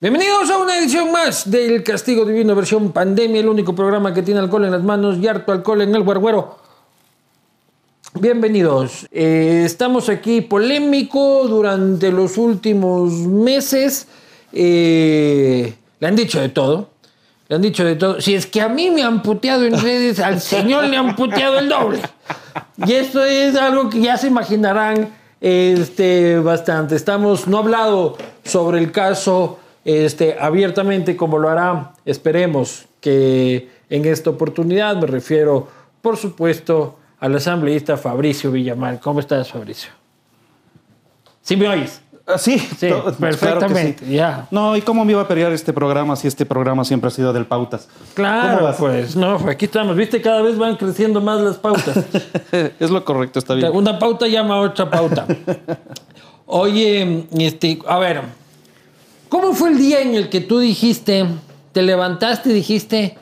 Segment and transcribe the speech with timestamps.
[0.00, 4.38] Bienvenidos a una edición más del Castigo Divino versión pandemia, el único programa que tiene
[4.38, 6.56] alcohol en las manos y harto alcohol en el guarguero.
[8.14, 9.08] Bienvenidos.
[9.10, 14.06] Eh, estamos aquí polémico durante los últimos meses.
[14.52, 16.90] Eh, le han dicho de todo.
[17.48, 18.20] Le han dicho de todo.
[18.20, 21.58] Si es que a mí me han puteado en redes, al señor le han puteado
[21.58, 22.02] el doble.
[22.86, 26.94] Y esto es algo que ya se imaginarán este, bastante.
[26.94, 29.58] Estamos, no he hablado sobre el caso
[29.88, 31.92] este, abiertamente como lo hará.
[32.04, 35.66] Esperemos que en esta oportunidad me refiero,
[36.02, 39.00] por supuesto, al asambleísta Fabricio Villamar.
[39.00, 39.90] ¿Cómo estás, Fabricio?
[41.40, 42.02] ¿Sí me oyes?
[42.26, 44.48] Ah, sí, Sí, perfectamente, claro sí.
[44.50, 47.32] No, ¿y cómo me iba a pelear este programa si este programa siempre ha sido
[47.32, 47.88] del Pautas?
[47.90, 49.96] ¿Cómo Claro, pues, no, aquí estamos.
[49.96, 52.04] Viste, cada vez van creciendo más las pautas.
[52.78, 53.70] es lo correcto, está bien.
[53.72, 55.26] Una pauta llama a otra pauta.
[56.44, 58.20] Oye, este, a ver,
[59.28, 61.26] ¿cómo fue el día en el que tú dijiste,
[61.72, 63.18] te levantaste y dijiste,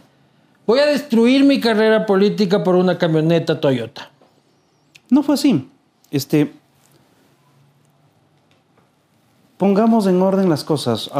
[0.67, 4.11] voy a destruir mi carrera política por una camioneta Toyota?
[5.11, 5.69] No fue así.
[6.11, 6.53] Este.
[9.57, 11.11] Pongamos en orden las cosas.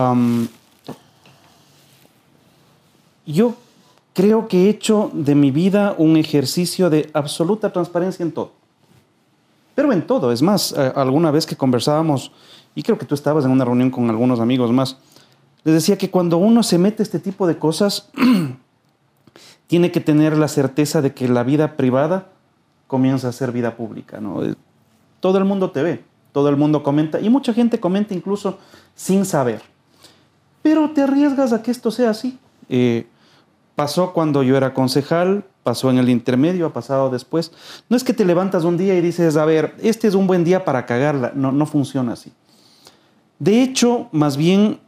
[3.25, 3.55] Yo
[4.13, 8.53] creo que he hecho de mi vida un ejercicio de absoluta transparencia en todo.
[9.75, 10.33] Pero en todo.
[10.33, 12.33] Es más, eh, alguna vez que conversábamos,
[12.77, 14.99] y creo que tú estabas en una reunión con algunos amigos más,
[15.65, 18.11] les decía que cuando uno se mete este tipo de cosas,
[19.67, 22.29] tiene que tener la certeza de que la vida privada
[22.87, 24.21] comienza a ser vida pública.
[24.21, 24.45] ¿no?
[24.45, 24.55] Eh,
[25.21, 28.59] Todo el mundo te ve, todo el mundo comenta, y mucha gente comenta incluso
[28.95, 29.63] sin saber.
[30.63, 32.39] Pero te arriesgas a que esto sea así.
[32.69, 33.07] Eh,
[33.75, 37.53] pasó cuando yo era concejal, pasó en el intermedio, ha pasado después.
[37.89, 40.45] No es que te levantas un día y dices, a ver, este es un buen
[40.45, 41.33] día para cagarla.
[41.35, 42.33] No, no funciona así.
[43.39, 44.79] De hecho, más bien,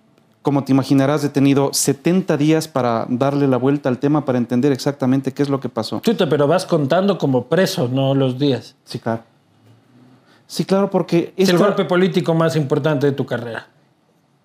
[0.43, 4.73] como te imaginarás, he tenido 70 días para darle la vuelta al tema para entender
[4.73, 6.01] exactamente qué es lo que pasó.
[6.01, 8.75] Chuta, pero vas contando como preso, no los días.
[8.85, 9.23] Sí, claro.
[10.47, 13.67] Sí, claro, porque Es el golpe político más importante de tu carrera.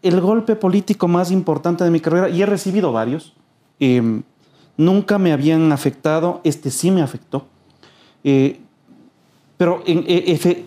[0.02, 3.32] el golpe político más importante de mi carrera, y he recibido varios,
[3.80, 4.22] eh,
[4.76, 7.46] nunca me habían afectado, este sí me afectó,
[8.26, 8.60] Eh,
[9.58, 10.64] pero en- efe-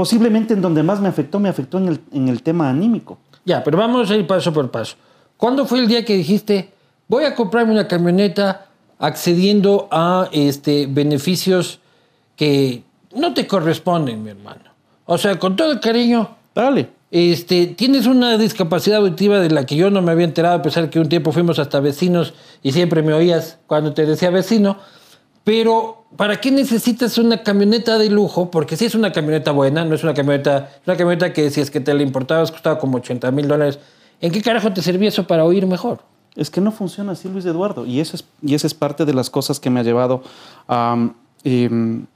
[0.00, 3.18] posiblemente en donde más me afectó, me afectó en el, en el tema anímico.
[3.44, 4.96] Ya, pero vamos a ir paso por paso.
[5.36, 6.72] ¿Cuándo fue el día que dijiste,
[7.06, 8.68] voy a comprarme una camioneta
[8.98, 11.80] accediendo a este, beneficios
[12.34, 12.82] que
[13.14, 14.70] no te corresponden, mi hermano?
[15.04, 16.88] O sea, con todo el cariño, Dale.
[17.10, 20.88] este, tienes una discapacidad auditiva de la que yo no me había enterado, a pesar
[20.88, 24.78] que un tiempo fuimos hasta vecinos y siempre me oías cuando te decía vecino.
[25.44, 28.50] Pero, ¿para qué necesitas una camioneta de lujo?
[28.50, 31.70] Porque si es una camioneta buena, no es una camioneta, una camioneta que si es
[31.70, 33.78] que te la importabas costaba como 80 mil dólares.
[34.20, 36.02] ¿En qué carajo te servía eso para oír mejor?
[36.36, 37.86] Es que no funciona así, Luis Eduardo.
[37.86, 40.22] Y eso es, y esa es parte de las cosas que me ha llevado
[40.68, 41.10] a,
[41.42, 42.06] em,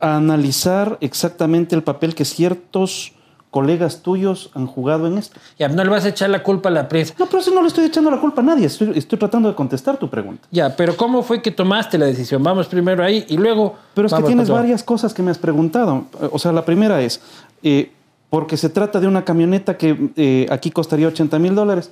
[0.00, 3.15] a analizar exactamente el papel que ciertos
[3.56, 5.40] colegas tuyos han jugado en esto.
[5.58, 7.14] Ya, no le vas a echar la culpa a la prensa.
[7.18, 8.66] No, pero eso no le estoy echando la culpa a nadie.
[8.66, 10.46] Estoy, estoy tratando de contestar tu pregunta.
[10.50, 12.42] Ya, pero ¿cómo fue que tomaste la decisión?
[12.42, 13.74] Vamos primero ahí y luego...
[13.94, 16.04] Pero es que tienes varias cosas que me has preguntado.
[16.32, 17.22] O sea, la primera es,
[17.62, 17.92] eh,
[18.28, 21.90] porque se trata de una camioneta que eh, aquí costaría 80 mil dólares.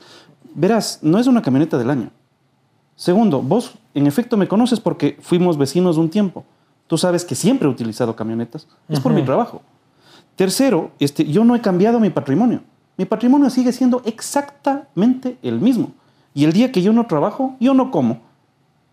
[0.54, 2.10] Verás, no es una camioneta del año.
[2.94, 6.44] Segundo, vos en efecto me conoces porque fuimos vecinos un tiempo.
[6.88, 8.66] Tú sabes que siempre he utilizado camionetas.
[8.90, 9.62] Es por mi trabajo.
[10.36, 12.60] Tercero, este, yo no he cambiado mi patrimonio.
[12.96, 15.92] Mi patrimonio sigue siendo exactamente el mismo.
[16.34, 18.20] Y el día que yo no trabajo, yo no como.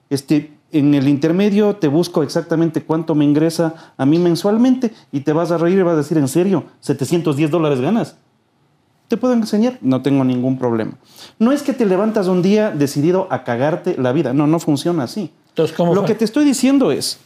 [0.10, 5.34] Este, en el intermedio te busco exactamente cuánto me ingresa a mí mensualmente y te
[5.34, 6.66] vas a reír y vas a decir, ¿en serio?
[6.84, 8.16] ¿710 dólares ganas?
[9.08, 9.78] ¿Te puedo enseñar?
[9.82, 10.94] No tengo ningún problema.
[11.38, 14.34] No es que te levantas un día decidido a cagarte la vida.
[14.34, 15.32] No, no funciona así.
[15.50, 16.08] Entonces, ¿cómo Lo fue?
[16.10, 17.20] que te estoy diciendo es,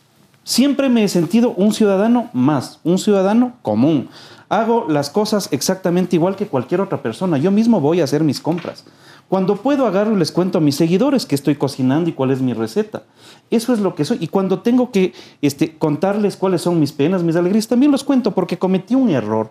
[0.45, 4.07] siempre me he sentido un ciudadano más, un ciudadano común.
[4.47, 7.37] Hago las cosas exactamente igual que cualquier otra persona.
[7.37, 8.85] Yo mismo voy a hacer mis compras.
[9.27, 12.41] Cuando puedo agarro y les cuento a mis seguidores que estoy cocinando y cuál es
[12.41, 13.03] mi receta.
[13.49, 14.19] Eso es lo que soy.
[14.21, 18.31] Y cuando tengo que este, contarles cuáles son mis penas, mis alegrías, también los cuento
[18.31, 19.49] porque cometí un error.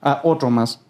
[0.00, 0.80] Ah, otro más.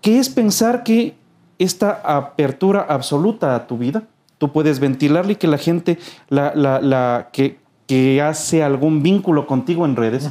[0.00, 1.14] Que es pensar que
[1.58, 4.04] esta apertura absoluta a tu vida,
[4.38, 5.98] tú puedes ventilarla y que la gente
[6.30, 10.30] la- la- que, que hace algún vínculo contigo en redes,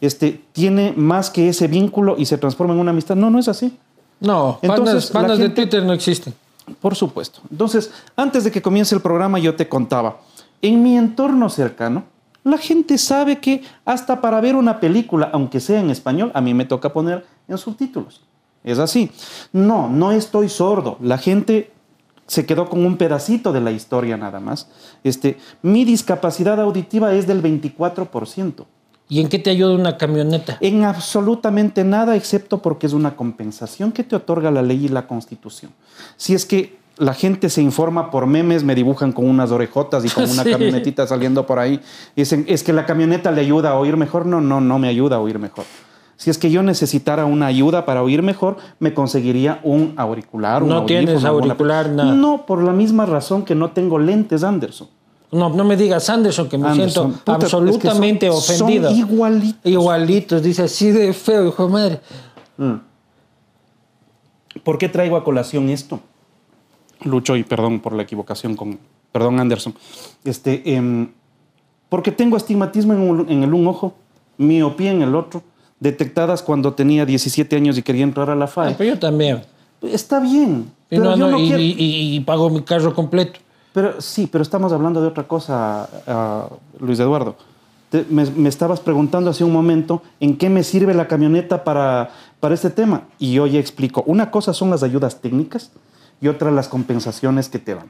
[0.00, 3.16] este, tiene más que ese vínculo y se transforma en una amistad.
[3.16, 3.76] No, no es así.
[4.20, 6.34] No, Entonces, pandas, pandas de gente- Twitter no existen.
[6.80, 7.40] Por supuesto.
[7.50, 10.20] Entonces, antes de que comience el programa, yo te contaba,
[10.62, 12.04] en mi entorno cercano,
[12.44, 16.54] la gente sabe que hasta para ver una película, aunque sea en español, a mí
[16.54, 18.20] me toca poner en subtítulos.
[18.62, 19.10] Es así.
[19.52, 20.98] No, no estoy sordo.
[21.00, 21.72] La gente
[22.30, 24.68] se quedó con un pedacito de la historia nada más.
[25.02, 28.66] Este, mi discapacidad auditiva es del 24%.
[29.08, 30.56] ¿Y en qué te ayuda una camioneta?
[30.60, 35.08] En absolutamente nada, excepto porque es una compensación que te otorga la ley y la
[35.08, 35.72] constitución.
[36.16, 40.08] Si es que la gente se informa por memes, me dibujan con unas orejotas y
[40.08, 40.52] con una Sí.
[40.52, 41.80] camionetita saliendo por ahí.
[42.14, 44.24] Dicen, es que la camioneta le ayuda a oír mejor.
[44.26, 45.64] No, no, no me ayuda a oír mejor.
[46.20, 50.62] Si es que yo necesitara una ayuda para oír mejor, me conseguiría un auricular.
[50.62, 52.12] un No tienes alguna- auricular, nada.
[52.12, 54.88] No, por la misma razón que no tengo lentes, Anderson.
[55.32, 58.36] No, no me digas Anderson, que me Anderson, siento puta, es que son- absolutamente son
[58.36, 58.90] ofendido.
[58.90, 59.60] igualitos.
[59.72, 62.00] Igualitos, dice así de feo, hijo de madre.
[62.58, 62.74] Mm.
[64.62, 66.00] ¿Por qué traigo a colación esto?
[67.02, 68.78] Lucho, y perdón por la equivocación con.
[69.10, 69.74] Perdón, Anderson.
[70.24, 71.08] Este, em,
[71.88, 73.94] porque tengo astigmatismo en, un- en el un ojo,
[74.36, 75.42] miopía en el otro,
[75.80, 78.74] detectadas cuando tenía 17 años y quería entrar a la Ah, FAE.
[78.78, 79.42] pero yo también.
[79.82, 80.70] Está bien.
[80.90, 83.40] Y, Pero no, yo no, no y, quiero- y- y- pago mi carro completo.
[83.72, 86.48] Pero sí, pero estamos hablando de otra cosa, ah,
[86.80, 87.36] Luis Eduardo.
[87.88, 92.10] Te- me, me estabas preguntando hace un momento en qué me sirve la camioneta para,
[92.40, 93.04] para este tema.
[93.18, 94.02] Y yo ya explico.
[94.06, 95.70] Una cosa son las ayudas técnicas
[96.20, 97.86] y otra las compensaciones que te dan.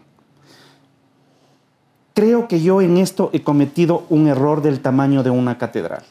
[2.15, 6.05] Creo que yo en esto he cometido un error del tamaño de una catedral.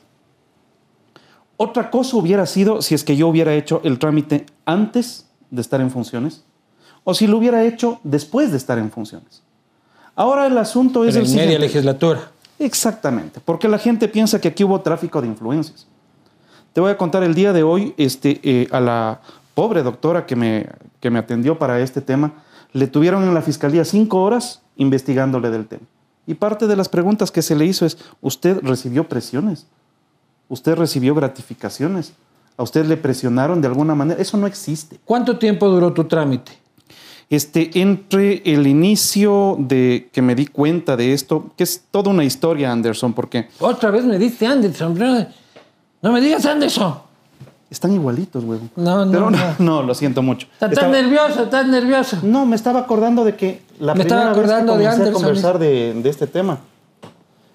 [1.61, 5.81] Otra cosa hubiera sido si es que yo hubiera hecho el trámite antes de estar
[5.81, 6.45] en funciones
[7.03, 9.43] o si lo hubiera hecho después de estar en funciones.
[10.15, 11.59] Ahora el asunto es el en media siguiente.
[11.59, 12.31] legislatura.
[12.59, 15.85] Exactamente, porque la gente piensa que aquí hubo tráfico de influencias.
[16.71, 19.19] Te voy a contar el día de hoy este, eh, a la
[19.53, 20.65] pobre doctora que me,
[21.01, 22.35] que me atendió para este tema.
[22.71, 25.83] Le tuvieron en la fiscalía cinco horas investigándole del tema.
[26.25, 29.67] Y parte de las preguntas que se le hizo es, ¿usted recibió presiones?
[30.49, 32.13] ¿Usted recibió gratificaciones?
[32.57, 34.21] ¿A usted le presionaron de alguna manera?
[34.21, 34.99] Eso no existe.
[35.05, 36.51] ¿Cuánto tiempo duró tu trámite?
[37.29, 42.23] Este, entre el inicio de que me di cuenta de esto, que es toda una
[42.23, 44.97] historia, Anderson, porque Otra vez me diste Anderson.
[44.97, 45.27] No,
[46.01, 46.95] no me digas Anderson.
[47.69, 48.59] están igualitos, güey.
[48.75, 49.55] No, no, Pero no, no.
[49.59, 50.47] no, lo siento mucho.
[50.53, 52.17] Estás Estaba- nervioso, estás nervioso.
[52.23, 55.11] No, me estaba acordando de que la Me estaba primera vez que de comencé Anderson.
[55.11, 56.59] a conversar de, de este tema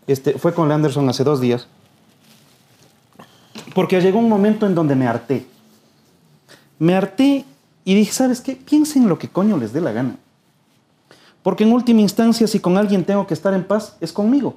[0.07, 1.67] este, fue con Anderson hace dos días.
[3.75, 5.47] Porque llegó un momento en donde me harté.
[6.79, 7.45] Me harté
[7.85, 8.57] y dije, ¿sabes qué?
[8.57, 10.17] Piensen lo que coño les dé la gana.
[11.43, 14.57] Porque en última instancia, si con alguien tengo que estar en paz, es conmigo.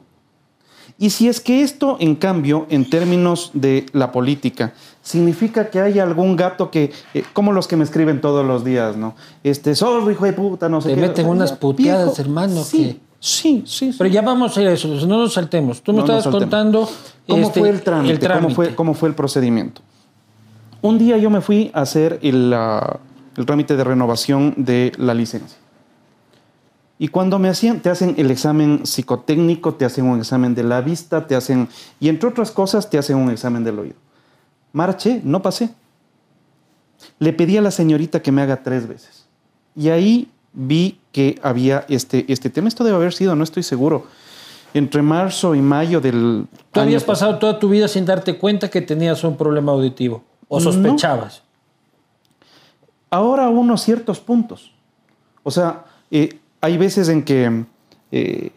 [0.99, 4.73] Y si es que esto, en cambio, en términos de la política,
[5.03, 8.95] significa que hay algún gato que, eh, como los que me escriben todos los días,
[8.95, 9.13] ¿no?
[9.43, 11.01] Este, sordo, hijo de puta, no sé Te qué.
[11.01, 13.91] meten O sea, unas puteadas, hermano, Sí, que- sí, sí.
[13.91, 13.97] sí.
[13.97, 15.81] Pero ya vamos a ir a eso, no nos saltemos.
[15.81, 16.89] Tú me No estabas contando
[17.27, 18.13] ¿Cómo este, fue el trámite?
[18.13, 18.55] ¿Cómo, trámite.
[18.55, 19.81] fue, ¿Cómo fue el procedimiento?
[20.81, 22.53] Un día yo me fui a hacer el,
[23.35, 25.57] el trámite de renovación de la licencia.
[26.99, 30.81] Y cuando me hacían, te hacen el examen psicotécnico, te hacen un examen de la
[30.81, 31.69] vista, te hacen,
[31.99, 33.95] y entre otras cosas, te hacen un examen del oído.
[34.73, 35.69] Marché, no pasé.
[37.19, 39.27] Le pedí a la señorita que me haga tres veces.
[39.75, 42.67] Y ahí vi que había este, este tema.
[42.67, 44.07] Esto debe haber sido, no estoy seguro,
[44.73, 48.67] entre marzo y mayo del Tú habías año pasado toda tu vida sin darte cuenta
[48.69, 50.23] que tenías un problema auditivo.
[50.47, 50.63] ¿O No.
[50.71, 51.43] sospechabas?
[53.09, 54.71] ahora unos ciertos puntos.
[55.43, 57.65] O sea, eh, hay veces en que
[58.11, 58.51] eh,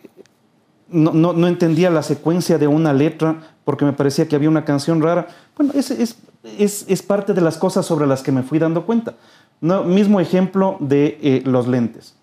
[0.88, 4.64] no, no- no entendía la secuencia de una letra porque me parecía que había una
[4.64, 5.28] canción rara.
[5.56, 6.16] Bueno, es, es-
[6.58, 9.14] es- es parte de las cosas sobre las que me fui dando cuenta.
[9.60, 12.14] No, mismo ejemplo de eh, los lentes.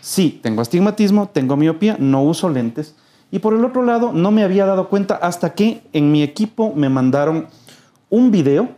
[0.00, 2.94] Sí, tengo astigmatismo, tengo miopía, no uso lentes.
[3.30, 6.72] Y por el otro lado, no me había dado cuenta hasta que en mi equipo
[6.74, 7.46] me mandaron
[8.10, 8.68] un video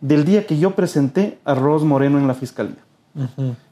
[0.00, 2.76] del día que yo presenté a Ros Moreno en la fiscalía.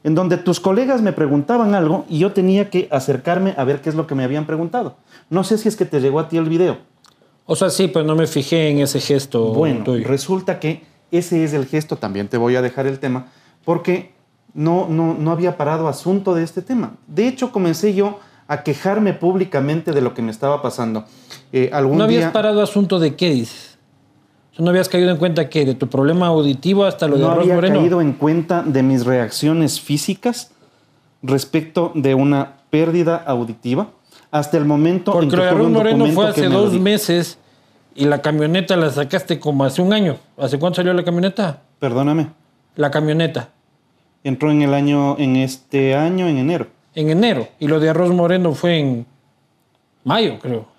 [0.03, 3.89] En donde tus colegas me preguntaban algo y yo tenía que acercarme a ver qué
[3.89, 4.95] es lo que me habían preguntado.
[5.29, 6.77] No sé si es que te llegó a ti el video.
[7.45, 10.07] O sea, sí, pero no me fijé en ese gesto Bueno, tuyo.
[10.07, 13.27] resulta que ese es el gesto, también te voy a dejar el tema,
[13.63, 14.11] porque
[14.53, 16.93] no, no, no había parado asunto de este tema.
[17.07, 21.05] De hecho, comencé yo a quejarme públicamente de lo que me estaba pasando.
[21.53, 23.77] Eh, algún ¿No habías día, parado asunto de qué dices?
[24.57, 27.55] ¿No habías caído en cuenta que de tu problema auditivo hasta lo de no había
[27.55, 27.79] Moreno?
[27.79, 30.51] caído en cuenta de mis reacciones físicas
[31.23, 33.91] respecto de una pérdida auditiva
[34.31, 37.37] hasta el momento en Porque que lo de Moreno fue hace me dos meses
[37.95, 40.17] y la camioneta la sacaste como hace un año.
[40.37, 41.61] ¿Hace cuánto salió la camioneta?
[41.79, 42.40] Perdóname.
[42.75, 43.49] La camioneta.
[44.23, 46.67] Entró en el año, en este año, en enero.
[46.95, 47.47] En enero.
[47.59, 49.05] Y lo de Arroz Moreno fue en
[50.03, 50.70] mayo, creo.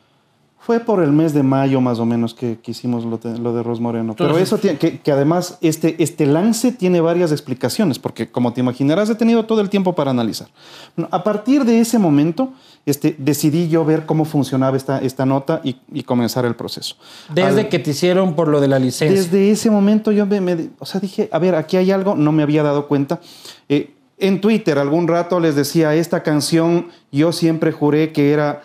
[0.64, 3.52] Fue por el mes de mayo más o menos que, que hicimos lo de, lo
[3.52, 4.14] de Ros Moreno.
[4.16, 8.52] Pero Entonces- eso tiene, que, que además este, este lance tiene varias explicaciones, porque como
[8.52, 10.48] te imaginarás he tenido todo el tiempo para analizar.
[10.96, 12.52] Bueno, a partir de ese momento
[12.86, 16.94] este, decidí yo ver cómo funcionaba esta, esta nota y, y comenzar el proceso.
[17.34, 19.20] Desde Al- que te hicieron por lo de la licencia.
[19.20, 22.30] desde ese momento yo me, me- o sea, dije, a ver, aquí hay algo, no
[22.30, 23.20] me había dado cuenta.
[23.68, 28.62] Eh, en Twitter algún rato les decía, esta canción yo siempre juré que era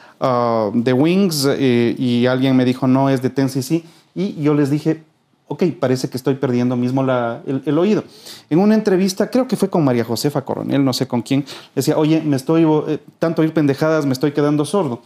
[0.84, 3.84] The Wings eh, y alguien me dijo, no, es de Ten CC.
[4.16, 5.04] Y yo les dije,
[5.48, 8.04] ok, parece que estoy perdiendo mismo la- el, el oído.
[8.50, 11.46] En una entrevista, creo que fue con María Josefa Coronel, no sé con quién,
[11.76, 15.02] decía, oye, me estoy, eh, tanto oír pendejadas, me estoy quedando sordo.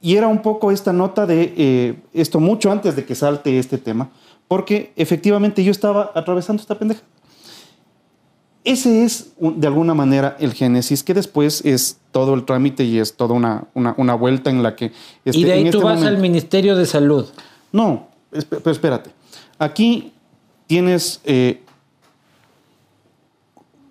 [0.00, 3.78] Y era un poco esta nota de eh, esto mucho antes de que salte este
[3.78, 4.10] tema,
[4.48, 7.00] porque efectivamente yo estaba atravesando esta pendeja.
[8.64, 13.14] Ese es, de alguna manera, el génesis, que después es todo el trámite y es
[13.14, 14.90] toda una, una, una vuelta en la que...
[15.24, 17.26] este, y de ahí en tú este vas momento- al Ministerio de Salud.
[17.72, 19.10] no, pero espérate.
[19.58, 20.12] Aquí
[20.66, 21.62] tienes eh,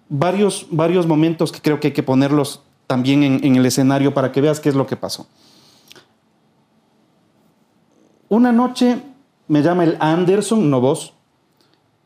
[0.09, 4.31] varios, varios momentos que creo que hay que ponerlos también en, en el escenario para
[4.31, 5.27] que veas qué es lo que pasó.
[8.29, 8.97] Una noche
[9.47, 11.13] me llama el Anderson, no vos,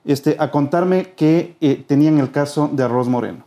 [0.07, 3.45] este, a contarme que eh, tenían el caso de Arroz Moreno.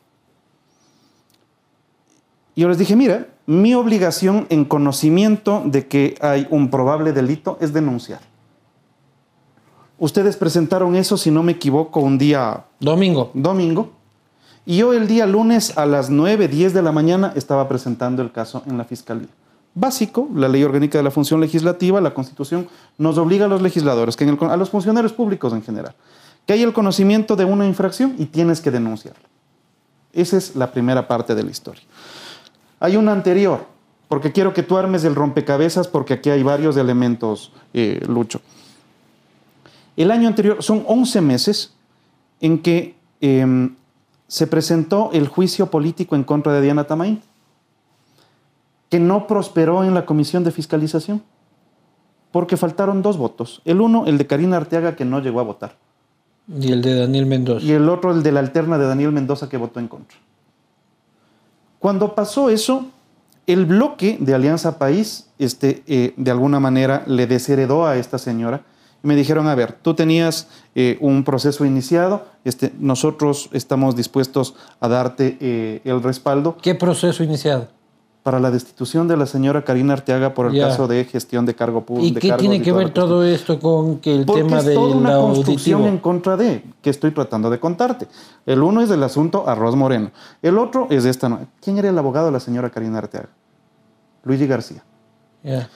[2.55, 7.59] Y yo les dije, mira, mi obligación en conocimiento de que hay un probable delito
[7.61, 8.21] es denunciar.
[9.99, 13.31] Ustedes presentaron eso, si no me equivoco, un día Domingo.
[13.35, 13.91] domingo.
[14.67, 18.31] Y yo el día lunes a las 9, 10 de la mañana estaba presentando el
[18.33, 19.29] caso en la Fiscalía.
[19.75, 24.17] Básico, la Ley Orgánica de la Función Legislativa, la Constitución, nos obliga a los legisladores,
[24.17, 25.95] que en el con- a los funcionarios públicos en general,
[26.47, 29.29] que hay el conocimiento de una infracción y tienes que denunciarla.
[30.13, 31.83] Esa es la primera parte de la historia.
[32.81, 33.67] Hay una anterior,
[34.09, 38.41] porque quiero que tú armes el rompecabezas, porque aquí hay varios elementos, eh, Lucho.
[39.97, 41.75] El año anterior son 11 meses
[42.41, 43.71] en que eh,
[44.27, 47.21] se presentó el juicio político en contra de Diana Tamaín,
[48.89, 51.23] que no prosperó en la comisión de fiscalización,
[52.33, 53.61] porque faltaron dos votos.
[53.65, 55.77] El uno, el de Karina Arteaga, que no llegó a votar,
[56.59, 57.65] Y el de Daniel Mendoza.
[57.65, 60.19] y el otro, el de la alterna de Daniel Mendoza, que votó en contra.
[61.79, 62.87] Cuando pasó eso,
[63.47, 68.63] el bloque de Alianza País, este, eh, de alguna manera, le desheredó a esta señora.
[69.03, 74.55] Y me dijeron, a ver, tú tenías eh, un proceso iniciado, este, nosotros estamos dispuestos
[74.79, 77.69] a darte eh, el respaldo ¿Qué proceso iniciado?
[78.23, 80.69] Para la destitución de la señora Karina Arteaga por el Ya.
[80.69, 82.19] caso de gestión de cargo público.
[82.19, 84.95] ¿Y qué tiene que ver todo esto con que el Porque tema es del toda
[84.97, 85.89] una construcción auditivo?
[85.97, 88.09] en contra de, que estoy tratando de contarte.
[88.45, 90.11] El uno es del asunto Arroz Moreno.
[90.43, 91.47] El otro es de esta.
[91.63, 93.31] ¿Quién era el abogado de la señora Karina Arteaga?
[94.25, 94.83] Luigi García.
[95.43, 95.69] Ya.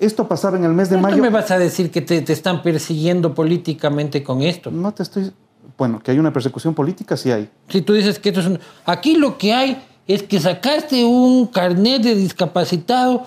[0.00, 1.22] Esto pasaba en el mes de ¿Por qué mayo.
[1.22, 4.70] me vas a decir que te, te están persiguiendo políticamente con esto?
[4.70, 5.32] No te estoy.
[5.76, 7.50] Bueno, que hay una persecución política, sí hay.
[7.68, 8.58] Si tú dices que esto es un...
[8.86, 13.22] Aquí lo que hay es que sacaste un carnet de discapacitado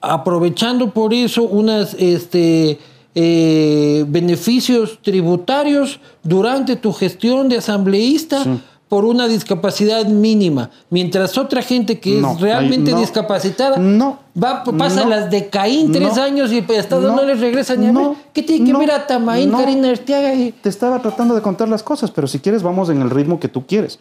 [0.00, 2.78] aprovechando por eso unos este,
[3.14, 8.42] eh, beneficios tributarios durante tu gestión de asambleísta
[8.88, 13.00] por una discapacidad mínima, mientras otra gente que No, es realmente no.
[13.00, 17.40] discapacitada No, va, pasa no, las de Caín tres años y el Estado no, les
[17.40, 18.08] regresa ni a ver.
[18.34, 19.50] ¿Qué tiene que ver a Tamaín.
[19.50, 20.34] Karina Arteaga?
[20.34, 23.40] y- Te estaba tratando de contar las cosas, pero si quieres, vamos en el ritmo
[23.40, 23.98] que tú quieres.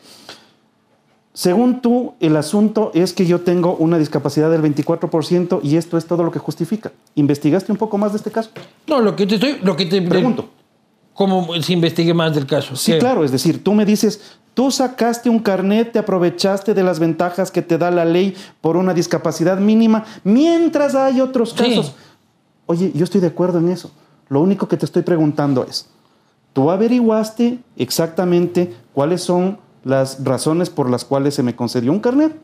[1.33, 6.05] Según tú, el asunto es que yo tengo una discapacidad del 24% y esto es
[6.05, 6.91] todo lo que justifica.
[7.15, 8.49] ¿Investigaste un poco más de este caso?
[8.87, 9.59] No, lo que te estoy...
[9.63, 10.49] Lo que te Pregunto.
[11.13, 12.75] ¿Cómo se investigue más del caso?
[12.75, 12.97] Sí, ¿Qué?
[12.97, 17.51] claro, es decir, tú me dices, tú sacaste un carnet, te aprovechaste de las ventajas
[17.51, 21.55] que te da la ley por una discapacidad mínima, mientras hay otros Sí.
[21.57, 21.93] casos.
[22.65, 23.91] Oye, yo estoy de acuerdo en eso.
[24.29, 25.89] Lo único que te estoy preguntando es,
[26.53, 32.35] ¿tú averiguaste exactamente cuáles son las razones por las cuales se me concedió un carnet?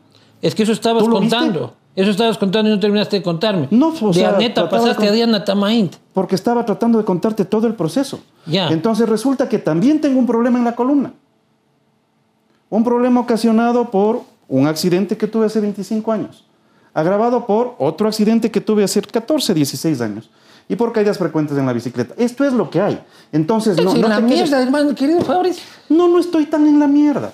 [0.42, 1.36] Es que eso estabas ¿Tú lo viste?
[1.36, 1.74] contando.
[1.96, 3.66] Eso estabas contando y no terminaste de contarme.
[3.72, 5.96] No, o de sea, de pasaste con- a Diana Tamaint.
[6.14, 8.20] Porque estaba tratando de contarte todo el proceso.
[8.46, 8.68] Ya.
[8.68, 11.12] Entonces resulta que también tengo un problema en la columna.
[12.70, 16.44] Un problema ocasionado por un accidente que tuve hace 25 años,
[16.94, 20.30] agravado por otro accidente que tuve hace 14, 16 años
[20.68, 22.14] y por caídas frecuentes en la bicicleta.
[22.18, 23.00] Esto es lo que hay.
[23.32, 25.64] Entonces, no, Es en no la te quedes- mierda, hermano, querido Fabricio.
[25.88, 27.32] No, no estoy tan en la mierda.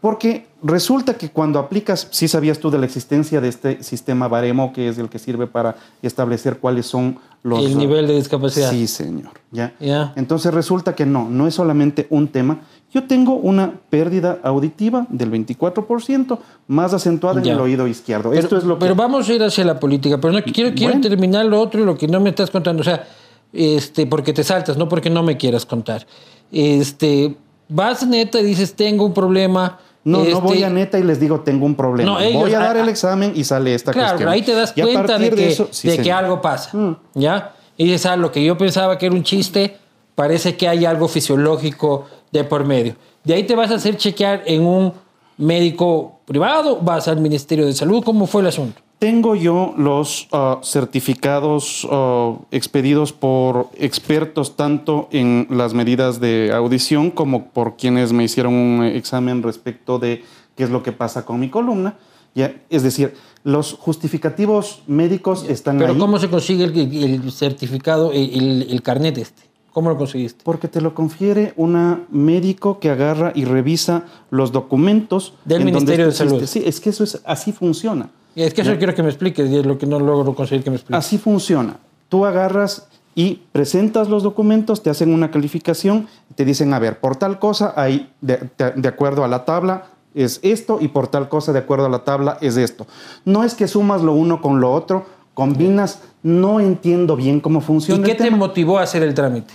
[0.00, 4.72] Porque resulta que cuando aplicas, sí sabías tú de la existencia de este sistema baremo,
[4.72, 7.64] que es el que sirve para establecer cuáles son los...
[7.64, 8.70] El nivel de discapacidad.
[8.70, 9.30] Sí, señor.
[9.50, 9.74] ¿ya?
[9.78, 10.12] Ya.
[10.16, 12.60] Entonces resulta que no, no es solamente un tema.
[12.92, 16.38] Yo tengo una pérdida auditiva del 24%,
[16.68, 18.30] más acentuada en el oído izquierdo.
[18.30, 18.80] Pero, Esto es lo que...
[18.80, 20.18] pero vamos a ir hacia la política.
[20.20, 21.08] Pero no, quiero, quiero Bueno.
[21.08, 22.80] terminar lo otro y lo que no me estás contando.
[22.80, 23.06] O sea,
[23.52, 26.06] este, porque te saltas, no porque no me quieras contar.
[26.50, 27.36] Este,
[27.68, 29.78] vas neta y dices, tengo un problema.
[30.08, 32.12] No, este, no voy a neta y les digo, tengo un problema.
[32.12, 34.18] No, ellos- voy a dar el examen y sale esta Claro, cuestión.
[34.18, 36.18] pero ahí te das Y cuenta de que, eso- sí, de que señor.
[36.18, 36.76] algo pasa.
[36.76, 36.96] Mm.
[37.14, 37.54] ¿Ya?
[37.76, 39.76] Y dices, ah, lo que yo pensaba que era un chiste,
[40.14, 42.96] parece que hay algo fisiológico de por medio.
[43.24, 44.92] De ahí te vas a hacer chequear en un
[45.36, 48.02] médico privado, vas al Ministerio de Salud.
[48.04, 48.80] ¿Cómo fue el asunto?
[48.98, 57.10] Tengo yo los ah, certificados ah, expedidos por expertos tanto en las medidas de audición
[57.12, 60.24] como por quienes me hicieron un examen respecto de
[60.56, 61.96] qué es lo que pasa con mi columna.
[62.34, 63.14] Ya, es decir,
[63.44, 66.76] los justificativos médicos están Pero ahí ¿cómo se consigue el,
[67.22, 69.42] el certificado, el, el- carnet este?
[69.72, 70.40] ¿Cómo lo conseguiste?
[70.42, 75.78] porque te lo confiere una médico que agarra y revisa los documentos Del en donde
[75.92, 76.44] Ministerio de Salud.
[76.46, 78.10] Sí, es que eso es así funciona.
[78.38, 80.62] Y Es que eso quiero que me expliques, y es lo que no logro conseguir
[80.62, 80.96] que me expliques.
[81.04, 81.76] Así funciona.
[82.08, 87.16] Tú agarras y presentas los documentos, te hacen una calificación, te dicen, a ver, por
[87.16, 91.28] tal cosa, hay, de, de- de acuerdo a la tabla, es esto, y por tal
[91.28, 92.86] cosa, de acuerdo a la tabla, es esto.
[93.24, 95.04] No es que sumas lo uno con lo otro,
[95.34, 98.04] combinas, no entiendo bien cómo ¿Y funciona.
[98.04, 98.36] qué el te tema.
[98.36, 99.54] motivó a hacer el trámite?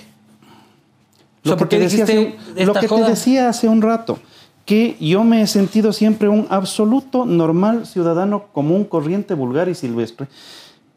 [1.46, 2.96] O sea, Lo que, ¿por qué te decía, hace, dijiste un- lo esta que te
[2.96, 3.08] joda?
[3.10, 4.20] decía hace un rato,
[4.66, 10.28] que yo me he sentido siempre un absoluto normal ciudadano común, corriente, vulgar y silvestre,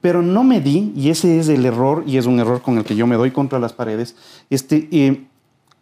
[0.00, 2.84] pero no me di, y ese es el error, y es un error con el
[2.84, 4.14] que yo me doy contra las paredes,
[4.50, 5.24] este, eh,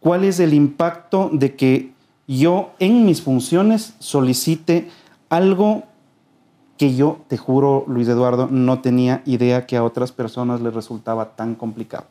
[0.00, 1.92] cuál es el impacto de que
[2.26, 4.88] yo en mis funciones solicite
[5.28, 5.84] algo
[6.78, 11.36] que yo, te juro, Luis Eduardo, no tenía idea que a otras personas les resultaba
[11.36, 12.06] tan complicado.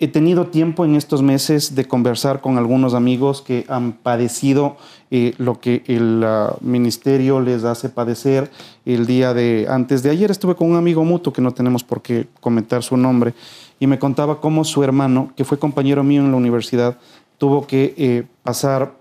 [0.00, 4.76] He tenido tiempo en estos meses de conversar con algunos amigos que han padecido
[5.10, 8.48] eh, lo que el ah, ministerio les hace padecer.
[8.84, 12.00] El día de antes de ayer estuve con un amigo mutuo que no tenemos por
[12.00, 13.34] qué comentar su nombre
[13.80, 16.96] y me contaba cómo su hermano, que fue compañero mío en la universidad,
[17.36, 18.94] tuvo que eh, pasar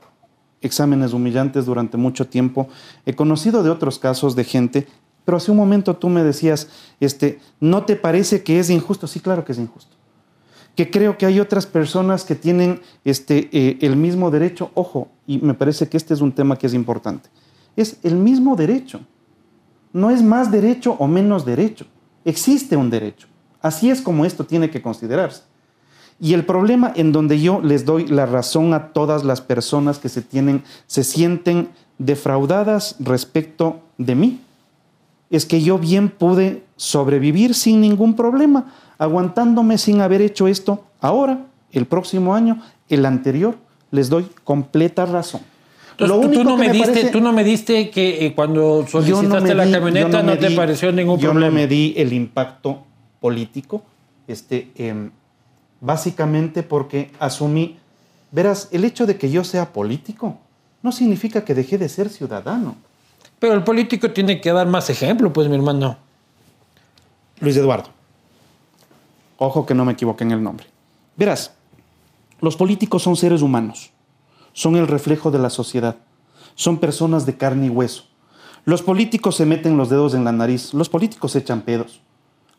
[0.61, 2.69] exámenes humillantes durante mucho tiempo.
[3.05, 4.87] He conocido de otros casos de gente,
[5.25, 9.05] pero hace un momento tú me decías, este, ¿no te parece que es injusto?
[9.05, 9.96] Sí, claro que es injusto
[10.77, 14.69] que creo que hay otras personas que tienen este, eh, el mismo derecho.
[14.75, 17.29] Ojo, y me parece que este es un tema que es importante.
[17.75, 19.01] Es el mismo derecho.
[19.91, 21.87] No es más derecho o menos derecho.
[22.23, 23.27] Existe un derecho.
[23.59, 25.41] Así es como esto tiene que considerarse.
[26.19, 30.09] Y el problema en donde yo les doy la razón a todas las personas que
[30.09, 34.41] se tienen, se sienten defraudadas respecto de mí,
[35.31, 41.39] es que yo bien pude sobrevivir sin ningún problema, aguantándome sin haber hecho esto ahora,
[41.71, 43.57] el próximo año, el anterior,
[43.91, 45.41] les doy completa razón.
[45.99, 48.87] Entonces, tú, tú no me diste, parece- tú no me diste que eh, cuando yo
[48.87, 51.47] solicitaste me la di- camioneta yo no, te di- pareció ningún yo problema.
[51.49, 52.83] no me di el impacto
[53.19, 53.83] político,
[54.27, 55.09] este, em,
[55.81, 57.77] básicamente porque asumí,
[58.31, 60.37] verás, el hecho de que yo sea político
[60.83, 62.75] no significa que dejé de ser ciudadano.
[63.39, 65.97] Pero el político tiene que dar más ejemplo, pues, mi hermano.
[67.39, 67.89] Luis Eduardo.
[69.37, 70.65] Ojo que no me equivoqué en el nombre.
[71.15, 71.53] Verás,
[72.41, 73.91] los políticos son seres humanos,
[74.53, 75.95] son el reflejo de la sociedad,
[76.55, 78.03] son personas de carne y hueso.
[78.65, 82.01] Los políticos se meten los dedos en la nariz, los políticos echan pedos.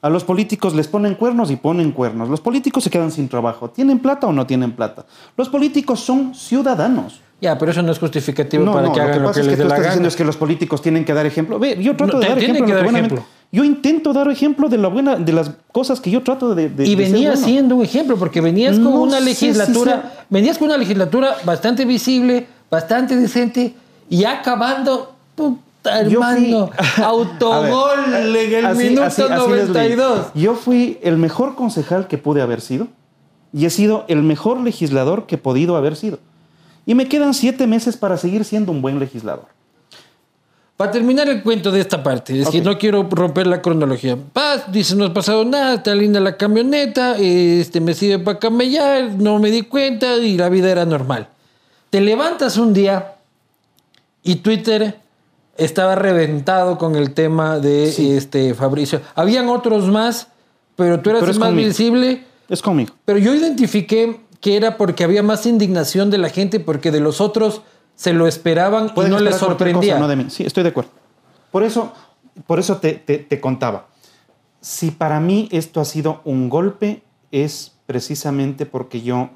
[0.01, 2.29] A los políticos les ponen cuernos y ponen cuernos.
[2.29, 3.69] Los políticos se quedan sin trabajo.
[3.71, 5.05] ¿Tienen plata o no tienen plata?
[5.37, 7.21] Los políticos son ciudadanos.
[7.41, 9.35] Ya, pero eso no es justificativo No, para no, que lo hagan que lo pasa
[9.35, 11.13] que es que les tú dé la estás diciendo es que los políticos tienen que
[11.15, 11.59] dar ejemplo.
[11.59, 12.67] Ve, yo trato No, de dar tienen ejemplo.
[12.67, 13.25] que lo dar que ejemplo.
[13.51, 16.69] Yo intento dar ejemplo de la buena, de las cosas que yo trato de.
[16.69, 17.47] de- Y de ser venía bueno.
[17.47, 21.35] siendo un ejemplo, porque venías con No una si legislatura, sea- venías con una legislatura
[21.45, 23.75] bastante visible, bastante decente,
[24.11, 25.65] y acabando, puta
[26.05, 26.71] fui- hermano,
[27.03, 29.97] autogol ver, en el así- minuto así- así les leí.
[29.97, 30.27] 92.
[30.35, 32.89] Yo fui el mejor concejal que pude haber sido
[33.53, 36.19] y he sido el mejor legislador que he podido haber sido.
[36.85, 39.47] Y me quedan siete meses para seguir siendo un buen legislador.
[40.79, 42.65] Para terminar el cuento de esta parte, es que Ok.
[42.65, 44.17] no quiero romper la cronología.
[44.33, 49.11] Paz, dice, no ha pasado nada, está linda la camioneta, este, me sirve para camellar,
[49.19, 51.27] no me di cuenta y la vida era normal.
[51.91, 53.17] Te levantas un día
[54.23, 55.01] y Twitter
[55.57, 58.13] estaba reventado con el tema de Sí.
[58.13, 59.01] este Fabricio.
[59.17, 60.29] Habían otros más,
[60.77, 61.67] pero tú eras Pero más conmigo.
[61.69, 62.23] visible.
[62.49, 62.95] Es conmigo.
[63.05, 67.21] Pero yo identifiqué que era porque había más indignación de la gente, porque de los
[67.21, 67.63] otros
[67.99, 69.95] se lo esperaban y no les sorprendía.
[69.95, 70.27] cosa, no de mí.
[70.31, 70.91] Sí, estoy de acuerdo.
[71.51, 71.93] Por eso,
[72.47, 73.87] por eso te, te- te contaba.
[74.61, 79.31] Si para mí esto ha sido un golpe, es precisamente porque yo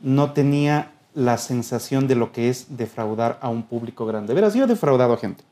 [0.00, 4.34] no tenía la sensación de lo que es defraudar a un público grande.
[4.34, 5.44] Verás, yo he defraudado a gente.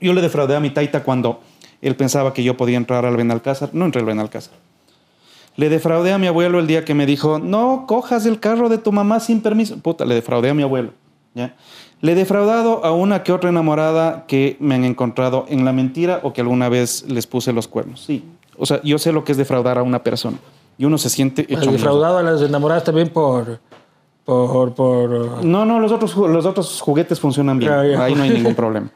[0.00, 1.40] Yo le defraudé a mi taita cuando
[1.80, 3.70] él pensaba que yo podía entrar al Benalcázar.
[3.72, 4.54] No entré al Benalcázar.
[5.58, 8.78] Le defraudé a mi abuelo el día que me dijo, no cojas el carro de
[8.78, 9.76] tu mamá sin permiso.
[9.78, 10.92] Puta, le defraudé a mi abuelo.
[11.34, 11.56] ¿ya?
[12.00, 16.20] Le he defraudado a una que otra enamorada que me han encontrado en la mentira
[16.22, 18.04] o que alguna vez les puse los cuernos.
[18.04, 18.24] Sí.
[18.56, 20.38] O sea, yo sé lo que es defraudar a una persona.
[20.78, 21.72] Y uno se siente hecho Has mierda.
[21.72, 23.58] defraudado a las enamoradas también por.
[24.24, 24.74] por.
[24.74, 25.44] por.
[25.44, 27.72] No, no, los otros, los otros juguetes funcionan bien.
[27.72, 28.04] Ya.
[28.04, 28.92] Ahí no hay ningún problema.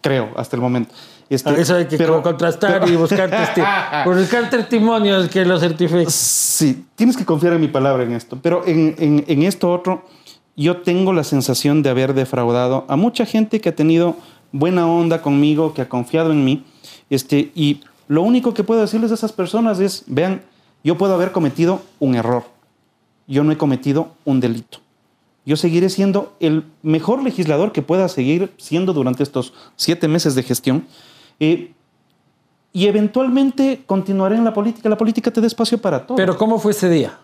[0.00, 0.92] Creo, hasta el momento.
[1.30, 6.10] Este, Eso hay que pero- contrastar pero- y buscar, testi- buscar testimonios que lo certifiquen.
[6.10, 8.36] Sí, tienes que confiar en mi palabra en esto.
[8.42, 10.04] Pero en, en- en esto otro,
[10.56, 14.16] yo tengo la sensación de haber defraudado a mucha gente que ha tenido
[14.50, 16.64] buena onda conmigo, que ha confiado en mí.
[17.10, 20.42] Este, y lo único que puedo decirles a esas personas es, vean,
[20.82, 22.42] yo puedo haber cometido un error.
[23.28, 24.78] Yo no he cometido un delito.
[25.46, 30.42] Yo seguiré siendo el mejor legislador que pueda seguir siendo durante estos siete meses de
[30.42, 30.86] gestión.
[31.40, 31.72] Eh,
[32.72, 34.88] y eventualmente continuaré en la política.
[34.88, 37.18] La política te da espacio para todo Pero ¿cómo fue ese día?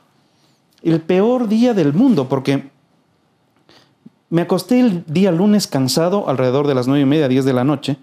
[0.83, 2.71] el peor día del mundo, porque
[4.31, 7.65] me acosté el día lunes cansado, alrededor de las nueve y media, 10 de la
[7.65, 7.97] noche,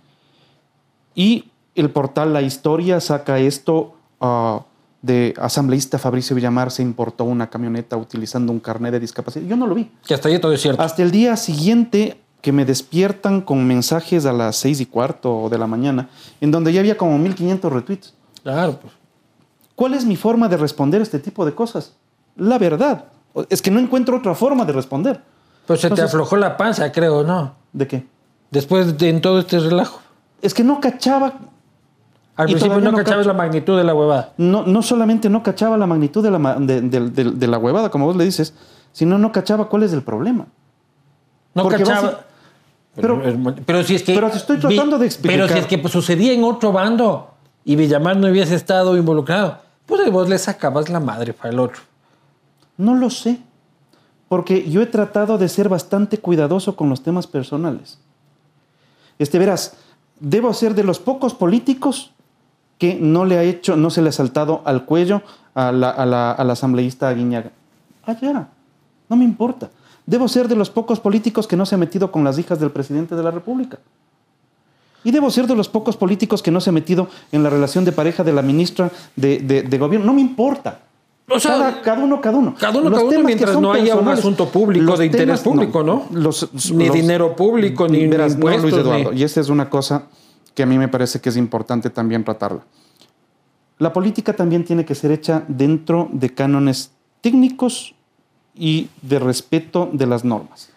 [1.16, 1.46] y
[1.76, 4.66] el portal La Historia saca esto ah,
[5.02, 9.46] de asambleísta Fabricio Villamar se importó una camioneta utilizando un carnet de discapacidad.
[9.46, 9.90] Yo no lo vi.
[10.06, 10.82] Que hasta ahí todo es cierto.
[10.82, 15.58] Hasta el día siguiente que me despiertan con mensajes a las seis y cuarto de
[15.58, 16.10] la mañana,
[16.42, 18.14] en donde ya había como 1500 retweets.
[18.44, 18.94] Claro, pues.
[19.76, 21.94] ¿Cuál es mi forma de responder este tipo de cosas?
[22.36, 23.06] La verdad.
[23.50, 25.22] Es que no encuentro otra forma de responder.
[25.66, 27.56] Pues se te aflojó la panza, creo, ¿no?
[27.72, 28.06] ¿De qué?
[28.52, 30.02] Después de en todo este relajo.
[30.42, 31.34] Es que no cachaba,
[32.36, 34.34] Al principio no no cachabas la magnitud de la huevada.
[34.38, 37.90] no, no solamente no cachaba la magnitud de la, de, de- de- de la huevada,
[37.90, 38.54] como vos le dices,
[38.92, 40.48] sino no cachaba cuál es el problema.
[41.56, 42.26] No Porque cachaba.
[42.96, 44.14] Pero- pero, pero si es que.
[44.14, 45.36] pero te estoy tratando de explicar.
[45.48, 47.32] Pero si es que pues, sucedía en otro bando
[47.66, 51.82] y Villamar no hubiese estado involucrado, pues vos le sacabas la madre para el otro.
[52.78, 53.40] No lo sé.
[54.30, 58.00] Porque yo he tratado de ser bastante cuidadoso con los temas personales.
[59.20, 59.76] Este, verás,
[60.20, 62.12] debo ser de los pocos políticos
[62.80, 65.22] que no le ha hecho, no se le ha saltado al cuello
[65.54, 67.52] a la, a la- a la asambleísta Aguiñaga.
[68.22, 68.48] Ya.
[69.08, 69.70] No me importa.
[70.06, 72.72] Debo ser de los pocos políticos que no se ha metido con las hijas del
[72.72, 73.80] presidente de la República.
[75.06, 77.84] Y debo ser de los pocos políticos que no se ha metido en la relación
[77.86, 80.06] de pareja de la ministra de, de- de gobierno.
[80.08, 80.80] No me importa.
[81.30, 82.54] O sea, cada, cada uno, cada uno.
[82.60, 85.82] Cada uno, Los cada uno, mientras no haya un asunto público los de interés público,
[85.84, 86.06] ¿no?
[86.12, 88.82] Los- Ni los- dinero público, ni, Verás, no, Luis impuestos.
[88.82, 90.04] Eduardo, ni- y esta es una cosa
[90.54, 92.62] que a mí me parece que es importante también tratarla.
[93.80, 97.96] La política también tiene que ser hecha dentro de cánones técnicos
[98.56, 100.70] y de respeto de las normas.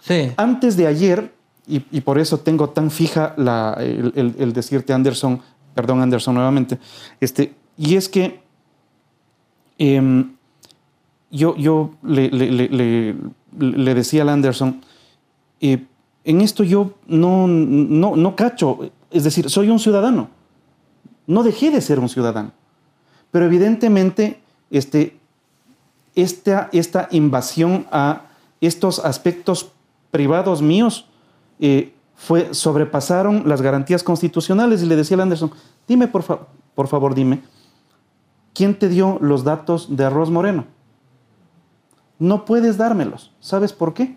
[0.00, 0.30] Sí.
[0.36, 1.32] Antes de ayer,
[1.66, 5.40] y, y por eso tengo tan fija la- el, el- el decirte Anderson,
[5.74, 6.78] perdón Anderson nuevamente,
[7.20, 8.40] este, y es que
[9.78, 10.34] em,
[11.30, 13.14] yo, yo le, le- le- le-
[13.58, 14.80] le decía al Anderson,
[15.60, 15.84] eh,
[16.24, 20.28] en esto yo no, no, no cacho, es decir, soy un ciudadano,
[21.26, 22.52] no dejé de ser un ciudadano,
[23.30, 25.16] pero evidentemente este,
[26.14, 28.22] esta, esta invasión a
[28.60, 29.72] estos aspectos
[30.10, 31.06] privados míos
[31.60, 35.50] eh, fue, sobrepasaron las garantías constitucionales y le decía al Anderson,
[35.88, 36.40] dime por, fa-
[36.74, 37.42] por favor, dime,
[38.54, 40.66] ¿quién te dio los datos de Arroz Moreno?
[42.18, 43.32] No puedes dármelos.
[43.40, 44.16] ¿Sabes por qué?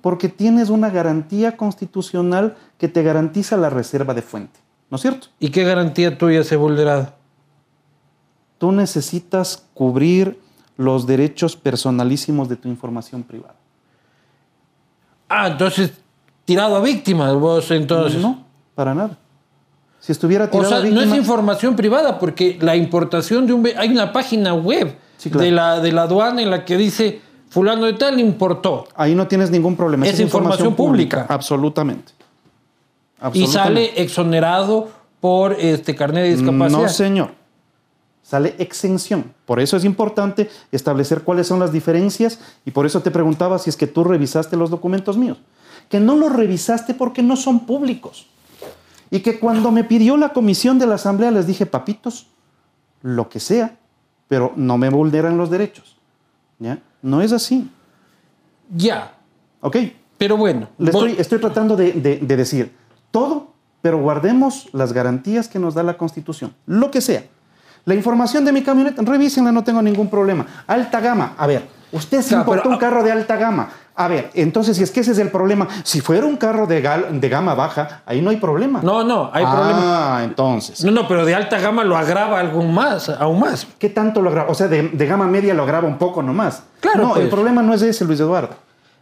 [0.00, 4.60] Porque tienes una garantía constitucional que te garantiza la reserva de fuente.
[4.90, 5.26] ¿No es cierto?
[5.40, 7.12] ¿Y qué garantía tuya se vulnerado?
[8.58, 10.40] Tú necesitas cubrir
[10.80, 13.54] los derechos personalísimos de tu información privada.
[15.28, 15.92] Ah, entonces,
[16.46, 18.20] tirado a víctimas vos entonces.
[18.20, 18.42] No,
[18.74, 19.18] para nada.
[20.00, 23.68] Si estuviera O tirada sea, no víctima, es información privada, porque la importación de un...
[23.76, 25.44] Hay una página web Sí, claro.
[25.44, 28.88] de, la, de la aduana en la que dice, fulano de tal importó.
[28.96, 30.06] ahí no tienes ningún problema.
[30.06, 31.26] Es información pública.
[31.28, 32.12] Absolutamente.
[32.16, 33.52] Y Absolutamente.
[33.52, 34.88] sale exonerado
[35.20, 36.80] por este carnet de discapacidad.
[36.80, 37.39] No, señor.
[38.30, 39.34] Sale exención.
[39.44, 43.70] Por eso es importante establecer cuáles son las diferencias y por eso te preguntaba si
[43.70, 45.38] es que tú revisaste los documentos míos.
[45.88, 48.28] Que no los revisaste porque no son públicos.
[49.10, 52.28] Y que cuando me pidió la comisión de la asamblea les dije, papitos,
[53.02, 53.76] lo que sea,
[54.28, 55.96] pero no me vulneran los derechos.
[56.60, 56.78] ¿Ya?
[57.02, 57.68] No es así.
[58.72, 59.14] Ya,
[59.60, 59.76] ¿Ok?
[60.18, 60.68] pero bueno.
[60.78, 62.72] Le estoy, estoy tratando de, de- de decir
[63.10, 63.48] todo,
[63.82, 66.54] pero guardemos las garantías que nos da la Constitución.
[66.66, 67.24] Lo que sea.
[67.84, 70.46] La información de mi camioneta, revísenla, no tengo ningún problema.
[70.66, 71.62] Alta gama, a ver,
[71.92, 73.68] usted se Claro, importó pero- un carro de alta gama.
[73.96, 76.82] A ver, entonces, si es que ese es el problema, si fuera un carro de,
[76.82, 78.80] gal- de gama baja, ahí no hay problema.
[78.82, 80.20] No, no, hay ah, problema.
[80.24, 80.82] entonces.
[80.84, 83.66] No, no, pero de alta gama lo agrava algo más, aún más.
[83.78, 84.50] ¿Qué tanto lo agrava?
[84.50, 86.62] O sea, de, de gama media lo agrava un poco nomás.
[86.80, 87.24] Claro, No, pues.
[87.24, 88.54] el problema no es ese, Luis Eduardo.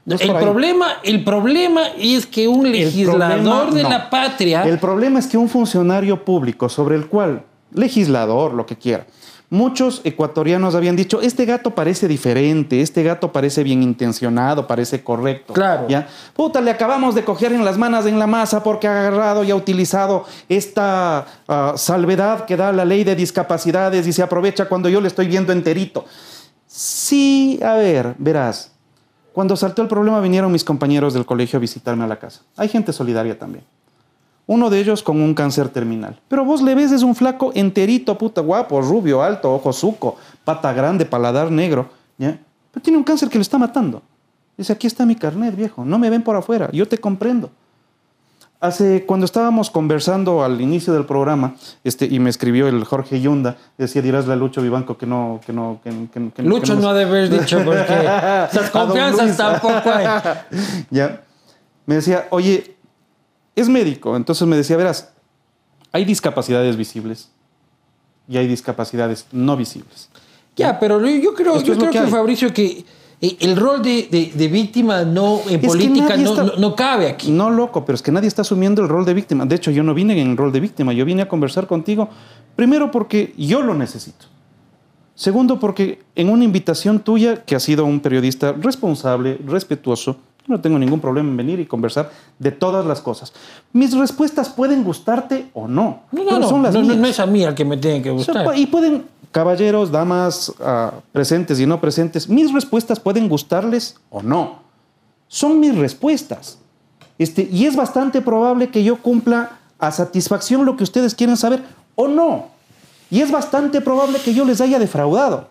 [0.04, 3.88] No El problema, el problema es que un legislador problema- de no.
[3.90, 4.62] la patria.
[4.64, 9.06] El problema es que un funcionario público sobre el cual, legislador, lo que quiera,
[9.50, 15.54] muchos ecuatorianos habían dicho, este gato parece diferente, este gato parece bien intencionado, parece correcto.
[15.54, 15.86] Claro.
[15.88, 16.06] ¿ya?
[16.34, 19.50] Puta, le acabamos de coger en las manos en la masa porque ha agarrado y
[19.50, 24.88] ha utilizado esta ah, salvedad que da la ley de discapacidades y se aprovecha cuando
[24.88, 26.04] yo le estoy viendo enterito.
[26.66, 28.72] Sí, a ver, verás.
[29.32, 32.42] Cuando saltó el problema vinieron mis compañeros del colegio a visitarme a la casa.
[32.56, 33.64] Hay gente solidaria también.
[34.48, 36.18] Uno de ellos con un cáncer terminal.
[36.26, 40.72] Pero vos le ves, es un flaco enterito, puta, guapo, rubio, alto, ojo suco, pata
[40.72, 41.90] grande, paladar negro.
[42.16, 42.38] ¿ya?
[42.72, 44.02] Pero tiene un cáncer que le está matando.
[44.56, 45.84] Dice, aquí está mi carnet, viejo.
[45.84, 46.68] No me ven por afuera.
[46.72, 47.50] Yo te comprendo.
[48.60, 53.56] Hace, cuando estábamos conversando al inicio del programa, este, y me escribió el Jorge Yunda,
[53.76, 56.88] decía, dirás a Lucho Vivanco que no, que no, que, que- que- Lucho que no
[56.88, 57.82] ha de haber dicho porque
[58.50, 60.06] esas confianzas tampoco hay.
[60.90, 61.20] ya.
[61.86, 62.74] Me decía, oye,
[63.60, 64.16] es médico.
[64.16, 65.10] Entonces me decía, verás,
[65.92, 67.30] hay discapacidades visibles
[68.28, 70.08] y hay discapacidades no visibles.
[70.56, 72.06] Ya, pero yo- creo, yo creo que que.
[72.08, 72.84] Fabricio, que
[73.20, 77.08] eh, el rol de, de- de víctima no en política no, está- no- no cabe
[77.08, 77.30] aquí.
[77.30, 79.46] No, loco, pero es que nadie está asumiendo el rol de víctima.
[79.46, 82.08] De hecho, yo no vine en el rol de víctima, yo vine a conversar contigo,
[82.56, 84.26] primero porque yo lo necesito.
[85.14, 90.16] Segundo, porque en una invitación tuya, que has sido un periodista responsable, respetuoso,
[90.48, 93.32] no tengo ningún problema en venir y conversar de todas las cosas.
[93.72, 96.96] Mis respuestas pueden gustarte o no, No, no, pero no, son las no, mías.
[96.96, 98.58] no es a mí al que me tiene que O sea, gustar.
[98.58, 104.60] y pueden, caballeros, damas, ah, presentes y no presentes, mis respuestas pueden gustarles o no.
[105.28, 106.58] Son mis respuestas.
[107.18, 111.62] Este, y es bastante probable que yo cumpla a satisfacción lo que ustedes quieren saber
[111.94, 112.46] o no.
[113.10, 115.48] Y es bastante probable que yo les haya defraudado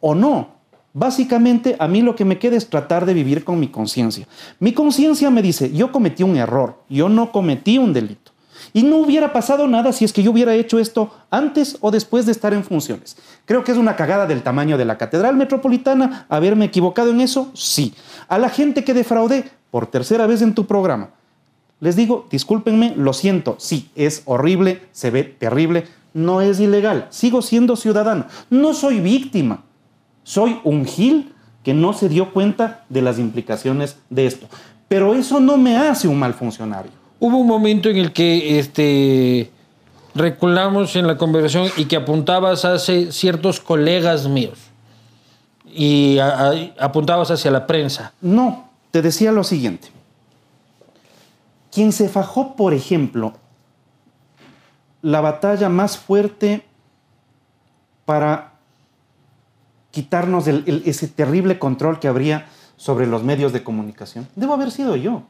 [0.00, 0.48] o no.
[0.92, 4.26] Básicamente, a mí lo que me queda es tratar de vivir con mi conciencia.
[4.58, 8.32] Mi conciencia me dice, yo cometí un error, yo no cometí un delito.
[8.72, 12.26] Y no hubiera pasado nada si es que yo hubiera hecho esto antes o después
[12.26, 13.16] de estar en funciones.
[13.44, 17.50] Creo que es una cagada del tamaño de la Catedral Metropolitana haberme equivocado en eso,
[17.54, 17.94] sí.
[18.28, 21.10] A la gente que defraudé por tercera vez en tu programa,
[21.80, 27.40] les digo, discúlpenme, lo siento, sí, es horrible, se ve terrible, no es ilegal, sigo
[27.40, 29.62] siendo ciudadano, no soy víctima,
[30.30, 31.32] soy un gil
[31.64, 34.46] que no se dio cuenta de las implicaciones de esto.
[34.86, 36.92] Pero eso no me hace un mal funcionario.
[37.18, 39.50] Hubo un momento en el que este,
[40.14, 44.58] reculamos en la conversación y que apuntabas hacia ciertos colegas míos
[45.66, 48.12] y a- a- apuntabas hacia la prensa.
[48.20, 49.88] No, te decía lo siguiente.
[51.72, 53.34] Quien se fajó, por ejemplo,
[55.02, 56.64] la batalla más fuerte
[58.04, 58.49] para
[59.90, 64.70] quitarnos el- el- ese terrible control que habría sobre los medios de comunicación, debo haber
[64.70, 65.22] sido yo.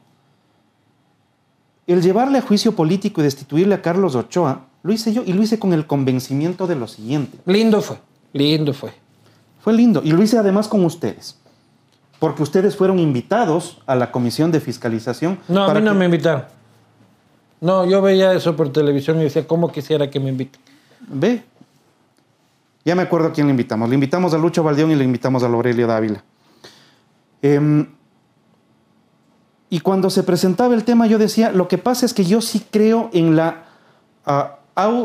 [1.87, 5.41] El llevarle a juicio político y destituirle a Carlos Ochoa, lo hice yo y lo
[5.43, 7.37] hice con el convencimiento de lo siguiente.
[7.45, 7.97] Lindo fue,
[8.33, 8.93] lindo fue.
[9.61, 10.01] Fue lindo.
[10.03, 11.37] Y lo hice además con ustedes.
[12.19, 15.39] Porque ustedes fueron invitados a la comisión de fiscalización.
[15.47, 16.45] No, a mí no que- me invitaron.
[17.59, 20.61] No, yo veía eso por televisión y decía, ¿cómo quisiera que me inviten?
[21.07, 21.43] Ve.
[22.83, 23.89] Ya me acuerdo a quién le invitamos.
[23.89, 26.23] Le invitamos a Lucho Valdeón y le invitamos a Aurelio Dávila.
[27.41, 27.87] Em,
[29.69, 32.65] y cuando se presentaba el tema, yo decía, lo que pasa es que yo sí
[32.71, 33.63] creo en la
[34.25, 34.57] ah,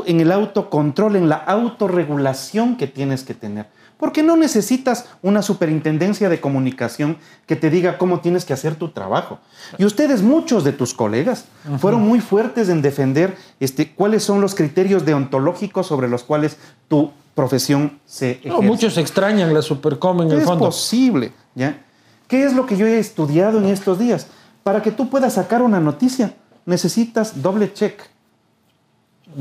[0.06, 3.66] en el autocontrol, en la autorregulación que tienes que tener.
[3.98, 8.90] Porque no necesitas una superintendencia de comunicación que te diga cómo tienes que hacer tu
[8.90, 9.38] trabajo.
[9.78, 11.46] Y ustedes, muchos de tus colegas,
[11.78, 16.58] fueron muy fuertes en defender este, cuáles son los criterios deontológicos sobre los cuales
[16.88, 18.48] tu profesión se ejerce.
[18.48, 20.64] No, muchos extrañan la Supercom en el Es fondo.
[20.64, 21.84] posible, ¿ya?
[22.26, 24.26] ¿Qué es lo que yo he estudiado en estos días?
[24.64, 28.00] Para que tú puedas sacar una noticia, necesitas doble check.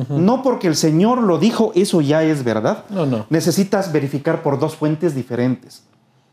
[0.10, 2.84] No porque el Señor lo dijo, eso ya es verdad.
[2.89, 3.25] No, no.
[3.29, 5.84] Necesitas verificar por dos fuentes diferentes.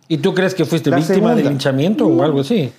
[0.09, 1.51] ¿Y tú crees que fuiste La víctima de segunda.
[1.51, 2.73] linchamiento o algo así?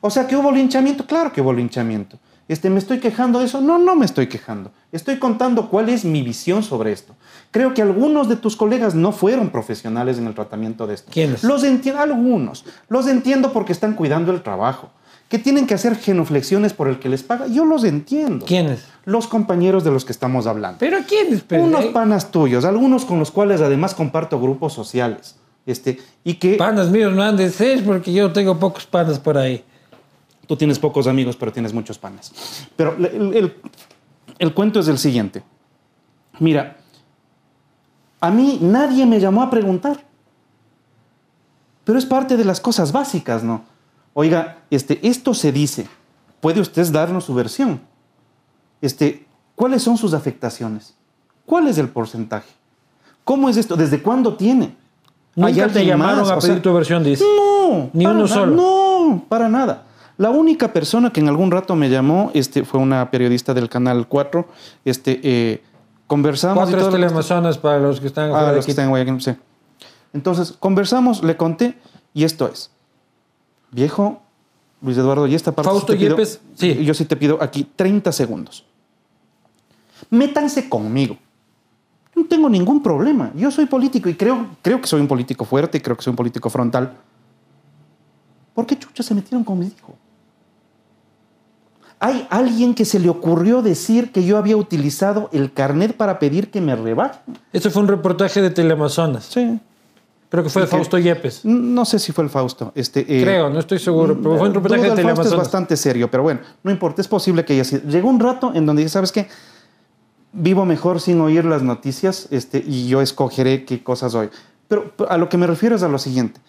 [0.00, 2.18] O sea, que hubo linchamiento, claro que hubo linchamiento.
[2.48, 3.60] Este, ¿Me estoy quejando de eso?
[3.60, 4.72] No, no me estoy quejando.
[4.90, 7.14] Estoy contando cuál es mi visión sobre esto.
[7.50, 11.10] Creo que algunos de tus colegas no fueron profesionales en el tratamiento de esto.
[11.12, 11.42] ¿Quiénes?
[11.42, 12.64] Los entiendo, algunos.
[12.88, 14.90] Los entiendo porque están cuidando el trabajo.
[15.28, 17.46] Que tienen que hacer genuflexiones por el que les paga.
[17.48, 18.44] Yo los entiendo.
[18.46, 18.84] ¿Quiénes?
[19.04, 20.78] Los compañeros de los que estamos hablando.
[20.78, 21.42] ¿Pero quiénes?
[21.42, 25.36] Pero, Unos panas tuyos, algunos con los cuales además comparto grupos sociales.
[25.66, 29.36] Este, y que Panas míos no han de ser porque yo tengo pocos panas por
[29.38, 29.64] ahí.
[30.46, 32.32] tú tienes pocos amigos, pero tienes muchos panas.
[32.76, 33.54] Pero el, el-
[34.38, 35.42] el cuento es el siguiente.
[36.40, 36.76] Mira,
[38.20, 40.04] a mí nadie me llamó a preguntar.
[41.84, 43.62] Pero es parte de las cosas básicas, ¿no?
[44.14, 45.88] Oiga, este, esto se dice.
[46.40, 47.80] ¿Puede usted darnos su versión?
[48.80, 50.94] Este, ¿Cuáles son sus afectaciones?
[51.46, 52.48] ¿Cuál es el porcentaje?
[53.24, 53.76] ¿Cómo es esto?
[53.76, 54.76] ¿Desde cuándo tiene?
[55.36, 56.30] ¿Hay Nunca te llamaron más?
[56.30, 57.24] a O pedir sea, tu versión, dice.
[57.24, 58.56] no, Ni uno nada, solo.
[58.56, 59.84] No, para nada.
[60.16, 64.06] La única persona que en algún rato me llamó este, fue una periodista del Canal
[64.06, 64.46] 4.
[64.84, 65.62] Este, eh,
[66.14, 66.68] conversamos.
[66.68, 69.32] y Cuatro que- teleamazonas para los que están Ah, los que están en Guayaquil, sí.
[70.12, 71.78] Entonces, conversamos, le conté,
[72.12, 72.70] y esto es.
[73.70, 74.20] Viejo
[74.82, 75.70] Luis Eduardo, y esta parte.
[75.70, 76.84] Fausto sí pido- Yepes, sí.
[76.84, 78.64] Yo sí te pido aquí 30 segundos.
[80.10, 81.16] Métanse conmigo.
[82.16, 83.30] No tengo ningún problema.
[83.36, 86.10] Yo soy político y creo, creo que soy un político fuerte y creo que soy
[86.10, 86.92] un político frontal.
[88.54, 89.94] ¿Por qué chucha se metieron conmigo?
[92.02, 96.50] Hay alguien que se le ocurrió decir que yo había utilizado el carnet para pedir
[96.50, 97.20] que me rebajen.
[97.52, 99.26] Eso fue un reportaje de Teleamazonas.
[99.26, 99.60] Sí.
[100.30, 100.76] Creo que fue de ¿Y qué?
[100.76, 101.44] Fausto Yepes.
[101.44, 102.72] No sé si fue el Fausto.
[102.74, 105.38] Este, eh, Creo, no estoy seguro, pero fue un reportaje de el Fausto es Teleamazonas.
[105.38, 107.82] bastante serio, pero bueno, no importa, es posible que haya sido.
[107.88, 109.28] Llegó un rato en donde dije, ¿sabes qué?
[110.32, 114.30] Vivo mejor sin oír las noticias este, y yo escogeré qué cosas hoy.
[114.68, 116.40] Pero a lo que me refiero es a lo siguiente,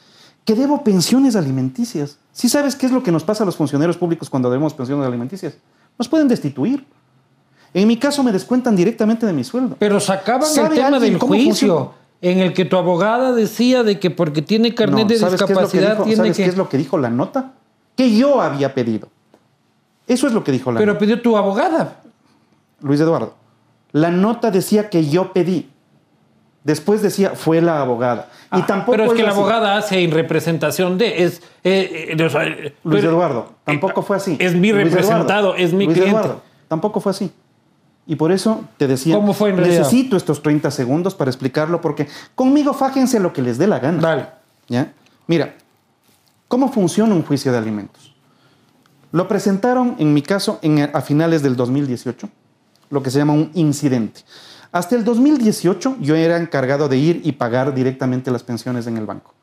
[0.46, 2.18] que debo pensiones alimenticias.
[2.32, 5.06] ¿Sí sabes qué es lo que nos pasa a los funcionarios públicos cuando debemos pensiones
[5.06, 5.54] alimenticias?
[5.98, 6.86] Nos pueden destituir.
[7.74, 9.76] En mi caso me descuentan directamente de mi sueldo.
[9.80, 11.86] Pero sacaban el ¿Sabe tema del juicio, funciona?
[12.22, 15.46] en el que tu abogada decía de que porque tiene carnet No, de ¿sabes qué
[15.46, 16.04] es lo que discapacidad dijo?
[16.04, 16.44] tiene ¿Sabes que...
[16.44, 17.54] qué es lo que dijo la nota?
[17.96, 19.08] Que yo había pedido.
[20.08, 21.00] Eso es lo que dijo la Pero nota.
[21.00, 22.02] pidió tu abogada.
[22.82, 23.36] Luis Eduardo,
[23.94, 25.70] la nota decía que yo pedí.
[26.64, 28.30] Después decía fue la abogada.
[28.54, 31.24] y Ah, tampoco pero es que la abogada hace en representación de...
[31.24, 34.38] Es, eh, eh, o sea, Luis pero- Eduardo, tampoco fue así.
[34.40, 36.20] Es mi Luis representado, Eduardo, es mi Luis cliente.
[36.20, 37.32] Eduardo, tampoco fue así.
[38.06, 39.80] Y por eso te decía, ¿Cómo fue en realidad?
[39.80, 44.00] necesito estos 30 segundos para explicarlo porque conmigo fájense lo que les dé la gana.
[44.02, 44.26] Dale.
[44.68, 44.92] ¿Ya?
[45.28, 45.56] Mira,
[46.48, 48.14] ¿cómo funciona un juicio de alimentos?
[49.12, 52.30] Lo presentaron, en mi caso, en- a finales del 2018,
[52.90, 54.22] lo que se llama un incidente.
[54.72, 59.06] Hasta el 2018 yo era encargado de ir y pagar directamente las pensiones en el
[59.06, 59.34] banco.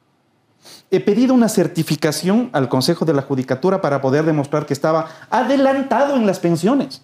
[0.90, 6.16] He pedido una certificación al Consejo de la Judicatura para poder demostrar que estaba adelantado
[6.16, 7.02] en las pensiones.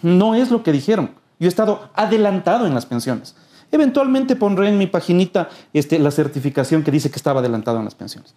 [0.00, 1.10] No es lo que dijeron.
[1.40, 3.34] Yo he estado adelantado en las pensiones.
[3.72, 7.96] Eventualmente pondré en mi paginita este, la certificación que dice que estaba adelantado en las
[7.96, 8.34] pensiones.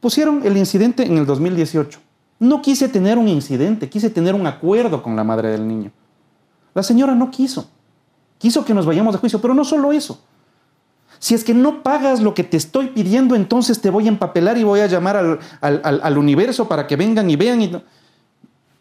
[0.00, 2.00] Pusieron el incidente en el 2018.
[2.40, 5.92] No quise tener un incidente, quise tener un acuerdo con la madre del niño.
[6.74, 7.68] La señora no quiso.
[8.38, 10.20] Quiso que nos vayamos de juicio, pero no solo eso.
[11.18, 14.58] Si es que no pagas lo que te estoy pidiendo, entonces te voy a empapelar
[14.58, 17.62] y voy a llamar al, al- al- al universo para que vengan y vean.
[17.62, 17.82] Y no.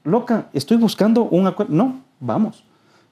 [0.04, 1.73] Loca, estoy buscando un acuerdo.
[1.75, 2.63] No, vamos.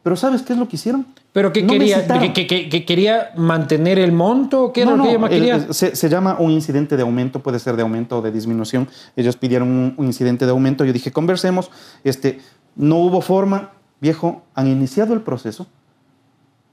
[0.02, 1.06] Pero ¿sabes qué es lo que hicieron?
[1.34, 2.08] ¿Pero No me quería?
[2.34, 4.64] ¿Que, que- que quería mantener el monto?
[4.64, 5.56] ¿O ¿Qué era No, lo que el- quería?
[5.58, 8.88] el- se, se llama un incidente de aumento, puede ser de aumento o de disminución.
[9.16, 10.84] Ellos pidieron un, un incidente de aumento.
[10.86, 11.70] Yo dije, conversemos.
[12.04, 12.40] Este,
[12.76, 13.72] no hubo forma.
[14.02, 15.68] Viejo, han iniciado el proceso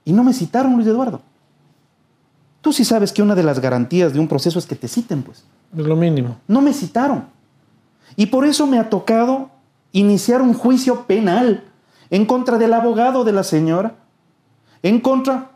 [0.04, 1.20] y no me citaron, Luis Eduardo.
[2.60, 5.22] Tú sí sabes que una de las garantías de un proceso es que te citen,
[5.22, 5.44] pues.
[5.76, 6.36] Es lo mínimo.
[6.46, 7.26] No me citaron.
[8.14, 9.50] Y por eso me ha tocado
[9.92, 11.64] iniciar un juicio penal
[12.10, 13.96] en contra del abogado de la señora,
[14.82, 15.50] en contra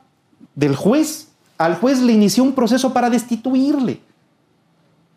[0.55, 1.29] del juez.
[1.59, 4.01] Al juez le inició un proceso para destituirle.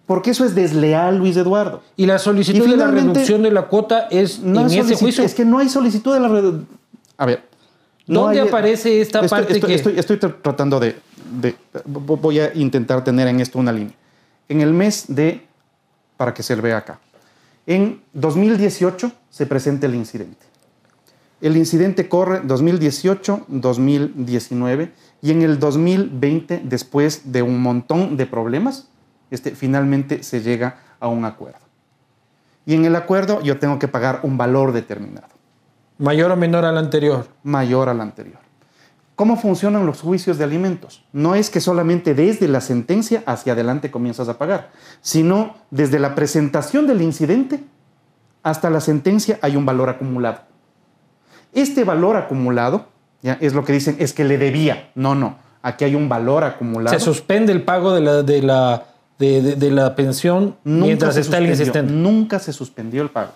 [0.06, 1.82] Porque eso es desleal, Luis Eduardo.
[1.96, 5.24] Y la solicitud Y de la reducción de la cuota es No en ese juicio.
[5.24, 6.66] Es que no hay solicitud de la redu-
[7.18, 7.44] A ver.
[8.08, 10.98] no ¿Dónde hay- aparece esta estoy, parte estoy, que- estoy- estoy tr- tratando de,
[11.40, 13.96] de- Voy a intentar tener en esto una línea.
[14.50, 15.46] En el mes de...
[16.18, 17.00] Para que se vea acá.
[17.66, 20.46] En 2018 se presenta el incidente.
[21.42, 28.88] El incidente corre 2018-2019 y en el 2020, después de un montón de problemas,
[29.34, 31.58] este, finalmente se llega a un acuerdo.
[32.66, 35.28] Y en el acuerdo yo tengo que pagar un valor determinado,
[35.98, 37.28] Mayor o menor al anterior.
[37.44, 38.40] mayor al anterior.
[39.16, 41.04] ¿Cómo funcionan los juicios de alimentos?
[41.14, 46.16] No es que solamente desde la sentencia hacia adelante comienzas a pagar, sino desde la
[46.16, 47.64] presentación del incidente
[48.44, 50.42] hasta la sentencia hay un valor acumulado.
[51.54, 52.88] Este valor acumulado,
[53.22, 54.92] ya es lo que dicen, es que le debía.
[54.96, 55.38] No, no.
[55.62, 56.98] Aquí hay un valor acumulado.
[56.98, 58.84] Se suspende el pago de la, de la,
[59.24, 61.94] de, de- de la pensión Nunca mientras se está el suspendió, insistente.
[61.94, 63.32] Nunca se suspendió el pago.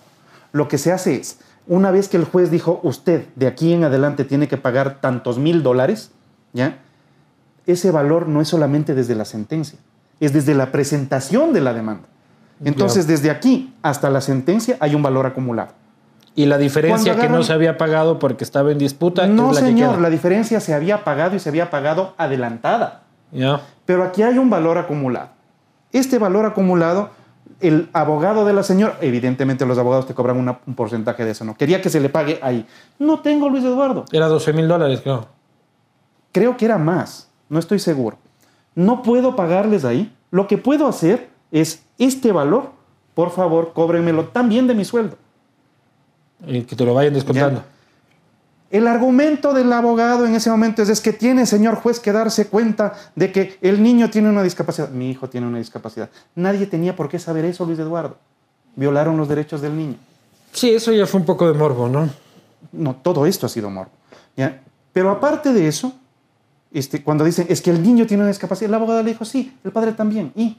[0.52, 3.84] Lo que se hace es, una vez que el juez dijo, usted de aquí en
[3.84, 6.10] adelante tiene que pagar tantos mil dólares,
[6.52, 6.78] ¿ya?
[7.66, 9.78] Ese valor no es solamente desde la sentencia,
[10.20, 12.04] es desde la presentación de la demanda.
[12.64, 15.72] Entonces, desde aquí hasta la sentencia hay un valor acumulado.
[16.34, 19.60] Y la diferencia que no se había pagado porque estaba en disputa No, es la
[19.60, 20.00] que señor, queda.
[20.00, 23.02] la diferencia se había pagado y se había pagado adelantada.
[23.32, 23.60] Ya.
[23.84, 25.28] Pero aquí hay un valor acumulado.
[25.92, 27.10] Este valor acumulado,
[27.60, 31.44] el abogado de la señora, evidentemente los abogados te cobran una- un porcentaje de eso,
[31.44, 31.56] ¿no?
[31.56, 32.66] Quería que se le pague ahí.
[32.98, 34.04] No tengo, Luis Eduardo.
[34.12, 35.26] Era 12 mil dólares, creo.
[36.32, 38.18] Creo que era más, no estoy seguro.
[38.74, 40.14] No puedo pagarles ahí.
[40.30, 42.70] Lo que puedo hacer es este valor,
[43.14, 45.16] por favor, cóbrenmelo también de mi sueldo.
[46.46, 47.62] Y que te lo vayan descontando.
[48.70, 52.48] El argumento del abogado en ese momento es, es que tiene, señor juez, que darse
[52.48, 54.90] cuenta de que el niño tiene una discapacidad.
[54.90, 56.10] Mi hijo tiene una discapacidad.
[56.34, 58.18] Nadie tenía por qué saber eso, Luis Eduardo.
[58.76, 59.96] Violaron los derechos del niño.
[60.52, 62.10] Sí, eso ya fue un poco de morbo, ¿no?
[62.72, 63.92] No, todo esto ha sido morbo.
[64.36, 64.60] ¿ya?
[64.92, 65.94] Pero aparte de eso,
[66.72, 69.56] este, cuando dicen, es que el niño tiene una discapacidad, el abogado le dijo, sí,
[69.64, 70.32] el padre también.
[70.36, 70.58] ¿Y?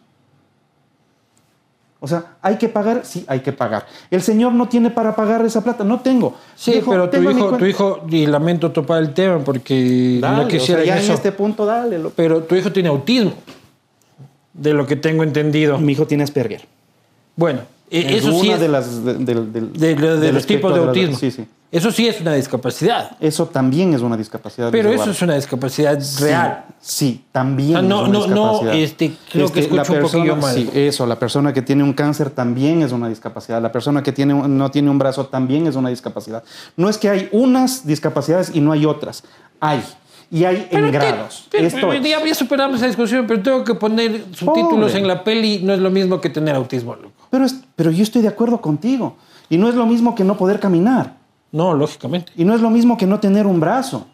[2.02, 3.02] O sea, ¿hay que pagar?
[3.04, 3.86] Sí, hay que pagar.
[4.10, 5.84] El señor no tiene para pagar esa plata.
[5.84, 6.34] No tengo.
[6.56, 7.68] Sí, Dijo, pero tu "Tengo en mi hijo, tu cuenta".
[7.68, 11.32] hijo, y lamento topar el tema porque Dale, no o quisiera sea, ya en este
[11.34, 12.00] punto, dale.
[12.00, 13.34] lo- Pero tu hijo tiene autismo,
[14.54, 15.78] de lo que tengo entendido.
[15.78, 16.62] Mi hijo tiene Asperger.
[17.36, 17.60] Bueno,
[17.92, 21.18] e- Es eso sí es de las de, los tipos de la- autismo.
[21.18, 21.46] Sí, sí.
[21.72, 23.16] Eso sí es una discapacidad.
[23.20, 24.72] Eso también es una discapacidad.
[24.72, 26.66] Pero eso es una discapacidad real.
[26.82, 27.78] Sí, también.
[27.78, 28.76] Ah, no, es una no, no, discapacidad.
[28.76, 30.56] este, creo que la escucho un poquillo mal.
[30.56, 33.62] Sí, eso, la persona que tiene un cáncer también es una discapacidad.
[33.62, 36.44] La persona que tiene, no tiene un brazo también es una discapacidad.
[36.76, 39.24] No es que hay unas discapacidades y no hay otras.
[39.60, 39.84] Hay.
[40.32, 41.48] Y hay en te- grados.
[41.50, 42.04] pero- Esto pero es.
[42.10, 44.98] ya, ya superamos esa discusión, pero tengo que poner subtítulos Pobre.
[45.00, 47.12] en la peli, no es lo mismo que tener autismo, loco.
[47.32, 49.16] Pero, es- pero yo estoy de acuerdo contigo.
[49.50, 51.16] Y no es lo mismo que no poder caminar.
[51.52, 52.32] No, lógicamente.
[52.36, 54.06] Y no es lo mismo que no tener un brazo.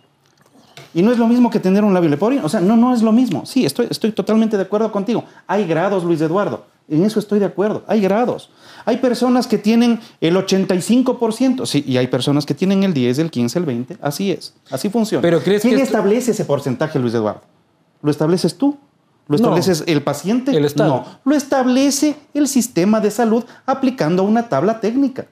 [0.96, 2.44] Y no es lo mismo que tener un labio leporino.
[2.46, 3.46] O sea, no, no es lo mismo.
[3.46, 5.26] Sí, estoy, estoy totalmente de acuerdo contigo.
[5.46, 6.66] Hay grados, Luis Eduardo.
[6.88, 7.84] En eso estoy de acuerdo.
[7.88, 8.50] Hay grados.
[8.86, 11.66] Hay personas que tienen el 85%.
[11.66, 13.98] Sí, y hay personas que tienen el 10, el 15, el 20.
[14.02, 14.54] Así es.
[14.72, 15.22] Así funciona.
[15.22, 17.42] Pero ¿crees ¿Quién que establece ese porcentaje, Luis Eduardo?
[18.02, 18.78] ¿Lo estableces tú?
[19.28, 19.44] ¿Lo No.
[19.44, 20.56] estableces el paciente?
[20.56, 20.90] El Estado.
[20.90, 21.06] No.
[21.26, 25.26] Lo establece el sistema de salud aplicando una tabla técnica.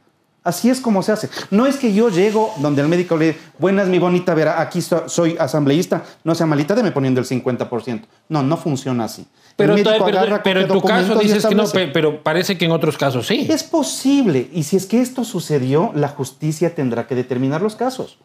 [0.44, 1.30] Así es como se hace.
[1.52, 5.08] No es que yo llego donde el médico le buenas mi bonita, verá, aquí so-
[5.08, 8.02] soy asambleísta, no sea malita, deme poniendo el 50%.
[8.28, 9.26] No, no funciona así.
[9.56, 11.64] Pero, el médico pero- agarra pero en tu caso dices que no,
[11.94, 13.48] pero parece que en otros casos sí.
[13.50, 18.18] Es posible, y si es que esto sucedió, la justicia tendrá que determinar los casos.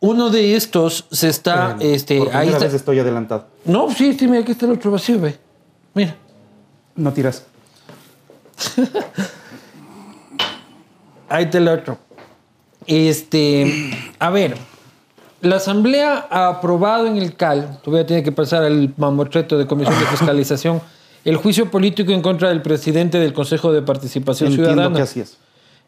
[0.00, 2.60] Uno de estos se está, Bueno, este, por ahí está.
[2.60, 3.48] vez estoy adelantado.
[3.64, 5.36] No, sí, sí, mira, aquí está el otro vacío, ve.
[5.92, 6.16] Mira.
[6.94, 7.42] No tiras.
[11.28, 11.98] Ahí está el otro.
[12.86, 14.56] Este, a ver,
[15.40, 19.98] la Asamblea ha aprobado en el CAL, todavía tiene que pasar al mamotreto de Comisión
[19.98, 20.80] de Fiscalización,
[21.24, 24.96] el juicio político en contra del presidente del Consejo de Participación Entiendo Ciudadana.
[24.96, 25.36] que así es.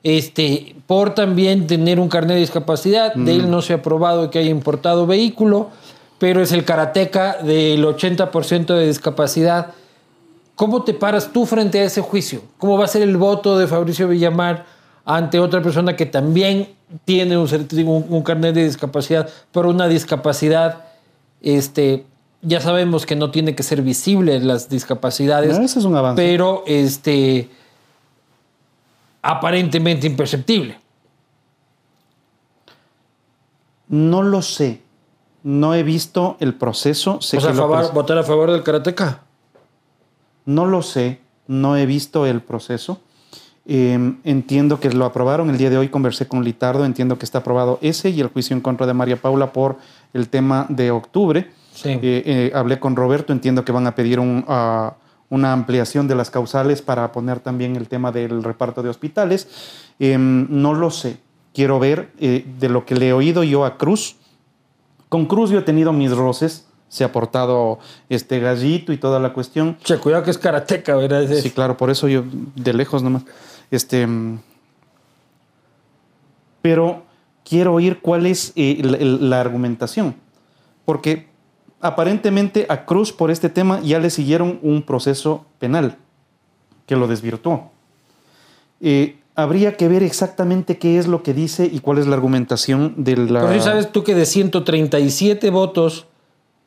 [0.02, 4.38] Este, por también tener un carnet de discapacidad, de él no se ha aprobado que
[4.38, 5.70] haya importado vehículo,
[6.18, 9.72] pero es el karateca del 80% de discapacidad.
[10.54, 12.42] ¿Cómo te paras tú frente a ese juicio?
[12.58, 14.64] ¿Cómo va a ser el voto de Fabricio Villamar
[15.16, 16.68] ante otra persona que también
[17.04, 17.48] tiene un,
[17.86, 20.84] un- un carnet de discapacidad, pero una discapacidad,
[21.42, 22.04] este,
[22.42, 26.20] ya sabemos que no tiene que ser visible las discapacidades, No, ese es un avance.
[26.22, 27.48] pero este,
[29.22, 30.78] aparentemente imperceptible.
[33.88, 34.82] No lo sé.
[35.42, 37.20] No he visto el proceso.
[37.20, 39.22] Sé o sea, que a lo favor- pres- votar a favor del karateca.
[40.44, 43.00] No lo sé, no he visto el proceso.
[43.72, 45.48] Eh, entiendo que lo aprobaron.
[45.48, 48.56] El día de hoy conversé con Litardo, entiendo que está aprobado ese y el juicio
[48.56, 49.76] en contra de María Paula por
[50.12, 51.48] el tema de octubre.
[51.72, 51.90] Sí.
[51.90, 54.94] Eh, eh, hablé con Roberto, entiendo que van a pedir un, ah,
[55.28, 59.46] una ampliación de las causales para poner también el tema del reparto de hospitales.
[60.00, 61.18] Eh, no lo sé.
[61.54, 64.16] Quiero ver eh, de lo que le he oído yo a Cruz.
[65.08, 66.66] Con Cruz yo he tenido mis roces.
[66.88, 69.76] Se ha portado este gallito y toda la cuestión.
[69.84, 71.24] Che, cuidado que es karateca, ¿verdad?
[71.40, 72.24] Sí, claro, por eso yo
[72.56, 73.22] de lejos nomás.
[73.70, 74.06] Este,
[76.62, 77.02] pero
[77.44, 80.14] quiero oír cuál es eh, la, argumentación.
[80.84, 81.28] Porque
[81.80, 85.96] aparentemente a Cruz por este tema ya le siguieron un proceso penal
[86.86, 87.70] que lo desvirtuó.
[88.80, 92.94] eh, habría que ver exactamente qué es lo que dice y cuál es la argumentación
[92.98, 93.46] de la...
[93.46, 96.06] Pero sabes tú que de 137 votos,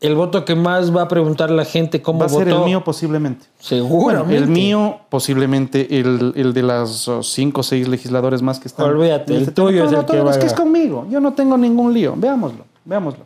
[0.04, 2.44] el voto que más va a preguntar la gente cómo Va a votó.
[2.44, 3.46] ser el mío posiblemente.
[3.90, 8.68] Bueno, el mío posiblemente el, el de las oh, cinco o seis legisladores más que
[8.68, 8.86] están.
[8.86, 11.08] Olvídate, el tuyo No, es no, el que va Es que es conmigo.
[11.10, 12.16] Yo no tengo ningún lío.
[12.18, 13.26] Veámoslo, veámoslo.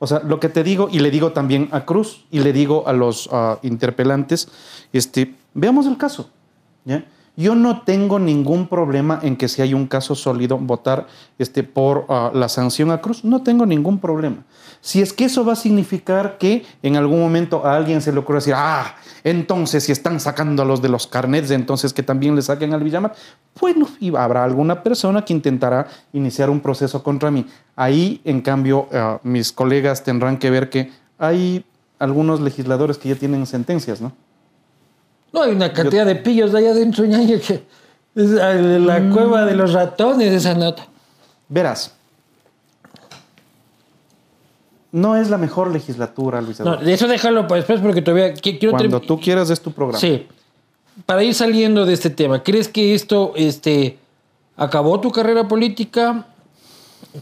[0.00, 2.82] O sea, lo que te digo, y le digo también a Cruz, y le digo
[2.88, 4.48] a los ah, interpelantes,
[4.92, 6.30] este, veamos el caso.
[6.84, 7.04] ¿ya?
[7.38, 11.06] Yo no tengo ningún problema en que si hay un caso sólido, votar
[11.38, 13.24] este, por ah, la sanción a Cruz.
[13.24, 14.38] No tengo ningún problema.
[14.80, 18.18] Si es que eso va a significar que en algún momento a alguien se le
[18.18, 22.34] ocurre decir, ah, entonces si están sacando a los de los carnets, entonces que también
[22.34, 23.14] le saquen al Villamar,
[23.60, 27.46] bueno, y habrá alguna persona que intentará iniciar un proceso contra mí.
[27.76, 31.64] Ahí, en cambio, ah, mis colegas tendrán que ver que hay
[32.00, 34.10] algunos legisladores que ya tienen sentencias, ¿no?
[35.32, 37.62] No, hay una cantidad de pillos de allá adentro, ñaño, que
[38.14, 39.12] es la Mm.
[39.12, 40.86] cueva de los ratones esa nota.
[41.48, 41.92] Verás.
[44.90, 46.84] No es la mejor legislatura, Luis No, Eduardo.
[46.84, 49.98] de eso déjalo para después porque todavía qui- quiero Cuando tú quieras es tu programa.
[50.00, 50.26] Sí.
[51.04, 53.98] Para ir saliendo de este tema, ¿crees que esto este,
[54.56, 56.26] acabó tu carrera política?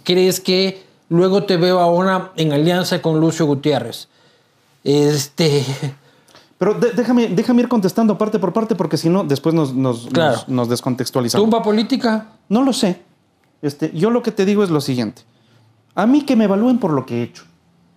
[0.04, 4.09] ¿Crees que luego te veo ahora en alianza con Lucio Gutiérrez?
[4.84, 5.64] Este.
[6.59, 10.07] Pero de- déjame, déjame ir contestando parte por parte porque si no, después nos, nos,
[10.07, 10.32] Claro.
[10.36, 11.44] nos- nos descontextualizamos.
[11.44, 12.28] ¿Tumba política?
[12.48, 13.02] No lo sé.
[13.62, 15.22] Este, yo lo que te digo es lo siguiente.
[15.94, 17.44] A mí que me evalúen por lo que he hecho.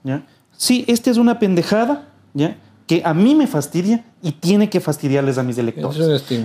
[0.04, 0.24] ¿ya?
[0.58, 2.58] Sí, esta es una pendejada ¿ya?
[2.88, 5.98] que a mí me fastidia y tiene que fastidiarles a mis electores.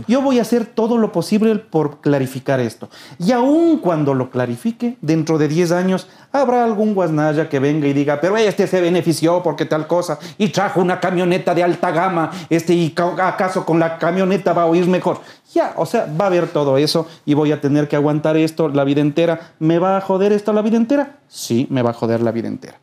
[0.06, 2.88] Yo voy a hacer todo lo posible por clarificar esto.
[3.18, 7.92] Y aun cuando lo clarifique, dentro de 10 años, habrá algún guasnaya que venga y
[7.92, 12.30] diga, pero este se benefició porque tal cosa, y trajo una camioneta de alta gama,
[12.48, 15.20] este, y ca- acaso con la camioneta va a oír mejor.
[15.52, 18.68] Ya, o sea, va a haber todo eso y voy a tener que aguantar esto
[18.68, 19.52] la vida entera.
[19.58, 21.18] ¿Me va a joder esto la vida entera?
[21.28, 22.78] Sí, me va a joder la vida entera.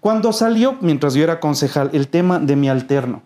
[0.00, 3.22] Cuando salió, mientras yo era concejal, el tema de mi alterno,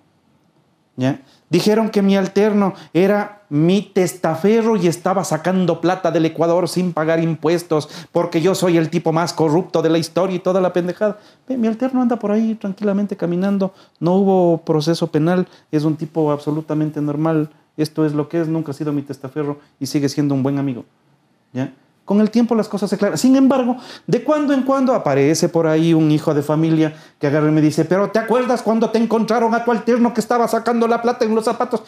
[1.48, 7.22] Dijeron que mi alterno era mi testaferro y estaba sacando plata del Ecuador sin pagar
[7.22, 11.18] impuestos porque yo soy el tipo más corrupto de la historia y toda la pendejada.
[11.48, 17.00] Mi alterno anda por ahí tranquilamente caminando, no hubo proceso penal, es un tipo absolutamente
[17.00, 20.42] normal, esto es lo que es, nunca ha sido mi testaferro y sigue siendo un
[20.42, 20.84] buen amigo.
[22.06, 23.18] Con el tiempo las cosas se aclaran.
[23.18, 23.76] Sin embargo,
[24.06, 27.60] de cuando en cuando aparece por ahí un hijo de familia que agarra y me
[27.60, 31.24] dice, pero ¿te acuerdas cuando te encontraron a tu alterno que estaba sacando la plata
[31.26, 31.82] en los zapatos?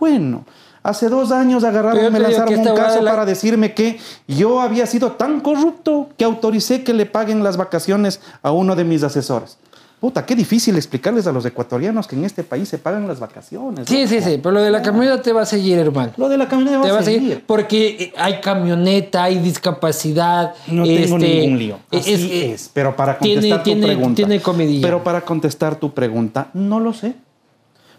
[0.00, 0.44] Bueno,
[0.82, 3.98] hace dos años agarraron y me lanzaron un caso la- para decirme que
[4.28, 8.84] yo había sido tan corrupto que autoricé que le paguen las vacaciones a uno de
[8.84, 9.58] mis asesores.
[10.04, 13.88] Puta, qué difícil explicarles a los ecuatorianos que en este país se pagan las vacaciones.
[13.88, 14.08] Sí, ¿no?
[14.10, 16.12] sí, sí, pero lo de la camioneta te va a seguir, hermano.
[16.18, 17.20] Lo de la camioneta Te va a seguir.
[17.22, 20.52] seguir porque eh, hay camioneta, hay discapacidad.
[20.66, 21.78] No tengo este, ningún lío.
[21.90, 24.14] eh, Así es, Pero para contestar tiene- tu pregunta.
[24.16, 24.86] tiene comidilla.
[24.86, 27.14] Pero para contestar tu pregunta, no lo sé.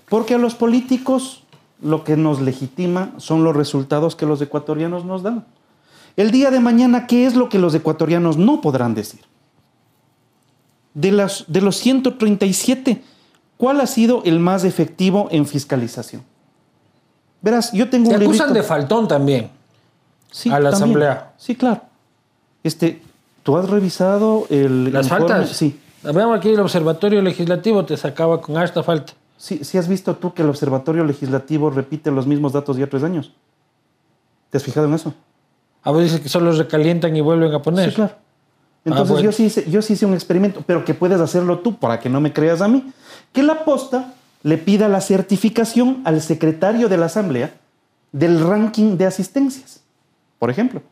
[0.07, 1.41] Porque a los políticos
[1.81, 5.43] lo que nos legitima son los resultados que los ecuatorianos nos dan.
[6.17, 9.21] El día de mañana, ¿qué es lo que los ecuatorianos no podrán decir?
[10.95, 13.03] De, las, de los 137,
[13.57, 16.23] ¿cuál ha sido el más efectivo en fiscalización?
[17.41, 19.49] Verás, yo tengo Te un acusan librito- de faltón también.
[20.31, 20.75] Sí, a la también.
[20.75, 21.33] asamblea.
[21.37, 21.81] Sí, claro.
[22.63, 23.01] Este,
[23.43, 25.27] ¿tú has revisado el Las informe?
[25.29, 25.49] faltas.
[25.55, 25.79] Sí.
[26.03, 29.13] Veamos aquí el observatorio legislativo te sacaba con harta falta.
[29.37, 29.59] sí.
[29.63, 33.31] Sí has visto tú que el Observatorio Legislativo repite los mismos datos ya tres años.
[34.49, 35.13] ¿Te has fijado en eso?
[35.83, 37.89] A veces que solo recalientan y vuelven a poner.
[37.89, 38.13] Sí, claro.
[38.85, 39.25] Entonces bueno.
[39.25, 42.07] yo, sí hice, yo sí hice un experimento, pero que puedes hacerlo tú para que
[42.07, 42.93] no me creas a mí.
[43.33, 44.13] Que la posta
[44.43, 47.55] le pida la certificación al secretario de la Asamblea
[48.11, 49.81] del ranking de asistencias,
[50.37, 50.83] por ejemplo.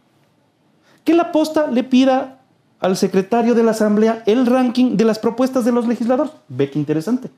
[1.03, 2.39] Que la posta le pida
[2.79, 6.33] al secretario de la Asamblea el ranking de las propuestas de los legisladores.
[6.49, 7.29] Ve qué interesante.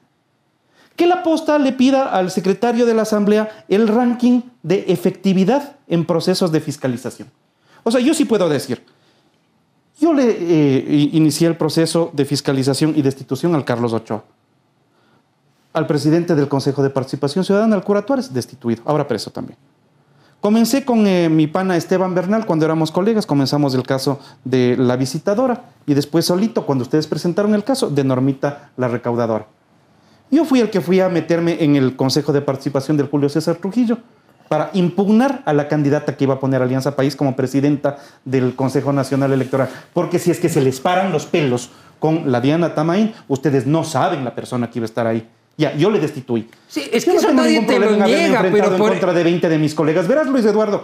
[0.95, 6.05] Que la posta le pida al secretario de la Asamblea el ranking de efectividad en
[6.05, 7.29] procesos de fiscalización.
[7.83, 8.81] O sea, yo sí puedo decir,
[9.99, 14.23] yo le eh, inicié el proceso de fiscalización y destitución al Carlos Ochoa.
[15.73, 19.57] Al presidente del Consejo de Participación Ciudadana, al cura Tuárez, destituido, ahora preso también.
[20.41, 24.95] Comencé con eh, mi pana Esteban Bernal cuando éramos colegas, comenzamos el caso de la
[24.95, 29.47] visitadora y después solito, cuando ustedes presentaron el caso, de Normita la recaudadora.
[30.29, 33.55] Yo fui el que fui a meterme en el Consejo de Participación del Julio César
[33.55, 33.97] Trujillo
[34.47, 38.93] para impugnar a la candidata que iba a poner Alianza País como presidenta del Consejo
[38.93, 39.69] Nacional Electoral.
[39.93, 41.69] Porque si es que se les paran los pelos
[41.99, 45.27] con la Diana Tamaín, ustedes no saben la persona que iba a estar ahí.
[45.57, 46.49] Ya, yo le destituí.
[46.67, 48.39] Sí, es Yo que no eso tengo nadie ningún te lo problema en haberme niega,
[48.45, 50.07] enfrentado pero en por- contra de 20 de mis colegas.
[50.07, 50.83] Verás, Luis Eduardo,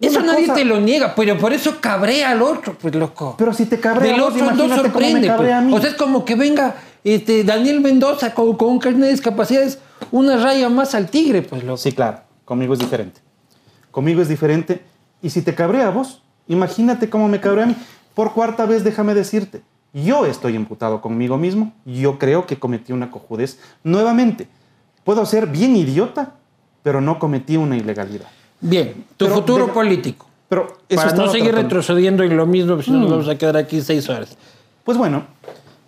[0.00, 3.36] Eso Una nadie cosa- te lo niega, pero por eso cabrea al otro, pues loco.
[3.38, 5.28] Pero si te cabrea Del a vos, otro no imagínate cómo me sorprende.
[5.28, 5.70] cabrea a pues.
[5.70, 5.76] mí.
[5.76, 9.78] O sea, es como que venga este, Daniel Mendoza con, con un carnet de discapacidades,
[10.10, 11.76] una raya más al tigre, pues loco.
[11.76, 12.18] Sí, claro,
[12.52, 13.20] conmigo es diferente.
[13.90, 14.82] Conmigo es diferente.
[15.22, 17.76] Y si te cabrea a vos, imagínate cómo me cabrea a mí.
[18.14, 19.62] Por cuarta vez, déjame decirte,
[19.94, 21.72] yo estoy imputado conmigo mismo.
[21.86, 23.58] Yo creo que cometí una cojudez.
[23.84, 24.48] Nuevamente,
[25.02, 26.34] puedo ser bien idiota,
[26.82, 28.26] pero no cometí una ilegalidad.
[28.60, 30.26] Bien, tu Pero futuro de- político.
[30.50, 31.68] Pero eso Para no seguir tratando.
[31.70, 33.12] retrocediendo en lo mismo, si no nos Mm.
[33.12, 34.36] vamos a quedar aquí seis horas.
[34.84, 35.22] Pues bueno,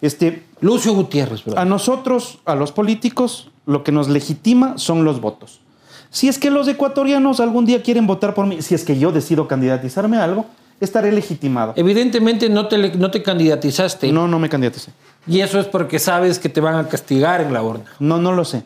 [0.01, 1.59] este, Lucio Gutiérrez, bro.
[1.59, 5.61] A nosotros, a los políticos, lo que nos legitima son los votos.
[6.15, 9.11] Si es que los ecuatorianos algún día quieren votar por mí, si es que yo
[9.11, 10.47] decido candidatizarme a algo,
[10.79, 11.73] estaré legitimado.
[11.75, 14.13] Evidentemente no te, no te candidatizaste.
[14.13, 14.93] No, no me candidaticé.
[15.27, 17.87] Y eso es porque sabes que te van a castigar en la urna.
[17.99, 18.63] No, no lo sé.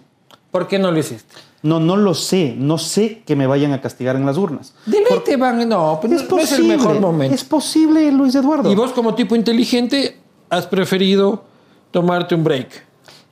[0.50, 1.36] ¿Por qué no lo hiciste?
[1.62, 2.54] No, no lo sé.
[2.58, 4.74] No sé que me vayan a castigar en las urnas.
[4.84, 5.66] De ley te van.
[5.66, 6.76] No, pues Es no- no es el posible.
[6.76, 7.34] mejor momento.
[7.34, 8.70] Es posible, Luis Eduardo.
[8.70, 10.18] Y vos, como tipo inteligente,
[10.50, 11.44] has preferido
[11.92, 12.68] tomarte un break.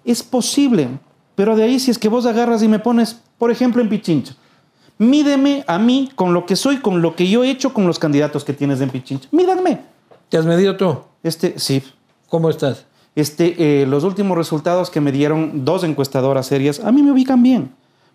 [0.07, 0.89] Es posible.
[1.35, 4.35] Pero de ahí, si es que vos agarras y me pones, por ejemplo, en Pichincha,
[4.99, 7.99] mídeme a mí con lo que soy, con lo que yo he hecho con los
[7.99, 9.29] candidatos que tienes en Pichincha.
[9.33, 9.81] Mídanme.
[10.29, 10.99] ¿Te has medido tú?
[11.23, 11.83] Este, sí.
[12.29, 12.87] ¿Cómo estás?
[13.15, 17.43] Este, eh, los últimos resultados que me dieron dos encuestadoras serias, a mí me ubican
[17.43, 17.71] bien.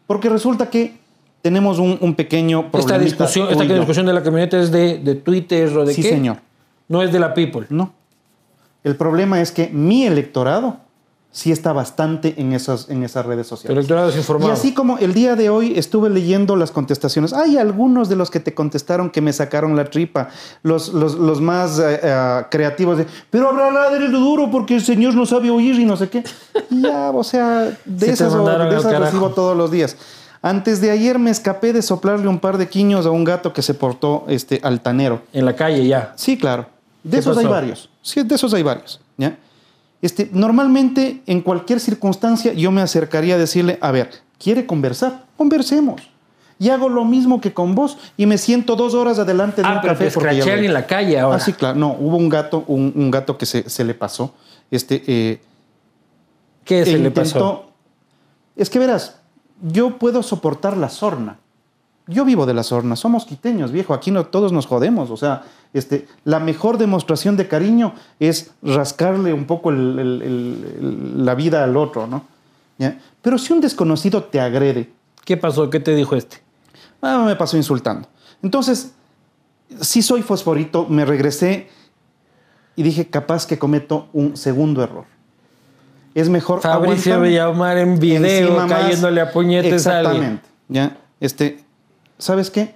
[0.07, 0.99] Porque resulta que
[1.41, 3.03] tenemos un, un pequeño Esta problema.
[3.03, 6.09] discusión, esta discusión de la camioneta es de, de Twitter o de Sí, qué?
[6.09, 6.37] señor.
[6.87, 7.65] No es de la People.
[7.69, 7.93] No.
[8.83, 10.77] El problema es que mi electorado
[11.31, 13.77] sí está bastante en esas, en esas redes sociales.
[13.77, 18.17] electorado Y así como el día de hoy estuve leyendo las contestaciones, hay algunos de
[18.17, 20.29] los que te contestaron que me sacaron la tripa,
[20.61, 25.15] los, los, los más eh, eh, creativos de, pero habrá ladre duro porque el señor
[25.15, 26.23] no sabe oír y no sé qué.
[26.69, 29.97] Ya, o sea, Se de te esas, de esas recibo todos los días.
[30.41, 33.61] Antes de ayer me escapé de soplarle un par de quiños a un gato que
[33.61, 35.21] se portó este, altanero.
[35.33, 36.13] En la calle ya.
[36.15, 36.65] Sí, claro.
[37.03, 37.89] De ¿Qué esos hay varios.
[38.01, 38.99] Sí, de esos hay varios.
[39.17, 39.37] ¿ya?
[40.01, 45.25] Este, normalmente, en cualquier circunstancia, yo me acercaría a decirle, a ver, ¿quiere conversar?
[45.37, 46.01] Conversemos.
[46.57, 49.73] Y hago lo mismo que con vos y me siento dos horas adelante de Ah,
[49.75, 50.05] un pero café.
[50.05, 51.37] te porque ya escrachean lo- en la calle ahora.
[51.37, 51.77] Ah, sí, claro.
[51.79, 54.33] No, hubo un gato, un, un gato que se, se le pasó.
[54.69, 55.41] Este, eh,
[56.63, 57.71] ¿Qué se le pasó?
[58.55, 59.17] Es que verás,
[59.61, 61.39] yo puedo soportar la sorna.
[62.07, 65.43] Yo vivo de la sorna, somos quiteños, viejo, aquí no todos nos jodemos, o sea,
[65.73, 71.35] este, la mejor demostración de cariño es rascarle un poco el- el- el- el- la
[71.35, 72.23] vida al otro, ¿no?
[72.77, 72.99] ¿Ya?
[73.21, 74.89] Pero si un desconocido te agrede,
[75.23, 75.69] ¿Qué pasó?
[75.69, 76.37] ¿Qué te dijo este?
[77.03, 78.07] ah, me pasó insultando.
[78.41, 78.93] Entonces,
[79.79, 81.69] si soy fosforito, me regresé
[82.75, 85.05] y dije, capaz que cometo un segundo error.
[86.15, 87.21] Es mejor Fabricio.
[87.21, 90.15] Villamar en video Encima más- cayéndole a puñetes a alguien.
[90.15, 90.49] Exactamente.
[90.67, 91.60] Ya, este,
[92.21, 92.75] ¿sabes qué?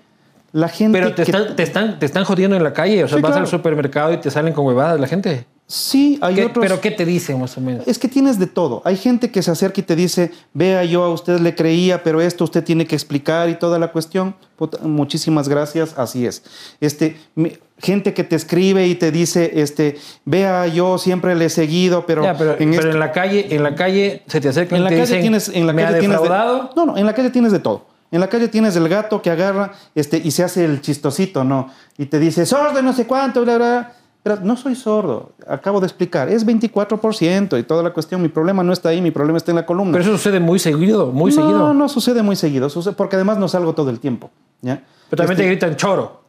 [0.51, 3.03] La gente Pero te, que- están, te, están, te están jodiendo en la calle.
[3.03, 3.45] O sea, Sí, vas claro.
[3.45, 5.45] al supermercado y te salen con huevadas la gente.
[5.67, 6.63] sí, hay ¿Qué- otros.
[6.63, 7.85] ¿Pero qué te dicen más o menos?
[7.87, 8.81] Es que tienes de todo.
[8.85, 12.21] Hay gente que se acerca y te dice, vea, yo a usted le creía, pero
[12.21, 14.35] esto usted tiene que explicar y toda la cuestión.
[14.55, 16.43] Puta, muchísimas gracias, así es.
[16.79, 21.49] Este, mi- gente que te escribe y te dice, este, vea, yo siempre le he
[21.49, 24.47] seguido, pero, Ya, pero, en pero este- en la calle, en la calle se te
[24.47, 26.85] acercan en la te calle dicen, tienes, en la ¿me calle ha tienes de- no,
[26.85, 27.87] no, en la calle tienes de todo.
[28.11, 31.69] En la calle tienes el gato que agarra este, y se hace el chistosito, ¿no?
[31.97, 33.93] Y te dice, sordo y no sé cuánto, bla, bla.
[34.23, 38.21] Pero no soy sordo, acabo de explicar, es 24% y toda la cuestión.
[38.23, 39.91] Mi problema no está ahí, mi problema está en la columna.
[39.91, 41.73] Pero eso sucede muy seguido, muy no, seguido.
[41.75, 44.31] no sucede muy seguido, sucede, porque además no salgo todo el tiempo.
[44.61, 44.81] ¿ya?
[45.11, 46.23] Pero también te Este, gritan choro.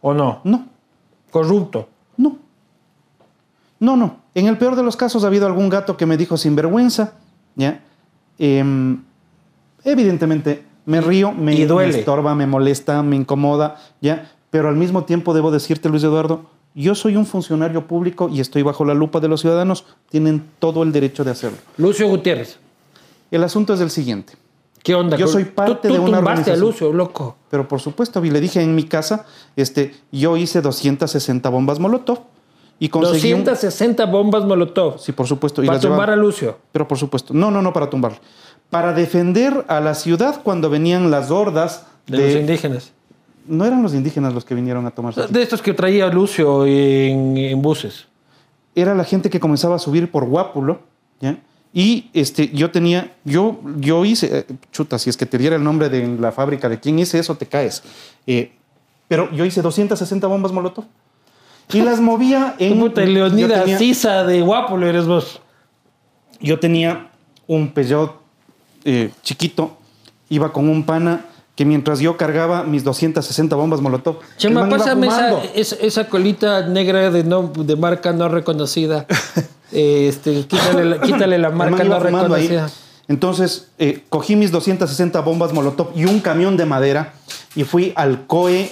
[0.00, 0.40] ¿O no?
[0.44, 0.66] No,
[1.30, 1.88] Corrupto.
[2.16, 2.38] no.
[3.78, 4.16] No, no.
[4.34, 7.12] En el peor de los casos ha habido algún gato que me dijo sinvergüenza,
[7.56, 7.80] ¿ya?
[8.38, 9.02] Em,
[9.84, 11.92] evidentemente me río, me, Y duele.
[11.92, 14.30] me estorba, me molesta, me incomoda, ¿ya?
[14.50, 18.62] Pero al mismo tiempo debo decirte, Luis Eduardo, yo soy un funcionario público y estoy
[18.62, 21.58] bajo la lupa de los ciudadanos, tienen todo el derecho de hacerlo.
[21.76, 22.58] Lucio Gutiérrez.
[23.30, 24.34] El asunto es el siguiente.
[24.82, 25.16] ¿Qué onda?
[25.16, 26.60] Yo soy parte tú, de una tumbaste a organización.
[26.60, 27.36] Lucio, loco.
[27.50, 32.18] Pero por supuesto, y le dije en mi casa, este, yo hice 260 bombas Molotov
[32.80, 34.98] y conseguí un- 260 bombas Molotov.
[34.98, 35.62] Sí, por supuesto.
[35.62, 36.58] Y para llevaba- tumbar a Lucio.
[36.72, 37.32] Pero por supuesto.
[37.32, 38.18] No, no, no para tumbarlo.
[38.72, 42.26] Para defender a la ciudad cuando venían las hordas De, de...
[42.32, 42.92] los indígenas.
[43.46, 45.26] no eran los indígenas los que vinieron a tomarse.
[45.28, 48.06] De estos que traía Lucio en, en buses.
[48.74, 50.80] Era la gente que comenzaba a subir por Guápulo,
[51.20, 51.36] ¿ya?
[51.74, 55.62] Y este, yo tenía, yo, yo hice, eh, chuta, si es que te diera el
[55.64, 57.82] nombre de la fábrica de quién hice eso, te caes.
[58.26, 58.52] Eh,
[59.08, 60.84] pero yo hice 260 bombas Molotov.
[61.72, 62.78] Y las movía en...
[62.80, 65.40] Puta, yo Leonida tenía- Sisa de Guapulo eres vos.
[66.40, 67.10] yo tenía
[67.46, 68.21] un Peugeot
[68.84, 69.76] eh, chiquito,
[70.28, 75.42] iba con un pana que mientras yo cargaba mis 260 bombas Molotov, Chema, pásame esa,
[75.54, 79.06] esa, esa colita negra de, no, de marca no reconocida.
[79.74, 82.02] Eh, este, quítale, la, quítale la El marca no ahí.
[82.02, 82.70] reconocida.
[83.08, 87.14] Entonces, eh, cogí mis 260 bombas Molotov y un camión de madera
[87.54, 88.70] y fui al COE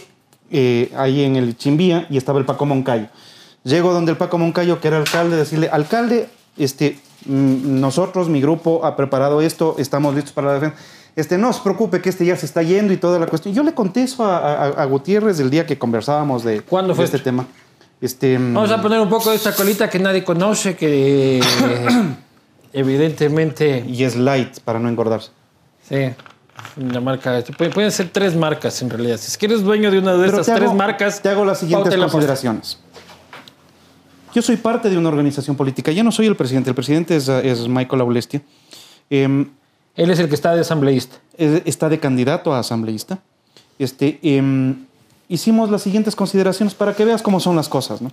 [0.50, 3.06] eh, ahí en el Chimbía y estaba el Paco Moncayo.
[3.64, 8.84] Llego donde el Paco Moncayo, que era alcalde, decirle, alcalde, este, mm, nosotros, mi grupo,
[8.84, 10.76] ha preparado esto, estamos listos para la defensa.
[11.16, 13.52] Este, no se preocupe que este ya se está yendo y toda la cuestión.
[13.54, 16.96] Yo le conté eso a, a- a Gutiérrez el día que conversábamos de, ¿Cuándo de
[16.96, 17.24] fue este esto?
[17.24, 17.46] tema.
[18.00, 21.40] Este, Vamos a poner un poco de esta colita que nadie conoce, que
[22.72, 25.30] evidentemente, Y es light para no engordarse.
[25.88, 26.10] sí,
[26.76, 27.42] una marca.
[27.56, 29.16] Pueden, pueden ser tres marcas en realidad.
[29.16, 31.44] Si es que eres dueño de una de Pero estas hago- tres marcas, Te hago
[31.44, 32.78] las siguientes consideraciones.
[34.34, 35.90] Yo soy parte de una organización política.
[35.92, 36.70] Yo no soy el presidente.
[36.70, 38.42] El presidente es, eh, es Michael Aulestia.
[39.08, 39.48] Em,
[39.96, 41.16] Él es el que está de asambleísta.
[41.36, 43.18] es- está de candidato a asambleísta.
[43.78, 44.84] Este, em,
[45.28, 48.00] hicimos las siguientes consideraciones para que veas cómo son las cosas.
[48.02, 48.12] ¿no?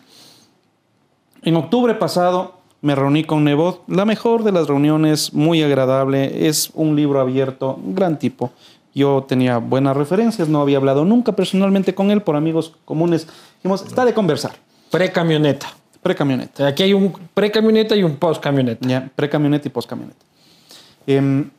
[1.43, 6.71] En octubre pasado me reuní con Nebot, la mejor de las reuniones, muy agradable, es
[6.73, 8.51] un libro abierto, gran tipo.
[8.95, 13.27] Yo tenía buenas referencias, no había hablado nunca personalmente con él, por amigos comunes.
[13.57, 14.53] Dijimos, está de conversar,
[14.89, 15.67] Pre-camioneta.
[16.07, 16.67] Pre-camioneta.
[16.67, 18.87] Aquí hay un pre-camioneta y un post-camioneta.
[18.87, 20.25] Ya, pre-camioneta y post-camioneta.
[21.05, 21.49] Em,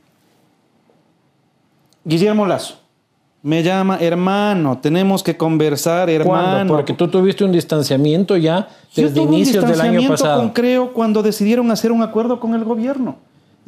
[2.04, 2.76] Guillermo Lazo
[3.42, 6.42] me llama, hermano, tenemos que conversar, hermano.
[6.42, 6.74] ¿Cuándo?
[6.74, 10.40] Porque tú tuviste un distanciamiento ya Yo desde tuve un inicios del año pasado.
[10.40, 13.16] con Creo cuando decidieron hacer un acuerdo con el gobierno.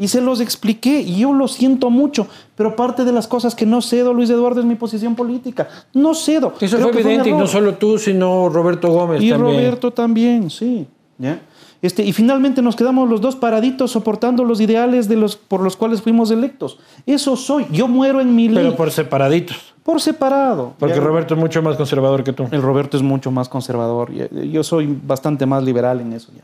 [0.00, 2.26] Y se los expliqué, y yo lo siento mucho,
[2.56, 5.68] pero parte de las cosas que no cedo, Luis Eduardo, es mi posición política.
[5.92, 6.54] No cedo.
[6.58, 9.56] Eso Creo fue evidente, y no solo tú, sino Roberto Gómez Y también.
[9.58, 10.86] Roberto también, sí.
[11.18, 11.38] ¿ya?
[11.82, 15.76] Este, y finalmente nos quedamos los dos paraditos soportando los ideales de los, por los
[15.76, 16.78] cuales fuimos electos.
[17.06, 17.66] Eso soy.
[17.70, 18.64] Yo muero en mi ley.
[18.64, 19.74] Pero por separaditos.
[19.82, 20.74] por separado.
[20.78, 21.00] Porque ¿ya?
[21.02, 22.46] Roberto es mucho más conservador que tú.
[22.50, 24.10] El Roberto es mucho más conservador.
[24.12, 26.42] y- Yo soy bastante más liberal en eso ya.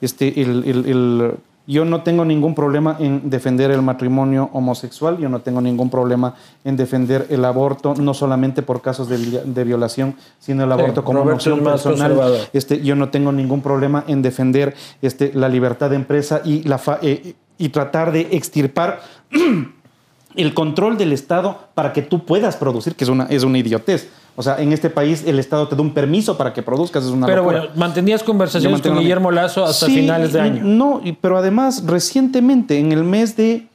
[0.00, 1.34] Este, el, el- el-
[1.66, 6.34] yo no tengo ningún problema en defender el matrimonio homosexual, yo no tengo ningún problema
[6.64, 11.04] en defender el aborto, no solamente por casos de, vi- de violación, sino el aborto
[11.04, 11.20] como
[11.54, 12.12] Roberto personal.
[12.52, 16.78] Este, yo no tengo ningún problema en defender este, la libertad de empresa y, la
[16.78, 19.00] fa- eh, y tratar de extirpar
[20.34, 24.08] el control del Estado para que tú puedas producir, que es una, es una idiotez.
[24.34, 27.10] O sea, en este país el Estado te da un permiso para que produzcas, es
[27.10, 27.60] una Pero locura.
[27.60, 30.64] bueno, mantenías conversaciones con Guillermo Lazo hasta Sí, finales de año.
[30.64, 33.68] No, pero además recientemente, en el mes de,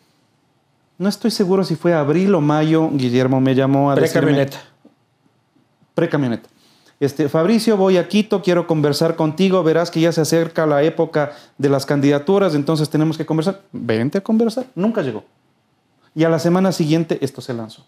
[0.97, 4.57] no estoy seguro si fue abril o mayo, Guillermo me llamó a decirme, Pre-camioneta.
[5.93, 6.49] Pre-camioneta.
[6.99, 11.33] Este, Fabricio, voy a Quito, quiero conversar contigo, verás que ya se acerca la época
[11.59, 13.61] de las candidaturas, entonces tenemos que conversar.
[13.71, 14.65] Vente a conversar.
[14.73, 15.23] Nunca llegó.
[16.15, 17.85] Y a la semana siguiente esto se lanzó.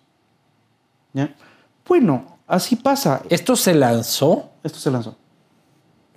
[1.13, 1.33] ¿Ya?
[1.87, 3.21] Bueno, así pasa.
[3.29, 4.49] Esto se lanzó.
[4.63, 5.15] Esto se lanzó.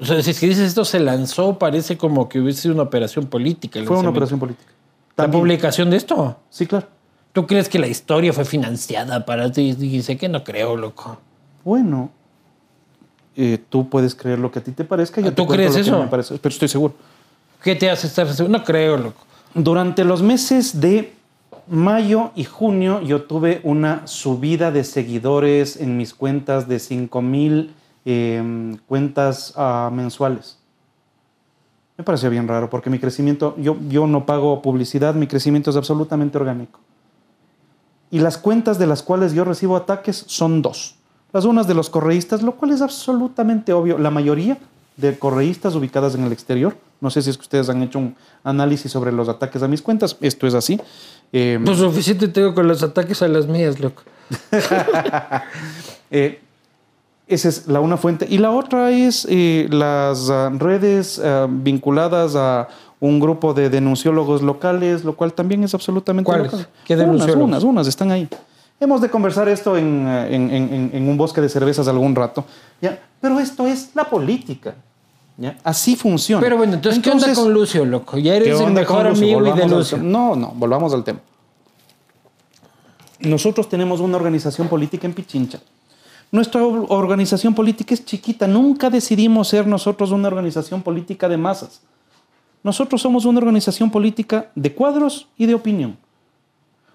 [0.00, 2.82] O sea, si es que dices esto se lanzó, parece como que hubiese sido una
[2.82, 3.80] operación política.
[3.86, 4.72] Fue una operación política.
[5.16, 6.36] La publicación de esto.
[6.50, 6.88] Sí, claro.
[7.32, 9.74] ¿Tú crees que la historia fue financiada para ti?
[9.74, 11.18] Dice que no creo, loco.
[11.64, 12.10] Bueno,
[13.36, 15.20] eh, tú puedes creer lo que a ti te parezca.
[15.20, 15.98] Yo ¿Ah, te tú cuento crees lo que eso?
[16.02, 16.94] me parece, pero estoy seguro.
[17.62, 18.58] ¿Qué te hace estar seguro?
[18.58, 19.20] No creo, loco.
[19.54, 21.14] Durante los meses de
[21.68, 27.74] mayo y junio yo tuve una subida de seguidores en mis cuentas de 5 mil
[28.04, 30.58] eh, cuentas ah, mensuales.
[31.96, 35.76] Me pareció bien raro porque mi crecimiento, yo, yo no pago publicidad, mi crecimiento es
[35.76, 36.80] absolutamente orgánico.
[38.10, 40.96] Y las cuentas de las cuales yo recibo ataques son dos.
[41.32, 43.98] Las unas de los correístas, lo cual es absolutamente obvio.
[43.98, 44.58] La mayoría
[44.96, 46.76] de correístas ubicadas en el exterior.
[47.02, 49.82] No sé si es que ustedes han hecho un análisis sobre los ataques a mis
[49.82, 50.16] cuentas.
[50.22, 50.80] Esto es así.
[51.32, 54.02] Eh, Pues suficiente tengo con los ataques a las mías, loco.
[56.10, 56.40] Eh,
[57.26, 58.26] esa es la una fuente.
[58.28, 62.68] Y la otra es eh, las ah, redes ah, vinculadas a
[63.00, 66.52] un grupo de denunciólogos locales, lo cual también es absolutamente ¿Cuáles?
[66.52, 66.66] local.
[66.84, 67.48] ¿Qué unas, denunciólogos?
[67.48, 68.28] unas, unas, están ahí.
[68.78, 72.14] Hemos de conversar esto en, ah, en- en- en- en un bosque de cervezas algún
[72.14, 72.44] rato.
[72.80, 72.98] ¿ya?
[73.20, 74.74] Pero esto es la política.
[75.36, 75.58] ¿Ya?
[75.64, 76.42] Así funciona.
[76.42, 78.18] Pero bueno, entonces, ¿qué onda con Lucio, loco?
[78.18, 79.98] Ya ¿Qué eres el mejor amigo y de Lucio.
[79.98, 81.20] No, no, volvamos al tema.
[83.20, 85.60] Nosotros tenemos una organización política en Pichincha.
[86.32, 88.46] Nuestra or- organización política es chiquita.
[88.48, 91.82] Nunca decidimos ser nosotros una organización política de masas.
[92.64, 95.96] Nosotros somos una organización política de cuadros y de opinión.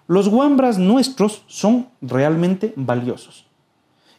[0.07, 3.45] Los guambras nuestros son realmente valiosos.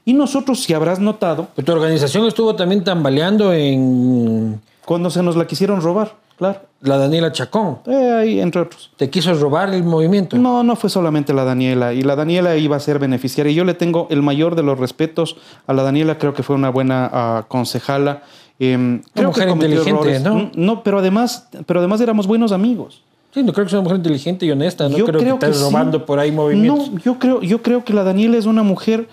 [0.09, 4.59] Y nosotros, si habrás notado, Pero tu organización estuvo también tambaleando en...
[4.87, 6.61] cuando se nos la quisieron robar, Claro.
[6.81, 7.81] La Daniela Chacón.
[7.85, 8.91] Eh, ahí, entre otros.
[8.97, 10.39] ¿Te quiso robar el movimiento?
[10.39, 11.93] No, no fue solamente la Daniela.
[11.93, 13.53] Y la Daniela iba a ser beneficiaria.
[13.53, 15.37] Y yo le tengo el mayor de los respetos
[15.67, 16.17] a la Daniela.
[16.17, 18.23] Creo que fue una buena ah, concejala.
[18.57, 20.23] Creo mujer que cometió inteligente, errores.
[20.23, 20.35] ¿no?
[20.37, 23.03] Mm, No, pero además, pero además éramos buenos amigos.
[23.35, 24.89] Sí, no creo que sea una mujer inteligente y honesta.
[24.89, 25.65] No Yo creo, que estés sí.
[25.65, 26.93] robando por ahí movimientos.
[26.93, 29.07] No, yo creo, yo creo que la Daniela es una mujer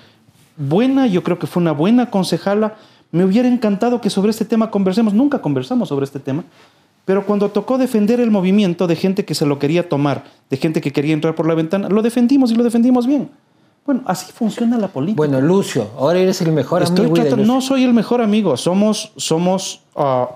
[0.57, 2.75] buena, yo creo que fue una buena concejala.
[3.11, 5.13] Me hubiera encantado que sobre este tema conversemos.
[5.13, 6.43] Nunca conversamos sobre este tema.
[7.05, 10.81] Pero cuando tocó defender el movimiento de gente que se lo quería tomar, de gente
[10.81, 13.29] que quería entrar por la ventana, lo defendimos y lo defendimos bien.
[13.85, 15.17] Bueno, así funciona la política.
[15.17, 17.53] Bueno, Lucio, ahora eres el mejor Estoy amigo de tratando- Lucio.
[17.53, 20.29] no soy el mejor amigo, somos, somos, ah,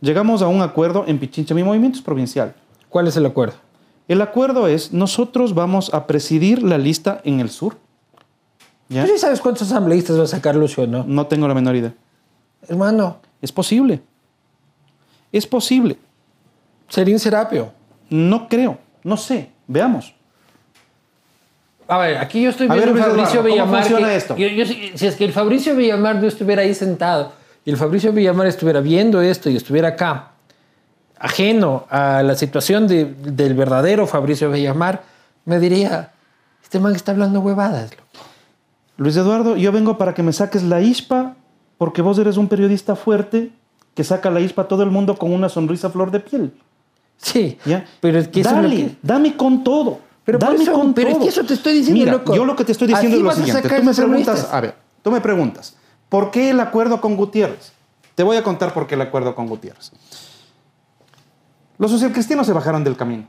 [0.00, 1.52] llegamos a un acuerdo en Pichincha.
[1.54, 2.54] Mi movimiento es provincial.
[2.88, 3.54] ¿Cuál es el acuerdo?
[4.06, 7.76] El acuerdo es, nosotros vamos a presidir la lista en el sur.
[8.88, 9.04] ¿Ya?
[9.04, 11.04] ¿Tú sí sabes cuántos asambleístas va a sacar Lucio o no?
[11.06, 11.92] No tengo la menor idea.
[12.68, 14.00] Hermano, Es posible.
[15.32, 15.98] Es posible.
[16.88, 17.72] Serín Serapio.
[18.08, 18.78] No creo.
[19.02, 19.50] No sé.
[19.66, 20.14] Veamos.
[21.86, 23.80] A ver, aquí yo estoy viendo ver, a Fabricio Eduardo, ¿cómo Villamar.
[23.82, 24.36] funciona que- esto?
[24.36, 27.32] yo- yo si si es que el Fabricio Villamar no estuviera ahí sentado
[27.64, 30.30] y el Fabricio Villamar estuviera viendo esto y estuviera acá,
[31.18, 35.02] ajeno a la situación de- del verdadero Fabricio Villamar,
[35.44, 36.12] me diría:
[36.62, 37.90] Este man está hablando huevadas.
[38.96, 39.02] Loco".
[39.02, 41.34] Luis Eduardo, yo vengo para que me saques la ispa
[41.78, 43.50] porque vos eres un periodista fuerte
[43.94, 46.52] que saca la ispa a todo el mundo con una sonrisa flor de piel.
[47.16, 47.84] Sí, ¿Ya?
[48.00, 50.00] pero es que eso es dale, lo que- dame con todo.
[50.24, 51.22] Pero dame eso- con pero es todo.
[51.24, 52.34] que eso te estoy diciendo, Mira, loco.
[52.34, 53.68] Yo lo que te estoy diciendo Así es lo siguiente.
[53.68, 55.76] Tú me preguntas, a ver, tú me preguntas,
[56.08, 57.72] ¿por qué el acuerdo con Gutiérrez?
[58.14, 59.92] Te voy a contar por qué el acuerdo con Gutiérrez.
[61.78, 63.26] Los socialcristianos se bajaron del camino.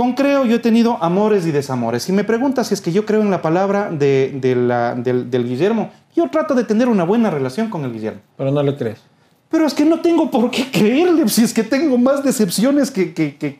[0.00, 2.04] Con Creo yo he tenido amores y desamores.
[2.04, 5.30] Si me preguntas si es que yo creo en la palabra de, de la- del,
[5.30, 8.20] del Guillermo, yo trato de tener una buena relación con el Guillermo.
[8.38, 8.98] Pero no le crees.
[9.50, 13.12] Pero es que no tengo por qué creerle, si es que tengo más decepciones que,
[13.12, 13.56] que, que,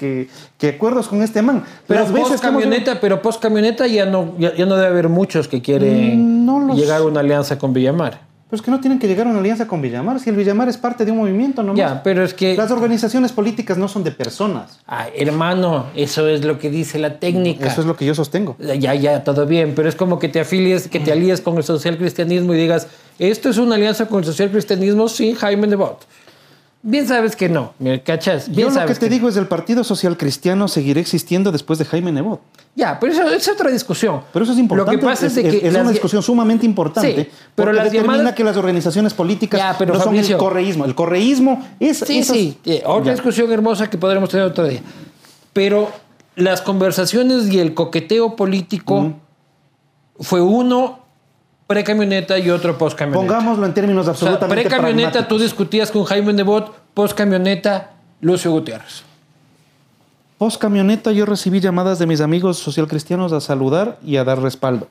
[0.57, 1.63] que- acuerdos con este man.
[1.87, 4.87] Pero Las veces post hemos- camioneta, pero post camioneta ya no, ya, ya no debe
[4.89, 8.30] haber muchos que quieren Mm, no lo llegar a una alianza con Villamar.
[8.51, 10.69] Pero es que no tienen que llegar a una alianza con Villamar, si el Villamar
[10.69, 11.79] es parte de un movimiento nomás.
[11.79, 14.81] Ya, pero es que, Las organizaciones políticas no son de personas.
[14.87, 17.69] Ay, hermano, eso es lo que dice la técnica.
[17.69, 18.57] Eso es lo que yo sostengo.
[18.59, 21.63] Ya, ya, todo bien, pero es como que te afilies, que te alíes con el
[21.63, 22.89] social cristianismo y digas,
[23.21, 26.05] esto es una alianza con el social cristianismo sin Jaime Nebot.
[26.83, 28.49] Bien sabes que no, ¿me cachas?
[28.49, 31.85] Bien Yo lo que te digo es el Partido Social Cristiano seguirá existiendo después de
[31.85, 32.41] Jaime Nebot.
[32.75, 34.23] Ya, pero eso es otra discusión.
[34.33, 34.93] Pero eso es importante.
[34.93, 37.25] Lo que pasa es, de que es una discusión sumamente importante.
[37.25, 40.85] Sí, pero porque determina llamadas- que las organizaciones políticas Ya, pero no son el correísmo.
[40.87, 43.13] El correísmo es Sí, esas- sí, otra Ya.
[43.13, 44.81] discusión hermosa que podremos tener otro día.
[45.53, 45.91] Pero
[46.37, 49.13] las conversaciones y el coqueteo político
[50.19, 51.00] fue uno
[51.71, 53.21] pre-camioneta y otro post-camioneta.
[53.25, 59.05] Pongámoslo en términos O sea, absolutamente pre-camioneta tú discutías con Jaime Nebot, post-camioneta Lucio Gutiérrez.
[60.37, 64.89] Post camioneta yo recibí llamadas de mis amigos socialcristianos a saludar y a dar respaldo.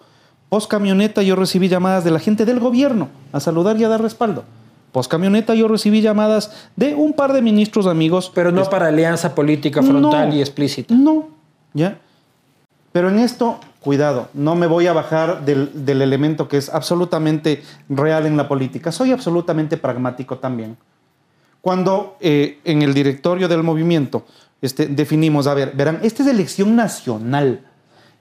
[0.47, 4.01] Post camioneta yo recibí llamadas de la gente del gobierno a saludar y a dar
[4.01, 4.45] respaldo.
[4.93, 8.31] Post camioneta yo recibí llamadas de un par de ministros amigos.
[8.33, 10.35] Pero no para alianza política frontal No.
[10.35, 10.93] y explícita.
[10.95, 11.27] No,
[11.73, 11.97] ¿ya?
[12.93, 17.63] Pero en esto, cuidado, no me voy a bajar del, del elemento que es absolutamente
[17.87, 18.91] real en la política.
[18.91, 20.77] Soy absolutamente pragmático también.
[21.61, 24.25] Cuando eh, en el directorio del movimiento
[24.61, 27.65] este, definimos, a ver, verán, esta es elección nacional.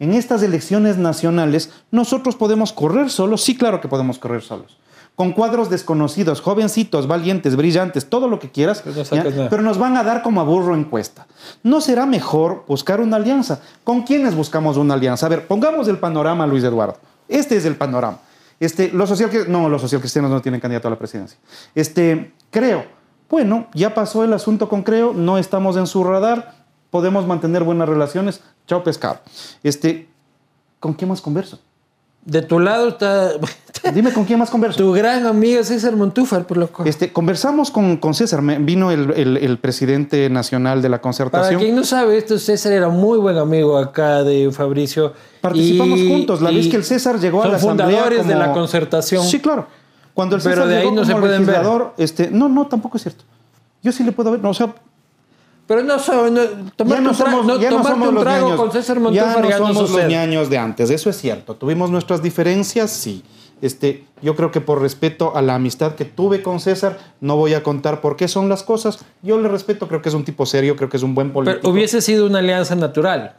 [0.01, 4.79] En estas elecciones nacionales, nosotros podemos correr solos, sí, claro que podemos correr solos.
[5.19, 9.09] Con cuadros desconocidos, jovencitos, valientes, brillantes, todo lo que quieras, Pues
[9.51, 11.27] pero nos van a dar como a burro encuesta.
[11.64, 13.61] ¿No será mejor buscar una alianza?
[13.83, 15.27] ¿Con quiénes buscamos una alianza?
[15.27, 16.99] A ver, pongamos el panorama, Luis Eduardo.
[17.27, 18.21] Este es el panorama.
[18.61, 21.37] Este, los social, no, los socialcristianos no tienen candidato a la presidencia.
[21.75, 22.85] Este, creo.
[23.29, 26.55] Bueno, ya pasó el asunto con Creo, no estamos en su radar,
[26.91, 28.41] podemos mantener buenas relaciones.
[28.69, 29.19] Chao pescado.
[29.64, 30.09] Este,
[30.79, 31.59] ¿con quién más converso?
[32.29, 33.31] De tu lado está
[33.95, 34.76] Dime con quién más converso.
[34.79, 36.85] tu gran amigo César Montúfar, por loco.
[36.85, 41.59] Este, conversamos con, con César, vino el, el- el presidente nacional de la Para concertación.
[41.61, 45.14] quien no sabe, esto César era muy buen amigo acá de Fabricio.
[45.41, 46.43] Participamos Y- juntos.
[46.43, 49.24] La vez que el César llegó a la asamblea fundadores de la concertación.
[49.24, 49.66] Sí, claro.
[50.12, 51.62] Cuando el Pero César de ahí llegó no se como pueden ver.
[51.97, 53.24] este, no, no, tampoco es cierto.
[53.83, 54.74] Yo sí le puedo ver, no, o sea,
[55.69, 56.41] Pero no, no
[56.77, 58.61] tomarte ya no somos, no, ya no somos un los trago ñaños.
[58.61, 60.09] con César ya no ya no somos los sucede.
[60.09, 61.57] ñaños de antes, eso es cierto.
[61.57, 63.23] Tuvimos nuestras diferencias, sí.
[63.61, 67.53] Este, yo creo que por respeto a la amistad que tuve con César, no voy
[67.53, 69.01] a contar por qué son las cosas.
[69.23, 71.61] Yo le respeto, creo que es un tipo serio, creo que es un buen político.
[71.61, 73.37] Pero hubiese sido una alianza natural.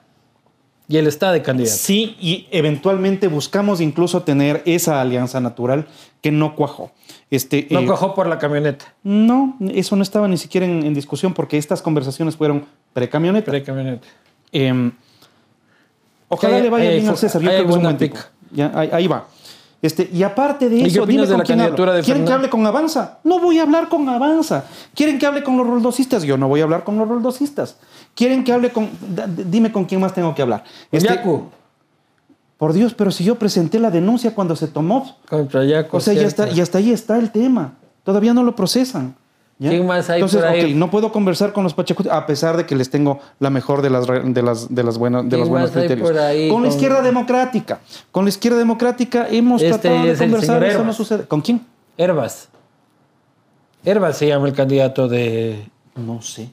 [0.90, 1.78] Y él está de candidato.
[1.78, 5.86] Sí, y eventualmente buscamos incluso tener esa alianza natural
[6.22, 6.92] que no cuajó.
[7.30, 8.94] Este, No eh, cojó por la camioneta.
[9.04, 13.52] no, eso no estaba ni siquiera en, en discusión porque estas conversaciones fueron pre-camioneta.
[13.52, 14.08] Pre-camioneta.
[14.52, 14.92] Eh,
[16.28, 17.40] ojalá le vaya bien al César.
[17.42, 18.16] Yo creo que es un alguna buen tipo.
[18.16, 18.32] pica.
[18.52, 19.28] Ya, ahí, va.
[19.82, 21.94] Este, y aparte de ¿Y qué eso, dime de con la quién hablo.
[21.94, 23.20] de ¿Quieren que hable con Avanza?
[23.24, 24.66] No voy a hablar con Avanza.
[24.96, 26.24] ¿Quieren que hable con los roldosistas?
[26.24, 27.78] Yo no voy a hablar con los roldosistas.
[28.20, 28.90] ¿Quieren que hable con...
[29.50, 30.66] Dime con quién más tengo que hablar.
[30.92, 31.50] Este, Yacu.
[32.58, 35.96] por Dios, pero si yo presenté la denuncia cuando se tomó, Contra Yacu.
[35.96, 37.76] o sea, ya está, y hasta ahí está el tema.
[38.04, 39.16] Todavía no lo procesan.
[39.58, 39.70] ¿ya?
[39.70, 40.74] ¿Quién más hay Entonces, por ahí?
[40.74, 43.82] ok, no puedo conversar con los pachecos, a pesar de que les tengo la mejor
[43.82, 46.10] de las, de las, de las buenas, de ¿Quién los buenos criterios.
[46.10, 47.80] por ahí con la izquierda democrática.
[48.12, 51.24] Con la izquierda democrática hemos Este tratado de conversar, eso no sucede.
[51.26, 51.66] ¿Con quién?
[51.98, 52.50] Herbas.
[53.86, 55.70] Herbas se llama el candidato de.
[55.96, 56.50] No sé.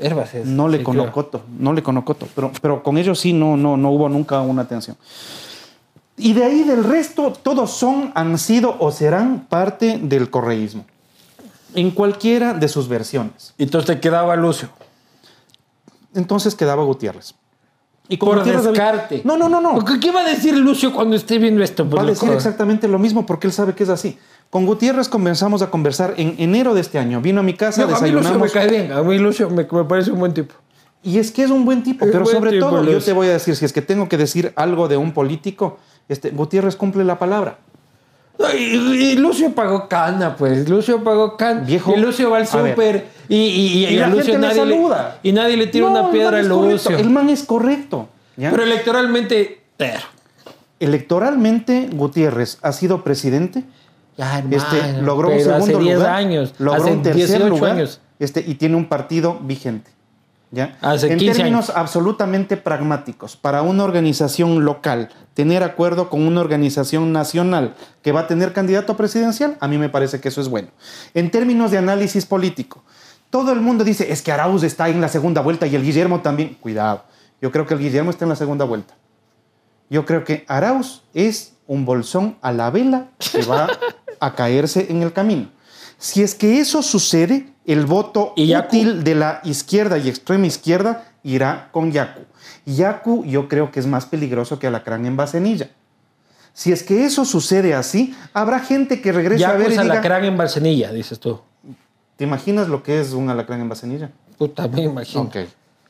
[0.00, 0.46] Herbas es.
[0.46, 3.90] No le sí, conocoto, no le conocoto, pero, pero con ellos sí no, no, no
[3.90, 4.96] hubo nunca una atención.
[6.16, 10.84] Y de ahí del resto, todos son, han sido o serán parte del correísmo.
[11.74, 13.54] En cualquiera de sus versiones.
[13.56, 14.68] Y entonces te quedaba Lucio.
[16.14, 17.34] Entonces quedaba Gutiérrez.
[18.08, 19.22] Y con Por Gutiérrez descarte.
[19.24, 19.82] No, no, no, no.
[20.00, 21.88] ¿Qué va a decir Lucio cuando esté viendo esto?
[21.88, 24.18] Va a decir exactamente lo mismo porque él sabe que es así.
[24.50, 27.20] Con Gutiérrez comenzamos a conversar en enero de este año.
[27.20, 28.52] Vino a mi casa, No, a mí Lucio me desayunamos.
[28.52, 28.92] cae bien.
[28.92, 30.54] A mí Lucio me, me parece un buen tipo.
[31.02, 33.12] Y es que es un buen tipo, Es pero buen sobre tipo, todo, yo te
[33.12, 35.78] voy a decir, si es que tengo que decir algo de un político,
[36.08, 37.58] este, Gutiérrez cumple la palabra.
[38.58, 40.68] Y, y Lucio pagó cana, pues.
[40.68, 41.60] Lucio pagó cana.
[41.60, 45.18] Viejo, Y Lucio va al súper y, y, la Lucio gente nadie le, saluda.
[45.22, 46.96] y nadie le tira No, una piedra a Lucio.
[46.96, 48.08] El man es correcto.
[48.36, 48.50] ¿ya?
[48.50, 50.00] Pero electoralmente, pero.
[50.80, 53.64] Electoralmente, Gutiérrez ha sido presidente,
[54.20, 56.54] Ya, hermano, este, logró un segundo hace 10 lugar, años.
[56.58, 58.00] logró hace un tercer 18 lugar, años.
[58.18, 59.90] Este, y tiene un partido vigente.
[60.50, 60.76] ¿ya?
[60.82, 61.78] Hace en 15 términos años.
[61.78, 68.26] absolutamente pragmáticos, para una organización local, tener acuerdo con una organización nacional que va a
[68.26, 70.68] tener candidato presidencial, a mí me parece que eso es bueno.
[71.14, 72.84] En términos de análisis político,
[73.30, 76.20] todo el mundo dice, es que Arauz está en la segunda vuelta y el Guillermo
[76.20, 76.58] también.
[76.60, 77.04] Cuidado,
[77.40, 78.92] yo creo que el Guillermo está en la segunda vuelta.
[79.88, 83.68] Yo creo que Arauz es un bolsón a la vela que va
[84.20, 85.48] a caerse en el camino.
[85.98, 88.68] Si es que eso sucede, el voto ¿Y Yacu?
[88.68, 92.20] útil de la izquierda y extrema izquierda irá con Yacu.
[92.64, 95.70] Yacu yo creo que es más peligroso que Alacrán en Bacenilla.
[96.52, 99.94] Si es que eso sucede así, habrá gente que regrese a ver pues y diga,
[99.94, 101.40] alacrán en Barcenilla, dices tú.
[102.16, 104.10] ¿te imaginas lo que es un alacrán en Bacenilla?
[104.36, 105.22] Puta, me imagino.
[105.22, 105.36] Ok.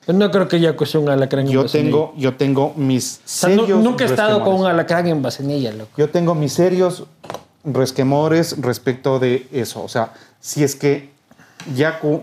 [0.06, 1.90] Pero no creo que ya sea un alacrán en Yo Barcenilla.
[1.90, 5.72] tengo, yo tengo mis O sea, serios nunca he estado con un alacrán en Barcenilla,
[5.72, 5.90] loco.
[5.96, 7.04] Yo tengo mis serios
[7.64, 9.82] resquemores respecto de eso.
[9.82, 11.10] O sea, si es que
[11.74, 12.14] Yacu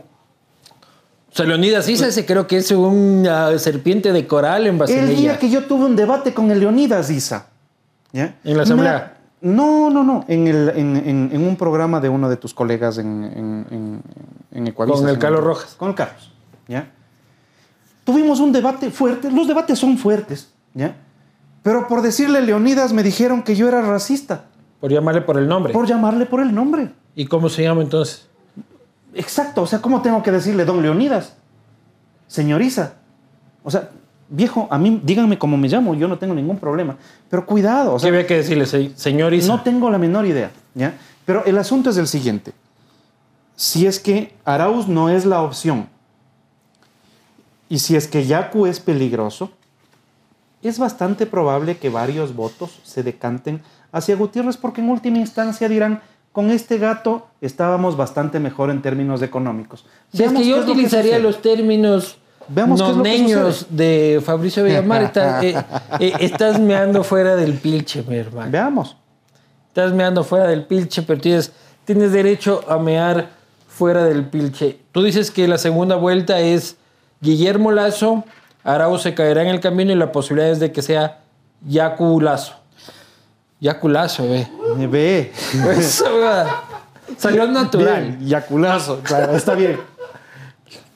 [1.32, 5.16] O sea, Leonidas Isa ese creo que es una serpiente de coral en El Barcenilla.
[5.16, 7.48] día que yo tuve un debate con el Leonidas Isa.
[8.12, 8.36] ¿ya?
[8.44, 9.14] ¿En la asamblea?
[9.42, 10.26] Me- no, no, no.
[10.28, 14.02] En, el, en, en- en un programa de uno de tus colegas en,
[14.52, 15.76] en, Con el Carlos Rojas.
[15.76, 16.32] Con el Carlos.
[16.68, 16.90] ¿ya?
[18.04, 19.30] Tuvimos un debate fuerte.
[19.30, 20.50] Los debates son fuertes.
[20.74, 20.96] ¿ya?
[21.62, 24.46] Pero por decirle Leonidas me dijeron que yo era racista.
[24.80, 25.74] Por llamarle por el nombre.
[25.74, 26.92] Por llamarle por el nombre.
[27.16, 28.28] ¿Y cómo se llama entonces?
[29.14, 29.64] Exacto.
[29.64, 31.36] O sea, ¿cómo tengo que decirle don Leonidas?
[32.28, 32.94] Señoriza.
[33.64, 33.90] O sea,
[34.30, 35.96] viejo, a mí díganme cómo me llamo.
[35.96, 36.98] Yo no tengo ningún problema.
[37.30, 37.92] Pero cuidado.
[37.94, 39.48] O ¿Qué sea, había que decirle, se- señor Isa?
[39.48, 40.94] No tengo la menor idea, ¿ya?
[41.26, 42.54] Pero el asunto es el siguiente.
[43.56, 45.90] Si es que Arauz no es la opción
[47.70, 49.52] y si es que Yacu es peligroso,
[50.62, 53.62] es bastante probable que varios votos se decanten
[53.92, 59.22] hacia Gutiérrez porque en última instancia dirán, con este gato estábamos bastante mejor en términos
[59.22, 59.86] económicos.
[60.14, 62.18] Si es que yo lo utilizaría los términos
[62.50, 64.14] Veamos noneños sucede.
[64.16, 65.04] de Fabricio Villamar.
[65.04, 65.56] Está- eh,
[66.00, 68.52] eh, estás meando fuera del pilche, mi hermano.
[68.52, 68.96] Veamos.
[69.70, 71.52] Estás meando fuera del pilche, pero tienes,
[71.86, 73.30] tienes derecho a mear
[73.68, 74.80] fuera del pilche.
[74.92, 76.78] Tú dices que la segunda vuelta es
[77.22, 78.24] Guillermo Lazo,
[78.64, 81.20] Arauz se caerá en el camino y la posibilidad es de que sea
[81.68, 82.54] Yacu Lazo.
[83.60, 84.48] Yacu Lazo, ve.
[84.88, 85.32] Ve.
[85.78, 86.06] Eso.
[87.18, 88.04] Salió natural.
[88.18, 89.00] Bien, yaculazo.
[89.04, 89.80] Claro, está bien.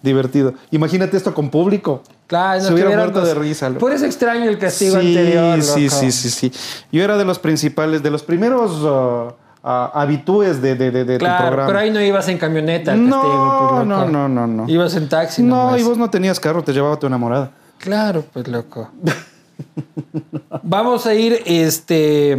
[0.02, 0.54] Divertido.
[0.72, 2.02] Imagínate esto con público.
[2.28, 3.70] Claro, no Se hubiera muerto de risa.
[3.70, 3.80] loco.
[3.82, 5.62] Por eso extraño el castigo sí, anterior.
[5.62, 5.96] Sí, loco.
[5.96, 6.52] sí, sí, sí.
[6.92, 9.34] Yo era de los principales, de los primeros uh,
[9.64, 11.68] habitúes de, de, de, de tu Claro, programa.
[11.68, 12.94] pero ahí no ibas en camioneta.
[12.94, 14.68] al No, castigo, no, no, no, no.
[14.70, 15.44] Ibas en taxi.
[15.44, 15.80] no, nomás.
[15.80, 17.52] y vos no tenías carro, te llevaba tu enamorada.
[17.78, 18.90] Claro, pues loco.
[20.64, 22.38] Vamos a ir, este.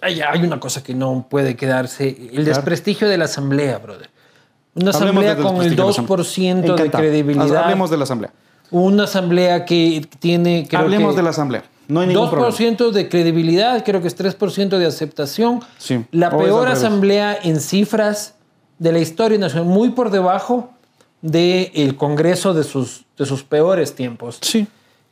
[0.00, 4.10] Ay, hay una cosa que no puede quedarse: el desprestigio de la asamblea, brother.
[4.74, 7.02] Una Hablemos asamblea con el desprestigio de la 2% de Encantado.
[7.02, 7.56] credibilidad.
[7.64, 8.32] Hablemos de la asamblea.
[8.70, 10.66] Una asamblea que tiene.
[10.68, 11.64] Creo Hablemos que de la asamblea.
[11.86, 12.30] No hay ningún 2%
[12.76, 12.92] problema.
[12.98, 15.60] de credibilidad, creo que es 3% de aceptación.
[15.78, 18.34] Sí, La peor asamblea en cifras
[18.78, 20.70] de la historia nacional, muy por debajo
[21.20, 24.38] del Congreso de sus, de sus peores tiempos.
[24.40, 24.66] Sí.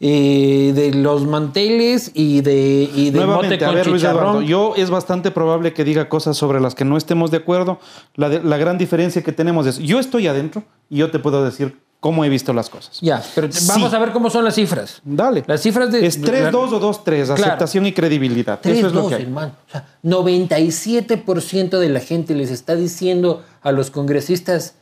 [0.05, 4.03] Eh, de los manteles y de, y de mote Nuevamente, a con ver, Luis.
[4.03, 7.79] Eduardo, yo es bastante probable que diga cosas sobre las que no estemos de acuerdo.
[8.17, 11.45] La, de- la gran diferencia que tenemos es, yo estoy adentro y yo te puedo
[11.45, 12.99] decir cómo he visto las cosas.
[13.01, 13.65] Ya, pero Sí.
[13.69, 15.01] vamos a ver cómo son las cifras.
[15.05, 15.45] Dale.
[15.47, 16.05] Las cifras de...
[16.05, 17.05] ¿Es 3-2 o 2-3?
[17.27, 17.35] Claro.
[17.35, 18.59] Aceptación y credibilidad.
[18.65, 19.23] Eso es lo 3-2, que hay.
[19.23, 19.53] hermano.
[19.69, 24.75] O sea, 97% de la gente les está diciendo a los congresistas,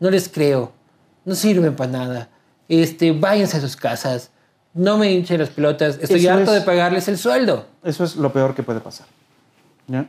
[0.00, 0.72] no les creo,
[1.26, 2.30] no sirven para nada,
[2.68, 4.30] este, váyanse a sus casas,
[4.74, 7.66] no me hinchen las pelotas, estoy Eso harto es- de pagarles el sueldo.
[7.84, 9.06] Eso es lo peor que puede pasar.
[9.86, 10.06] ¿ya?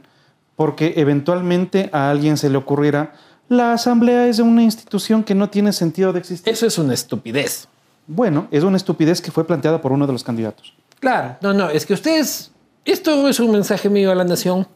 [0.55, 3.14] Porque eventualmente a alguien se le ocurrirá,
[3.49, 6.51] la asamblea es una institución que no tiene sentido de existir.
[6.53, 7.68] Eso es una estupidez.
[8.07, 10.74] Bueno, es una estupidez que fue planteada por uno de los candidatos.
[10.99, 12.51] Claro, no, no, es que ustedes,
[12.86, 14.68] esto es un mensaje mío a la nación,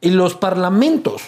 [0.00, 1.22] y los parlamentos,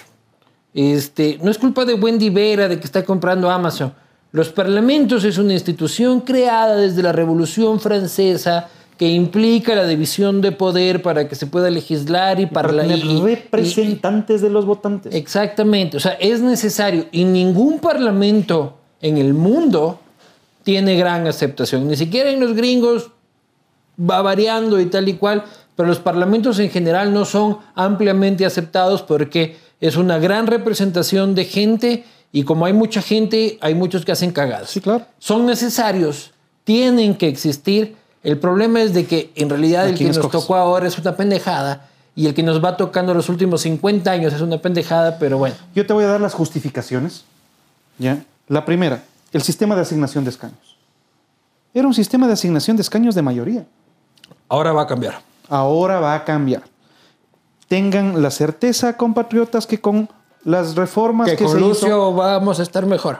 [0.74, 3.94] este, no es culpa de Wendy Vera de que está comprando Amazon,
[4.32, 8.68] los parlamentos es una institución creada desde la Revolución Francesa
[8.98, 14.48] que implica la división de poder para que se pueda legislar y y- representantes de
[14.50, 15.14] los votantes.
[15.14, 20.00] Exactamente, o sea, es necesario y ningún parlamento en el mundo
[20.62, 23.10] tiene gran aceptación, ni siquiera en los gringos
[23.98, 25.44] va variando y tal y cual,
[25.76, 31.44] pero los parlamentos en general no son ampliamente aceptados porque es una gran representación de
[31.44, 34.70] gente y como hay mucha gente, hay muchos que hacen cagadas.
[34.70, 35.04] Sí, claro.
[35.18, 36.32] Son necesarios,
[36.64, 37.96] tienen que existir.
[38.22, 40.40] El problema es de que en realidad ¿A el que nos escoges?
[40.40, 44.32] tocó ahora es una pendejada y el que nos va tocando los últimos 50 años
[44.32, 45.54] es una pendejada, pero bueno.
[45.74, 47.24] Yo te voy a dar las justificaciones.
[47.98, 48.24] ¿ya?
[48.48, 49.02] La primera,
[49.32, 50.76] el sistema de asignación de escaños.
[51.74, 53.66] Era un sistema de asignación de escaños de mayoría.
[54.48, 55.20] Ahora va a cambiar.
[55.48, 56.62] Ahora va a cambiar.
[57.68, 60.08] Tengan la certeza, compatriotas, que con
[60.46, 62.14] las reformas Que que, con se Lucio hizo...
[62.14, 63.18] vamos a estar mejor.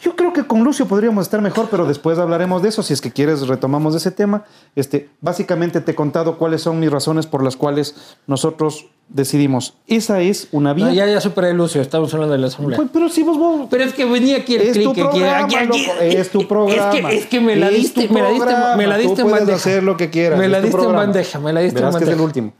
[0.00, 2.82] Yo creo que con Lucio podríamos estar mejor, pero después hablaremos de eso.
[2.82, 4.42] Si es que quieres, retomamos ese tema.
[4.74, 7.94] Este, básicamente te he contado cuáles son mis razones por las cuales
[8.26, 9.74] nosotros decidimos.
[9.86, 10.86] Esa es una vía.
[10.86, 12.76] No, ya, ya superé Lucio, estamos hablando de la asamblea.
[12.78, 14.88] Pues, pero si vos, vos Pero es que venía aquí el Es clic.
[14.88, 15.66] tu programa, aquí, aquí.
[15.86, 17.12] loco, es tu programa.
[17.12, 19.20] Es que, es que me la Es diste, me la diste, me la tú diste
[19.22, 19.56] en puedes bandeja.
[19.56, 22.04] hacer lo que quieras, Me la diste en bandeja, me la diste Verás en que
[22.04, 22.20] es bandeja.
[22.20, 22.52] el último.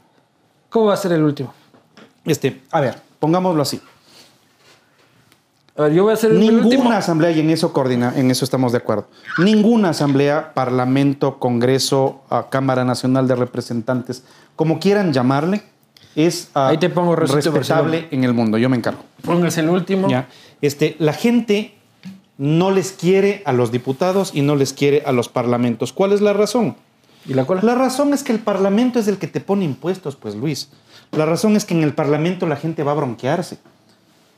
[0.69, 1.53] ¿Cómo va a ser el último?
[2.23, 3.79] Este, a ver, pongámoslo así.
[5.77, 6.33] A ver, yo voy a hacer.
[6.33, 9.07] Ninguna asamblea, y en eso coordina, en eso estamos de acuerdo.
[9.37, 14.25] Ninguna asamblea, parlamento, congreso, Cámara Nacional de Representantes,
[14.57, 15.63] como quieran llamarle,
[16.17, 18.57] es ah, Ahí te pongo respetable en el mundo.
[18.57, 19.03] Yo me encargo.
[19.21, 20.09] Póngase el último.
[20.09, 20.27] ¿ya?
[20.59, 21.75] Este, la gente
[22.37, 25.93] no les quiere a los diputados y no les quiere a los parlamentos.
[25.93, 26.75] ¿Cuál es la razón?
[27.25, 27.61] ¿Y la cola?
[27.63, 30.67] La razón es que el Parlamento es el que te pone impuestos, pues Luis.
[31.15, 33.57] La razón es que en el Parlamento la gente va a bronquearse.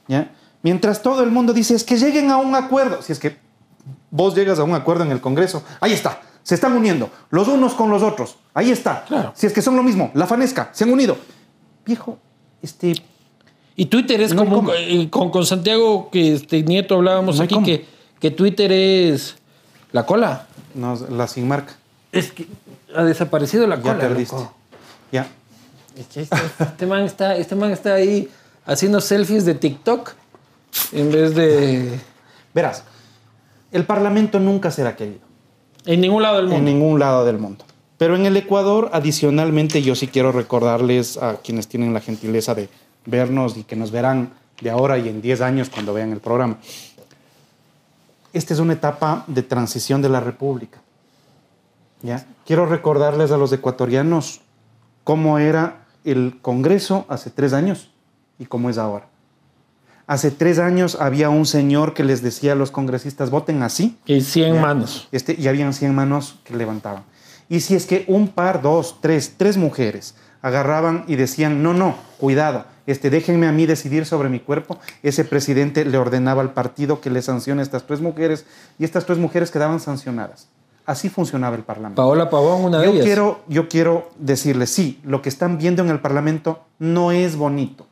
[0.07, 0.31] ¿ya?
[0.61, 3.01] Mientras todo el mundo dice, es que lleguen a un acuerdo.
[3.01, 3.37] Si es que
[4.11, 6.21] vos llegas a un acuerdo en el Congreso, ahí está.
[6.43, 8.37] Se están uniendo los unos con los otros.
[8.53, 9.03] Ahí está.
[9.05, 9.31] Claro.
[9.35, 11.17] Si es que son lo mismo, la Fanesca, se han unido.
[11.85, 12.17] Viejo,
[12.61, 12.93] este,
[13.75, 17.61] Y Twitter es No como eh, con, con Santiago que este Nieto hablábamos No aquí
[17.63, 17.85] que,
[18.19, 19.35] que Twitter es
[19.91, 20.47] la cola.
[20.73, 21.75] no, la sin marca.
[22.11, 22.47] Es que
[22.95, 23.99] ha desaparecido la Ya cola.
[23.99, 24.35] perdiste.
[24.35, 24.53] loco.
[25.11, 25.27] Ya.
[25.97, 26.27] Este,
[26.59, 28.29] este man está, este man está ahí
[28.65, 30.13] haciendo selfies de TikTok
[30.91, 31.99] en vez de
[32.53, 32.83] Verás,
[33.71, 35.19] el Parlamento nunca será querido.
[35.85, 36.71] en ningún lado del en mundo.
[36.71, 37.65] ningún lado del mundo.
[37.97, 42.69] Pero en el Ecuador, adicionalmente, yo sí quiero recordarles a quienes tienen la gentileza de
[43.05, 46.57] vernos y que nos verán de ahora y en 10 años cuando vean el programa.
[48.33, 50.81] Esta es una etapa de transición de la República.
[52.01, 52.25] ¿ya?
[52.45, 54.41] Quiero recordarles a los ecuatorianos
[55.05, 57.91] cómo era el Congreso hace tres años
[58.39, 59.07] y cómo es ahora.
[60.07, 64.21] Hace tres años había un señor que les decía a los congresistas, voten así, Y
[64.21, 64.61] 100 ya.
[64.61, 65.07] manos.
[65.11, 67.03] este, y habían 100 manos que levantaban.
[67.49, 71.95] Y si es que un par, dos, tres, tres mujeres agarraban y decían, no, no,
[72.19, 77.01] cuidado, este, déjenme a mí decidir sobre mi cuerpo, ese presidente le ordenaba al partido
[77.01, 78.45] que le sancione a estas tres mujeres
[78.77, 80.49] y estas tres mujeres quedaban sancionadas.
[80.85, 82.01] Así funcionaba el Parlamento.
[82.01, 83.05] Paola Pavón, una de Yo ellas.
[83.05, 87.87] quiero, yo quiero decirles, sí, lo que están viendo en el Parlamento no es bonito.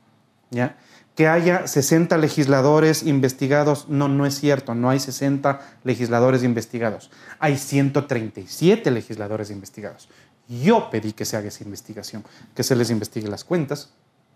[0.51, 0.77] ¿ya?
[1.15, 7.11] Que haya 60 legisladores investigados, no, no es cierto, no hay 60 legisladores investigados.
[7.39, 10.09] Hay 137 legisladores investigados.
[10.47, 12.23] Yo pedí que se haga esa investigación,
[12.55, 13.89] que se les investigue las cuentas,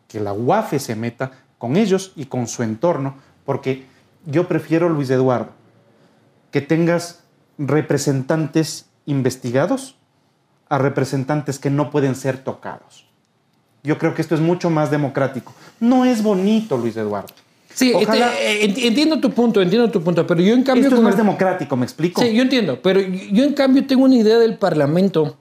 [0.08, 3.16] que la UAFE se meta con ellos y con su entorno,
[3.46, 3.86] porque
[4.26, 5.52] yo prefiero, Luis Eduardo,
[6.52, 7.24] que tengas
[7.58, 9.96] representantes investigados
[10.70, 13.06] a representantes que no pueden ser tocados.
[13.84, 15.54] Yo creo que esto es mucho más democrático.
[15.80, 17.34] No es bonito, Luis Eduardo.
[17.74, 18.34] Sí, Ojalá...
[18.40, 20.86] este, entiendo tu punto, entiendo tu punto, pero yo en cambio...
[20.86, 22.22] Esto es más democrático, ¿me explico?
[22.22, 25.38] Sí, yo entiendo, pero yo en cambio tengo una idea del Parlamento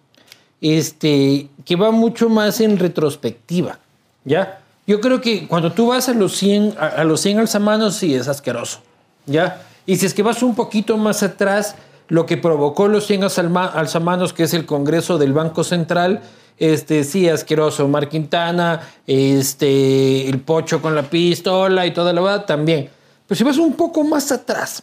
[0.60, 3.78] este, que va mucho más en retrospectiva,
[4.24, 4.60] ¿ya?
[4.86, 8.28] Yo creo que cuando tú vas a los 100, a, los 100 alzamanos, sí es
[8.28, 8.80] asqueroso,
[9.26, 9.62] ¿ya?
[9.84, 11.74] Y si es que vas un poquito más atrás,
[12.09, 16.23] lo que provocó los 100 alzamanos, que es el Congreso del Banco Central,
[16.59, 17.85] este, sí, asqueroso.
[17.85, 22.89] Omar Quintana, este, el pocho con la pistola y toda la verdad también.
[23.27, 24.83] Pero si vas un poco más atrás,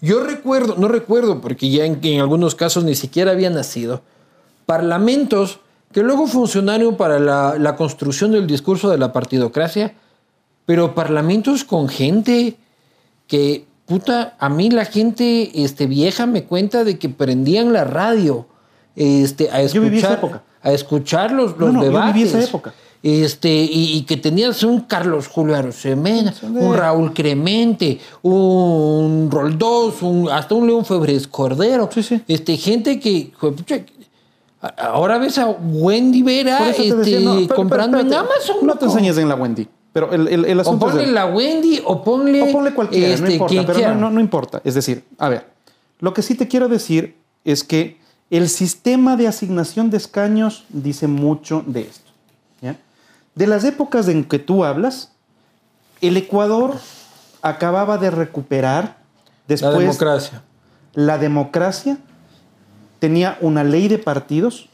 [0.00, 4.02] yo recuerdo, no recuerdo, porque ya en, algunos casos ni siquiera había nacido,
[4.64, 5.60] parlamentos
[5.92, 9.94] que luego funcionaron para la construcción del discurso de la partidocracia,
[10.66, 12.56] pero parlamentos con gente
[13.26, 18.46] que, puta, a mí la gente este, vieja me cuenta de que prendían la radio
[18.94, 22.34] este, a escuchar, A escuchar los, los debates.
[22.34, 22.74] esa época.
[23.02, 30.56] Este, y, que tenías un Carlos Julio Arosemena, un Raúl Cremente, un Roldós, un, hasta
[30.56, 31.88] un León Febres Cordero.
[32.26, 33.32] Este, gente que.
[34.78, 38.56] Ahora ves a Wendy Vera este, comprando en Amazon.
[38.62, 39.68] No te enseñes en la Wendy.
[39.96, 42.42] Pero el, el, el asunto o ponle la Wendy o ponle.
[42.42, 43.72] O ponle cualquiera, no este, importa.
[43.72, 44.60] Pero no, no importa.
[44.62, 45.46] Es decir, a ver,
[46.00, 47.16] lo que sí te quiero decir
[47.46, 47.96] es que
[48.28, 52.10] el sistema de asignación de escaños dice mucho de esto.
[53.34, 55.12] De las épocas en que tú hablas,
[56.02, 56.74] el Ecuador
[57.40, 58.98] acababa de recuperar
[59.48, 60.42] después la democracia.
[60.92, 61.96] La democracia
[62.98, 64.68] tenía una ley de partidos,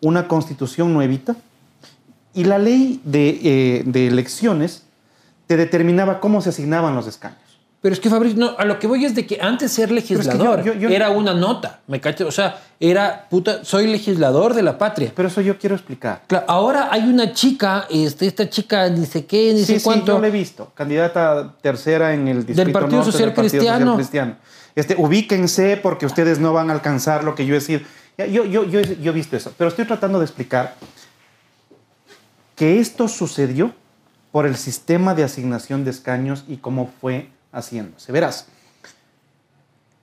[0.00, 1.34] una constitución nuevita,
[2.34, 4.84] y la ley de, eh, de elecciones
[5.46, 7.38] te determinaba cómo se asignaban los escaños.
[7.82, 10.62] Pero es que Fabricio, no, a lo que voy es de que antes ser legislador
[10.66, 12.28] era una nota, ¿me cacho?
[12.28, 15.10] O sea, era, puta, soy legislador de la patria.
[15.12, 16.22] Pero eso yo quiero explicar.
[16.28, 20.06] Claro, ahora hay una chica, este, esta chica dice qué, dice sí, cuánto.
[20.06, 23.50] Sí, yo la he visto, candidata tercera en el distrito del Partido, Social, del Partido
[23.50, 23.78] Cristiano.
[23.78, 24.36] Social Cristiano.
[24.76, 27.80] Este, ubíquense porque ustedes no van a alcanzar lo que yo he sido.
[28.16, 30.76] Yo, yo, yo, yo he visto eso, pero estoy tratando de explicar
[32.62, 33.74] que esto sucedió
[34.30, 38.12] por el sistema de asignación de escaños y cómo fue haciéndose.
[38.12, 38.46] Verás,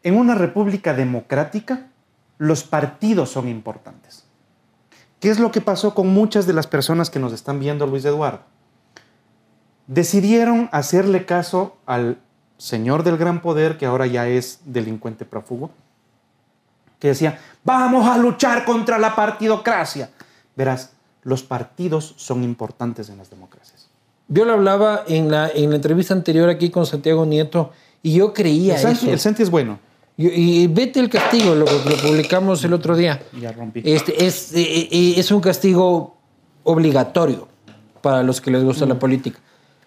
[0.04, 1.88] en una república democrática,
[2.38, 4.26] los partidos son importantes.
[5.22, 8.04] ¿Qué es lo que pasó con muchas de las personas que nos están viendo, Luis
[8.04, 8.42] Eduardo?
[9.88, 12.18] Decidieron hacerle caso al
[12.58, 15.72] señor del gran poder, que ahora ya es delincuente prófugo,
[17.00, 20.10] que decía, vamos a luchar contra la partidocracia.
[20.58, 20.92] Verás,
[21.24, 23.88] los partidos son importantes en las democracias.
[24.28, 27.72] Yo lo hablaba en la, en la entrevista anterior aquí con Santiago Nieto
[28.04, 29.10] y yo creía el eso.
[29.10, 29.80] El Santi es bueno.
[30.22, 33.22] Y, vete el castigo, lo que publicamos el otro día.
[33.40, 33.82] Ya rompí.
[33.86, 36.18] Este, es, eh, eh, es un castigo
[36.64, 37.48] obligatorio
[38.02, 39.00] para los que les gusta la mm.
[39.00, 39.40] política.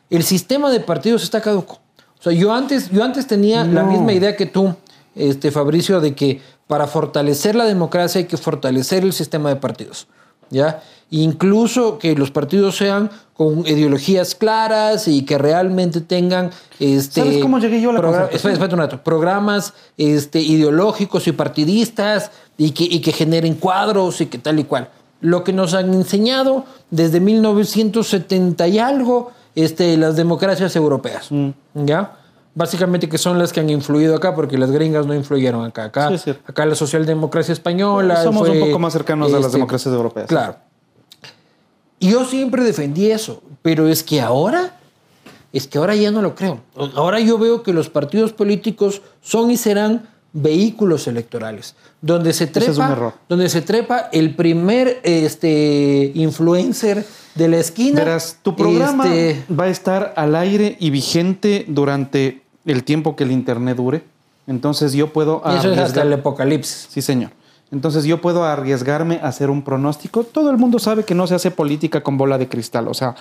[0.08, 1.80] El sistema de partidos está caduco.
[2.18, 4.74] O sea, yo antes, yo antes tenía la misma idea que tú,
[5.14, 10.06] este, Fabricio, de que para fortalecer la democracia hay que fortalecer el sistema de partidos.
[10.52, 10.82] ¿Ya?
[11.10, 17.58] Incluso que los partidos sean con ideologías claras y que realmente tengan este ¿Sabes cómo
[17.58, 23.00] llegué yo a la espera, un rato, programas este, ideológicos y partidistas y que, y
[23.00, 24.88] que generen cuadros y que tal y cual.
[25.20, 31.30] Lo que nos han enseñado desde 1970 y algo este, las democracias europeas.
[31.30, 31.50] Mm.
[31.74, 32.21] ¿Ya?
[32.54, 35.84] Básicamente que son las que han influido acá, porque las gringas no influyeron acá.
[35.84, 36.10] Acá,
[36.46, 38.22] acá la socialdemocracia española.
[38.22, 40.26] Somos un poco más cercanos a las este, democracias europeas.
[40.26, 40.56] Claro.
[41.98, 44.76] Y yo siempre defendí eso, pero es que ahora,
[45.52, 46.60] es que ahora ya no lo creo.
[46.94, 53.14] Ahora yo veo que los partidos políticos son y serán vehículos electorales, donde se trepa,
[53.28, 57.04] donde se trepa el primer este, influencer
[57.34, 58.00] de la esquina.
[58.00, 63.24] Verás, tu programa este, va a estar al aire y vigente durante el tiempo que
[63.24, 64.04] el Internet dure.
[64.46, 65.42] Entonces yo puedo...
[65.46, 66.88] Eso es hasta el apocalipsis.
[66.90, 67.30] Sí, señor.
[67.70, 70.24] Entonces yo puedo arriesgarme a hacer un pronóstico.
[70.24, 72.86] Todo el mundo sabe que no se hace política con bola de cristal.
[72.86, 73.14] O sea,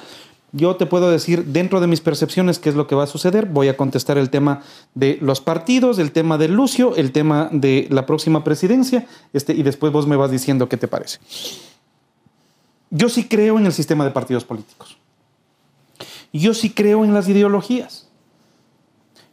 [0.53, 3.45] yo te puedo decir dentro de mis percepciones qué es lo que va a suceder.
[3.45, 4.61] Voy a contestar el tema
[4.95, 9.63] de los partidos, el tema de Lucio, el tema de la próxima presidencia, este, y
[9.63, 11.19] después vos me vas diciendo qué te parece.
[12.89, 14.97] Yo sí creo en el sistema de partidos políticos.
[16.33, 18.09] Yo sí creo en las ideologías.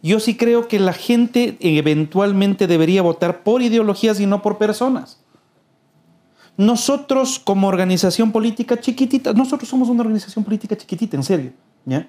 [0.01, 5.18] Yo sí creo que la gente eventualmente debería votar por ideologías y no por personas.
[6.59, 11.52] Nosotros como organización política chiquitita, nosotros somos una organización política chiquitita, en serio,
[11.86, 12.06] ¿ya?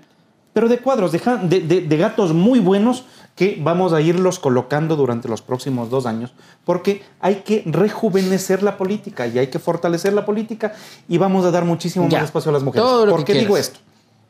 [0.54, 3.06] pero de cuadros, de, gatos muy buenos
[3.36, 6.34] que vamos a irlos colocando durante los próximos dos años,
[6.66, 10.74] porque hay que rejuvenecer la política y hay que fortalecer la política
[11.08, 12.86] y vamos a dar muchísimo Ya, más espacio a las mujeres.
[12.86, 13.80] todo lo ¿Por que qué digo esto?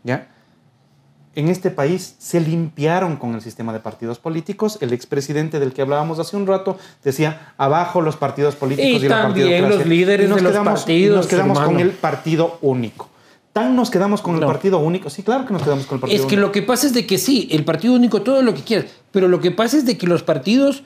[0.03, 0.27] ¿Ya?
[1.35, 4.77] En este país se limpiaron con el sistema de partidos políticos.
[4.81, 9.09] El expresidente del que hablábamos hace un rato decía, abajo los partidos políticos Y y,
[9.09, 9.77] también partidocracia".
[9.77, 13.09] los líderes Y nos de los quedamos- y partidos, nos quedamos con el partido único.
[13.53, 14.41] Tan nos quedamos con No.
[14.41, 15.09] el partido único.
[15.09, 16.47] Sí, claro que nos quedamos con el partido Es que único.
[16.47, 19.27] lo que pasa es de que sí, el partido único, todo lo que quieras, pero
[19.27, 20.83] lo que pasa es de que los partidos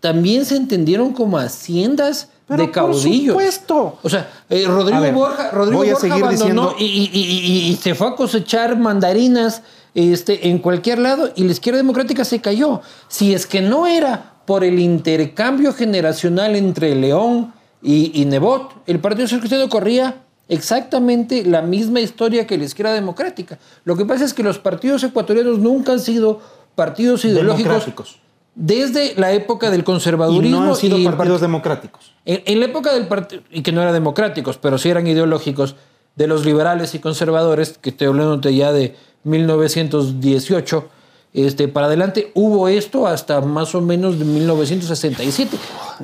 [0.00, 3.34] también se entendieron como haciendas Pero de caudillos.
[3.34, 3.98] Por supuesto.
[4.02, 7.10] O sea, eh, Rodrigo ver, Borja, Rodrigo voy a Borja seguir abandonó diciendo- y, y-
[7.12, 9.62] y- y- se fue a cosechar mandarinas
[9.94, 12.80] este, en cualquier lado y la izquierda democrática se cayó.
[13.08, 17.52] Si es que no era por el intercambio generacional entre León
[17.82, 20.16] y, Nebot, el Partido Social Cristiano corría
[20.48, 23.58] exactamente la misma historia que la izquierda democrática.
[23.84, 26.40] Lo que pasa es que los partidos ecuatorianos nunca han sido
[26.74, 28.18] partidos ideológicos.
[28.54, 32.12] Desde la época del Y conservadurismo no han sido y partidos democráticos.
[32.24, 35.74] en, en la época del partido, y que no eran democráticos, pero sí eran ideológicos,
[36.16, 38.94] de los liberales y conservadores, que estoy hablando ya de
[39.24, 40.88] 1918,
[41.32, 45.56] este, para adelante, hubo esto hasta más o menos de 1967.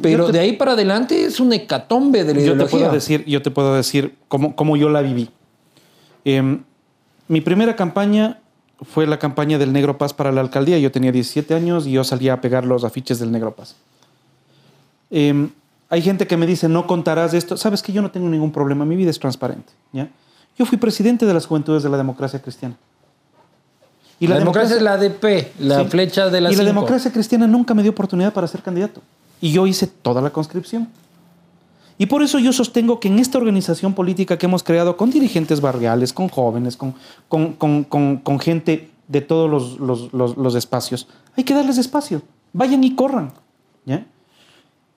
[0.02, 2.78] Pero te- de ahí para adelante es un hecatombe de la Yo te ideología.
[2.80, 5.30] puedo decir, yo te puedo decir cómo, cómo yo la viví.
[6.24, 6.64] Em,
[7.28, 8.40] mi primera campaña
[8.82, 10.78] fue la campaña del Negro Paz para la alcaldía.
[10.78, 13.76] Yo tenía 17 años y yo salía a pegar los afiches del Negro Paz.
[15.10, 15.50] Em,
[15.88, 17.56] hay gente que me dice, no contarás esto.
[17.56, 19.72] Sabes que yo no tengo ningún problema, mi vida es transparente.
[19.92, 20.08] ¿ya?
[20.58, 22.76] Yo fui presidente de las Juventudes de la Democracia Cristiana.
[24.18, 25.88] Y la, democracia es la ADP, la Sí.
[25.88, 29.00] flecha de la Y la democracia cristiana nunca me dio oportunidad para ser candidato.
[29.40, 30.88] Y yo hice toda la conscripción.
[32.00, 35.60] Y por eso yo sostengo que en esta organización política que hemos creado con dirigentes
[35.60, 36.94] barriales, con jóvenes, con,
[37.28, 41.06] con, con- gente de todos los- los espacios,
[41.36, 42.22] hay que darles espacio.
[42.54, 43.32] Vayan y corran.
[43.84, 44.06] ¿ya?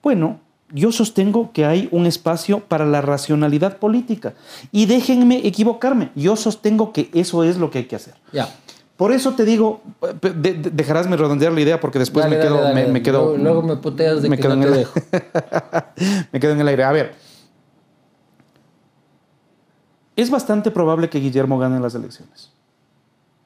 [0.01, 0.39] Bueno,
[0.71, 4.33] yo sostengo que hay un espacio para la racionalidad política.
[4.71, 6.09] Y déjenme equivocarme.
[6.15, 8.13] Yo sostengo que eso es lo que hay que hacer.
[8.31, 8.47] Ya.
[8.97, 9.81] Por eso te digo,
[10.21, 13.21] de- de- dejarásme redondear la idea porque después Dale, me, quedo, dale, me, me quedo.
[13.35, 14.93] Luego, luego me puteas de me que quedo no en te el- dejo.
[16.31, 16.83] me quedo en el aire.
[16.83, 17.15] A ver.
[20.15, 22.51] Es bastante probable que Guillermo gane las elecciones.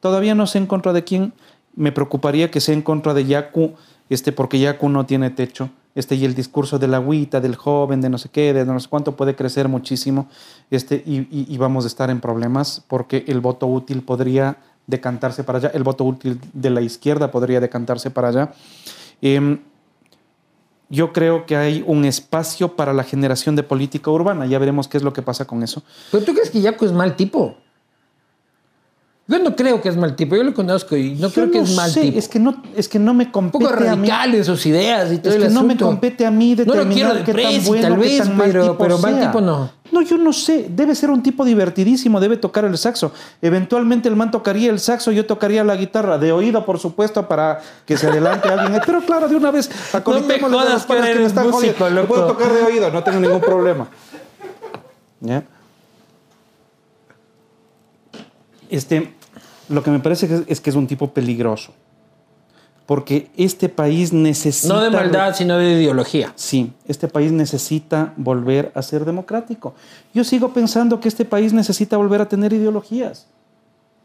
[0.01, 1.33] Todavía no sé en contra de quién.
[1.75, 3.73] Me preocuparía que sea en contra de Yacu,
[4.09, 5.69] este, porque Yacu no tiene techo.
[5.95, 8.79] Este, y el discurso de la agüita, del joven, de no sé qué, de no
[8.79, 10.27] sé cuánto, puede crecer muchísimo.
[10.69, 14.57] Este, y, y- y vamos a estar en problemas porque el voto útil podría
[14.87, 15.71] decantarse para allá.
[15.73, 18.51] El voto útil de la izquierda podría decantarse para allá.
[19.21, 19.59] Em,
[20.89, 24.45] yo creo que hay un espacio para la generación de política urbana.
[24.45, 25.83] Ya veremos qué es lo que pasa con eso.
[26.11, 27.57] ¿Pero tú crees que Yaco es mal tipo?
[29.29, 31.65] Yo no creo que es mal tipo, yo lo conozco y no creo que no
[31.65, 32.17] es mal sé, tipo.
[32.17, 34.07] Es que no, es que no me un compete poco a mí.
[34.07, 36.63] radical en sus ideas y todo Es el que no me compete a mí No
[36.63, 38.77] lo determinar quiero de qué tan presi, bueno, tal qué vez, tan mal pero, tipo
[38.77, 39.27] pero mal sea.
[39.27, 39.69] tipo no.
[39.91, 40.67] No, yo no sé.
[40.69, 43.11] Debe ser un tipo divertidísimo, debe tocar el saxo.
[43.41, 47.59] Eventualmente el man tocaría el saxo, yo tocaría la guitarra, de oído, por supuesto, para
[47.85, 48.81] que se adelante alguien.
[48.85, 51.89] Pero claro, de una vez, aconectémosle jodas a los que me están músico.
[51.89, 53.89] Lo puedo tocar de oído, no tengo ningún problema.
[55.19, 55.43] ¿Ya?
[58.69, 59.13] Este,
[59.69, 61.73] lo que me parece es que es un tipo peligroso.
[62.85, 64.73] Porque este país necesita...
[64.73, 66.31] No de maldad, sino de ideología.
[66.35, 69.75] Sí, este país necesita volver a ser democrático.
[70.13, 73.27] Yo sigo pensando que este país necesita volver a tener ideologías.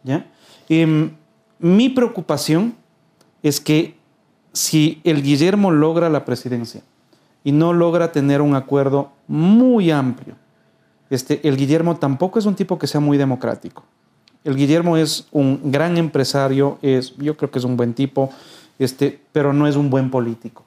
[0.02, 0.26] ¿ya?
[0.68, 1.12] Em,
[1.60, 2.74] mi preocupación
[3.42, 3.96] es que
[4.52, 6.82] si el Guillermo logra la presidencia
[7.44, 10.34] y no logra tener un acuerdo muy amplio,
[11.08, 13.84] este, el Guillermo tampoco es un tipo que sea muy democrático.
[14.44, 18.30] El Guillermo es un gran empresario, es, yo creo que es un buen tipo,
[18.78, 20.64] este, pero no es un buen político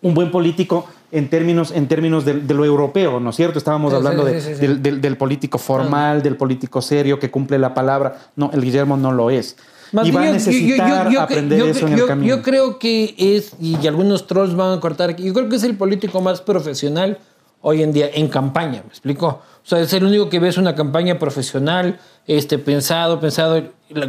[0.00, 3.58] un buen político en términos, en términos de, de lo europeo, ¿no es cierto?
[3.58, 4.52] Estábamos Sí, hablando sí, sí.
[4.54, 8.16] Del, del- del político formal, del político serio que cumple la palabra.
[8.36, 9.56] No, el Guillermo no lo es.
[9.90, 12.28] Más y va a yo- yo- necesitar yo- yo- aprender eso en el camino.
[12.36, 15.64] Yo creo que es, y algunos trolls van a cortar aquí, yo creo que es
[15.64, 17.18] el político más profesional
[17.62, 19.26] hoy en día en campaña, ¿me explico?
[19.26, 23.62] O sea, es el único que ves una campaña profesional, este, pensado, pensado,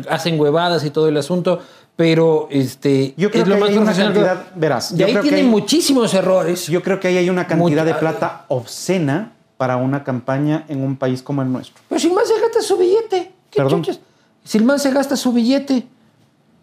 [0.09, 1.59] hacen huevadas y todo el asunto,
[1.95, 4.13] pero este, Yo creo es lo que más hay una profesional.
[4.13, 6.67] cantidad- verás, de yo ahí creo que tiene hay- muchísimos errores.
[6.67, 10.95] Yo creo que ahí hay una cantidad de plata obscena para una campaña en un
[10.95, 11.81] país como el nuestro.
[11.89, 13.81] Pero si el man se gasta su billete, ¿qué Perdón.
[13.84, 13.99] chuchas?
[14.45, 15.85] Si el man se gasta su billete.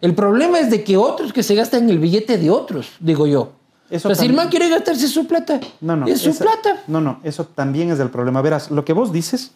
[0.01, 3.53] El problema es de que otros que se gastan el billete de otros, digo yo.
[3.89, 6.07] Eso o sea, si el también- man quiere gastarse su plata, No, no.
[6.07, 6.83] es su esa- plata.
[6.87, 8.41] No, no, eso también es el problema.
[8.41, 9.51] Verás, lo que vos dices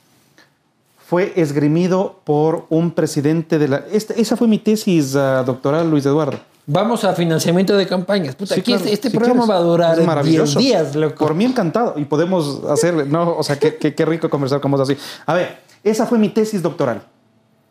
[1.06, 3.78] fue esgrimido por un presidente de la...
[3.92, 6.40] esta- esa fue mi tesis ah, doctoral, Luis Eduardo.
[6.68, 8.36] Vamos a financiamiento de campañas.
[8.36, 9.50] Puta, Sí, aquí claro, este, este si programa quieres.
[9.50, 10.60] va a durar Es 10 maravilloso.
[10.60, 11.16] días, loco.
[11.26, 11.96] Por mí encantado.
[11.98, 14.96] Y podemos hacer, no, o sea, qué, qué- qué rico conversar con vos así.
[15.26, 17.02] A ver, esa fue mi tesis doctoral.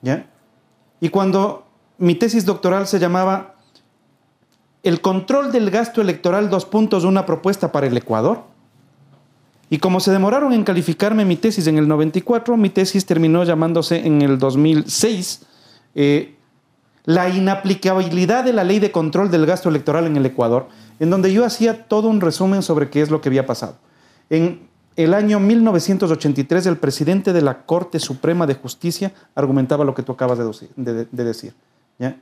[0.03, 0.27] ¿Ya?
[1.01, 1.65] Y cuando
[1.99, 3.55] mi tesis doctoral se llamaba
[4.83, 8.45] El control del gasto electoral, dos puntos, una propuesta para el Ecuador.
[9.69, 14.07] Y como se demoraron en calificarme mi tesis en el 94, mi tesis terminó llamándose
[14.07, 15.47] en el 2006
[15.95, 16.35] eh,
[17.05, 21.33] La inaplicabilidad de la ley de control del gasto electoral en el Ecuador, en donde
[21.33, 23.77] yo hacía todo un resumen sobre qué es lo que había pasado.
[24.29, 30.03] En el año 1983, el presidente de la Corte Suprema de Justicia argumentaba lo que
[30.03, 30.39] tú acabas
[30.77, 31.55] de, de decir.
[31.99, 32.17] ¿ya?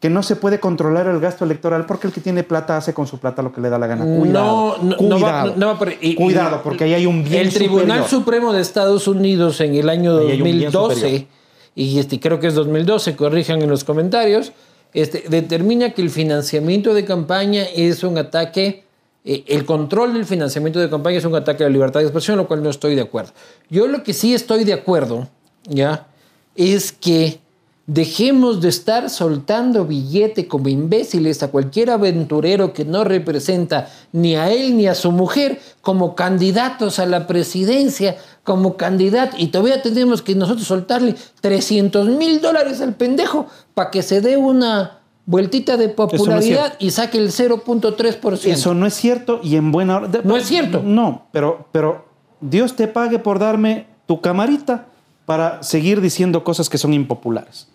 [0.00, 3.06] Que no se puede controlar el gasto electoral porque el que tiene plata hace con
[3.06, 4.02] su plata lo que le da la gana.
[4.04, 4.78] Cuidado.
[4.82, 5.54] No, no, cuidado.
[5.56, 8.08] no va por- y- Cuidado, porque ahí hay un bien El Tribunal superior.
[8.08, 11.22] Supremo de Estados Unidos en el año Ahí hay un bien 2012, superior.
[11.74, 14.52] y este, creo que es 2012, corrijan en los comentarios,
[14.94, 18.84] este, determina que el financiamiento de campaña es un ataque,
[19.26, 22.38] eh, el control del financiamiento de campaña es un ataque a la libertad de expresión,
[22.38, 23.32] lo cual no estoy de acuerdo.
[23.68, 25.28] Yo lo que sí estoy de acuerdo,
[25.68, 26.06] ¿ya?
[26.56, 27.38] Es que
[27.92, 34.48] dejemos de estar soltando billete como imbéciles a cualquier aventurero que no representa ni a
[34.52, 39.36] él ni a su mujer como candidatos a la presidencia, como candidato.
[39.40, 44.36] Y todavía tenemos que nosotros soltarle 300 mil dólares al pendejo para que se dé
[44.36, 48.44] una vueltita de popularidad y saque el 0.3%.
[48.52, 50.06] Eso no es cierto y en buena hora.
[50.06, 50.80] de- No es cierto.
[50.84, 52.04] No, pero, pero
[52.40, 54.86] Dios te pague por darme tu camarita
[55.26, 57.66] para seguir diciendo cosas que son impopulares.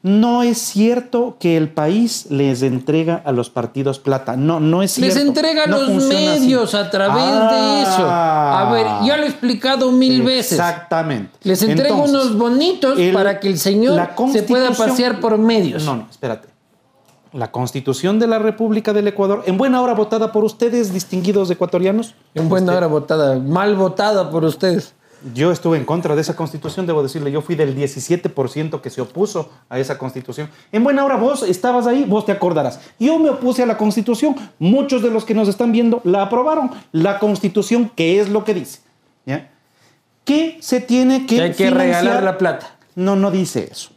[0.00, 4.36] No es cierto que el país les entrega a los partidos plata.
[4.36, 5.28] No, no es Les cierto.
[5.30, 6.08] entrega a No los así.
[6.14, 8.06] medios a través de eso.
[8.08, 10.52] A ver, ya lo he explicado mil veces.
[10.52, 11.32] Exactamente.
[11.42, 15.84] Les Entonces, unos bonitos el- para que el señor se pueda pasear por medios.
[15.84, 16.48] No, no, espérate.
[17.32, 22.14] La Constitución de la República del Ecuador, en buena hora votada por ustedes, distinguidos ecuatorianos.
[22.34, 24.94] En buena hora votada, mal votada por ustedes.
[25.34, 29.00] Yo estuve en contra de esa constitución, debo decirle, yo fui del 17% que se
[29.00, 30.48] opuso a esa constitución.
[30.70, 32.78] En buena hora vos estabas ahí, vos te acordarás.
[33.00, 36.70] Yo me opuse a la constitución, muchos de los que nos están viendo la aprobaron.
[36.92, 38.80] La constitución, ¿qué es lo que dice?
[39.26, 39.50] ¿Ya?
[40.24, 42.02] ¿Qué se tiene que Que hay que financiar?
[42.02, 42.76] regalar la plata.
[42.94, 43.90] No, no dice eso.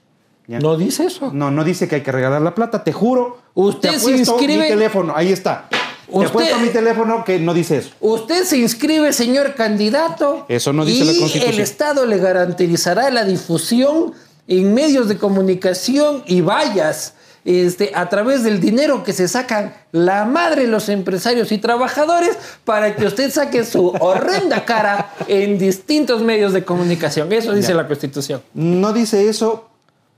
[0.48, 0.60] ¿ya?
[0.60, 1.32] ¿No dice eso?
[1.34, 3.38] No, no dice que hay que regalar la plata, te juro.
[3.54, 5.68] Usted te se inscribe- mi teléfono, ahí está.
[6.12, 7.90] Usted- Te apuesto mi teléfono que no dice eso.
[8.00, 10.46] Usted se inscribe, señor candidato.
[10.50, 11.54] Eso no dice y la Constitución.
[11.54, 14.14] el Estado le garantizará la difusión
[14.48, 17.14] en medios de comunicación y vallas
[17.44, 22.96] este, a través del dinero que se sacan la madre los empresarios y trabajadores para
[22.96, 27.32] que usted saque su horrenda cara en distintos medios de comunicación.
[27.34, 27.76] Eso dice Ya.
[27.78, 28.44] la Constitución.
[28.54, 29.70] No dice eso,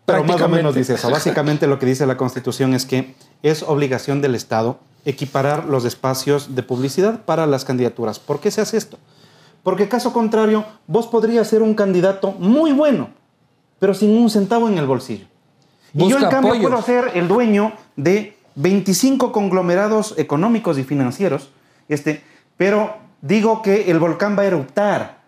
[0.05, 1.09] pero más o menos dice eso.
[1.09, 6.55] Básicamente lo que dice la Constitución es que es obligación del Estado equiparar los espacios
[6.55, 8.19] de publicidad para las candidaturas.
[8.19, 8.97] ¿Por qué se hace esto?
[9.63, 13.09] Porque caso contrario, vos podrías ser un candidato muy bueno,
[13.79, 15.25] pero sin un centavo en el bolsillo.
[15.93, 16.69] y yo en cambio apoyos.
[16.71, 21.49] puedo ser el dueño de 25 conglomerados económicos y financieros,
[21.87, 22.23] este,
[22.57, 25.23] pero digo que el volcán va a eruptar.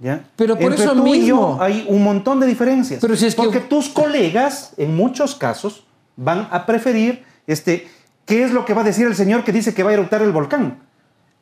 [0.00, 0.24] ¿ya?
[0.36, 1.58] Pero por Entre eso tú y yo mismo.
[1.60, 3.00] hay un montón de diferencias.
[3.00, 5.84] Pero si es que- Porque tus colegas, en muchos casos,
[6.16, 7.88] van a preferir, este,
[8.28, 10.22] ¿qué es lo que va a decir el señor que dice que va a eruptar
[10.22, 10.80] el volcán?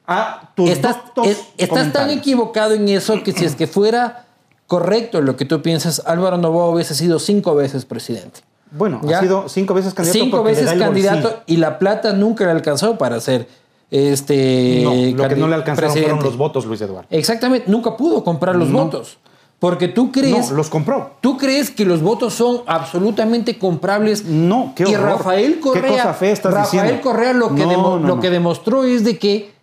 [0.06, 4.24] A tus Estás, doctos es- estás tan equivocado en eso que si es que fuera
[4.68, 8.40] correcto lo que tú piensas, Álvaro Novoa hubiese sido cinco veces presidente.
[8.70, 9.18] Bueno, ¿Ya?
[9.18, 10.18] ha sido cinco veces candidato.
[10.24, 13.48] cinco veces candidato y la plata nunca le alcanzó para ser
[13.90, 16.10] este No, lo que no le alcanzaron presidente.
[16.14, 17.06] fueron los votos, Luis Eduardo.
[17.10, 18.84] Exactamente, nunca pudo comprar los No.
[18.84, 19.18] votos.
[19.58, 21.12] Porque tú crees, No, los compró.
[21.22, 24.24] tú crees que los votos son absolutamente comprables.
[24.24, 25.16] No, qué Y horror.
[25.18, 27.02] Rafael ¿Qué Correa, cosa fea estás Rafael diciendo?
[27.02, 28.20] Correa lo que, No, demo- no, lo no.
[28.20, 29.54] que demostró es de que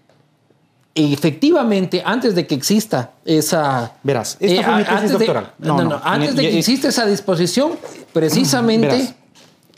[0.96, 5.54] efectivamente antes de que exista esa eh, Verás, esta fue mi tesis antes de- doctoral.
[5.60, 6.02] no, No, no, no.
[6.04, 7.72] antes de que exista esa disposición
[8.12, 9.16] precisamente Verás,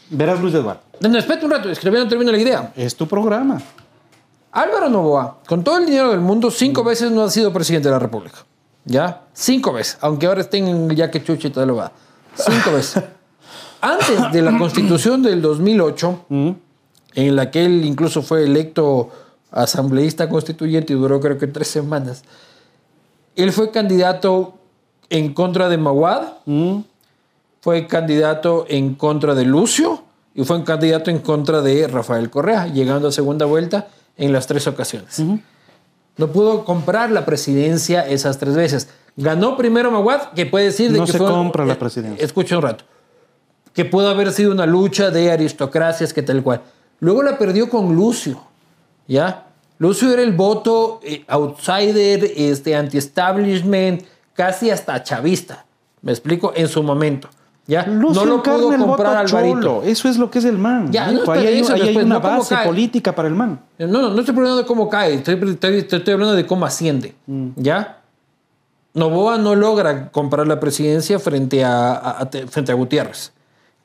[0.10, 0.82] verás, Luis Eduardo.
[1.02, 2.74] no, espérate un rato, es que todavía no termino la idea.
[2.76, 3.62] Es tu programa.
[4.52, 6.88] Álvaro Novoa, con todo el dinero del mundo, cinco Mm.
[6.88, 8.38] veces no ha sido presidente de la República.
[8.86, 9.24] ¿Ya?
[9.34, 9.98] Cinco veces.
[10.02, 11.92] Aunque ahora estén en el yaque chuchi y todo lo va.
[12.36, 13.04] Cinco veces.
[13.82, 16.50] Antes de la constitución del 2008, Mm.
[17.16, 19.10] en la que él incluso fue electo
[19.52, 22.24] asambleísta constituyente y duró creo que tres semanas,
[23.36, 24.56] él fue candidato
[25.10, 26.80] en contra de Maguad, Mm.
[27.62, 30.04] fue candidato en contra de Lucio
[30.34, 33.88] y fue un candidato en contra de Rafael Correa, llegando a segunda vuelta
[34.18, 35.22] en las tres ocasiones.
[36.18, 38.90] No pudo comprar la presidencia esas tres veces.
[39.18, 42.24] Ganó primero Maguad, que puede decir de No que se fue- compra la eh, presidencia.
[42.24, 42.84] Escucha un rato.
[43.74, 46.62] Que pudo haber sido una lucha de aristocracias, que tal cual.
[47.00, 48.42] Luego la perdió con Lucio,
[49.08, 49.48] ¿ya?
[49.78, 55.66] Lucio era el voto eh, outsider, este, anti-establishment, casi hasta chavista.
[56.02, 56.54] ¿Me explico?
[56.56, 57.28] En su momento.
[57.68, 57.86] ¿Ya?
[57.88, 59.56] Lucio no lo pudo el comprar Alvarito.
[59.60, 59.84] cholo.
[59.84, 60.92] Eso es lo que es el man.
[60.92, 62.66] Ya, no, ahí hay, eso ahí hay después, una no base cae.
[62.68, 63.60] política para el man.
[63.80, 67.16] No, no, no estoy hablando de cómo cae, estoy, estoy- estoy hablando de cómo asciende.
[67.28, 67.50] Mm.
[67.58, 68.02] ¿Ya?
[68.94, 73.34] Novoa no logra comprar la presidencia frente a, a- a- frente a Gutiérrez,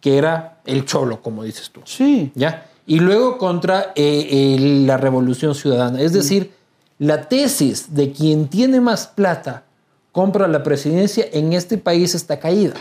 [0.00, 1.80] que era el cholo, como dices tú.
[1.84, 2.30] Sí.
[2.34, 2.66] ¿Ya?
[2.86, 6.00] Y luego contra eh, la revolución ciudadana.
[6.00, 6.52] Es decir,
[6.98, 9.64] la tesis de quien tiene más plata
[10.12, 12.74] compra la presidencia en este país está caída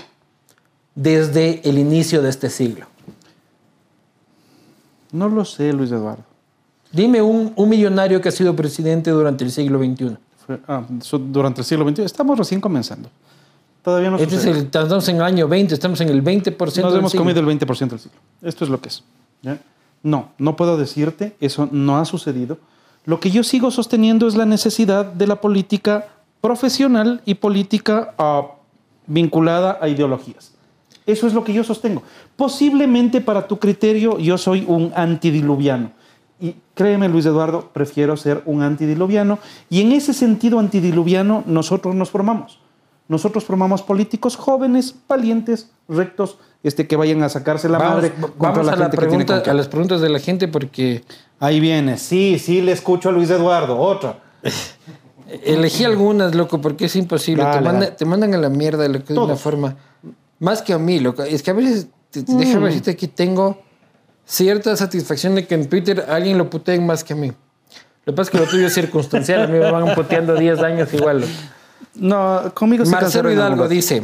[1.00, 2.86] desde el inicio de este siglo.
[5.14, 6.24] No lo sé, Luis Eduardo.
[6.92, 10.18] Dime un, un millonario que ha sido presidente durante el siglo XXI.
[10.68, 10.84] Ah,
[11.30, 12.02] durante el siglo XXI.
[12.04, 13.10] Estamos recién comenzando.
[13.82, 16.74] Todavía no Este es el, estamos en el año 20, estamos en el 20% Nos
[16.76, 17.24] del hemos siglo.
[17.24, 18.18] comido el 20% del siglo.
[18.42, 19.04] Esto es lo que es.
[19.42, 19.58] ¿ya?
[20.04, 22.58] No, no puedo decirte, eso no ha sucedido.
[23.06, 26.10] Lo que yo sigo sosteniendo es la necesidad de la política
[26.42, 28.48] profesional y política ah,
[29.08, 30.59] vinculada a ideologías.
[31.12, 32.04] Eso es lo que yo sostengo.
[32.36, 35.92] Posiblemente para tu criterio yo soy un antidiluviano.
[36.42, 39.40] Y créeme, Luis Eduardo, prefiero ser un antidiluviano.
[39.70, 42.60] Y en ese sentido antidiluviano nosotros nos formamos.
[43.08, 48.32] Nosotros formamos políticos jóvenes, valientes, rectos, este, que vayan a sacarse la Vamos, madre vamos
[48.38, 49.50] contra la a, la gente que tiene pregunta, con qué.
[49.50, 51.04] a las preguntas de la gente porque
[51.40, 51.98] Ahí viene.
[51.98, 53.78] Sí, sí, le escucho a Luis Eduardo.
[53.80, 54.20] Otra.
[55.44, 57.44] elegí algunas, loco, porque es imposible.
[57.44, 57.92] Dale, te, manda- dale.
[57.98, 59.76] te mandan a la mierda loco, de una forma.
[60.40, 61.24] Más que a mí, loco.
[61.24, 62.38] Es que a veces, Mm.
[62.38, 63.62] déjame decirte que tengo
[64.26, 67.28] cierta satisfacción de que en Twitter alguien lo puteen más que a mí.
[68.06, 69.44] Lo que pasa es que lo tuyo es circunstancial.
[69.44, 71.22] A mí me van puteando 10 años igual.
[71.22, 71.32] loco.
[71.96, 74.04] No, conmigo se Marcelo Hidalgo dice: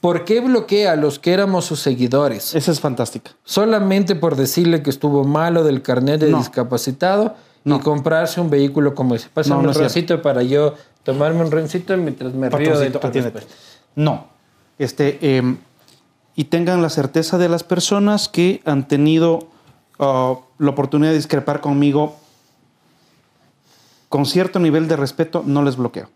[0.00, 2.54] ¿Por qué bloquea a los que éramos sus seguidores?
[2.54, 3.32] Esa es fantástica.
[3.44, 6.38] solamente por decirle que estuvo malo del carnet de No.
[6.38, 7.80] discapacitado y No.
[7.80, 9.28] comprarse un vehículo como ese.
[9.34, 13.00] Pásame No, un rencito para yo tomarme un rencito mientras me río de tu.
[13.96, 14.28] No.
[14.78, 15.56] Este, eh,
[16.36, 19.48] y tengan la certeza de las personas que han tenido
[19.98, 22.16] ah, la oportunidad de discrepar conmigo
[24.08, 26.08] con cierto nivel de respeto, no les bloqueo.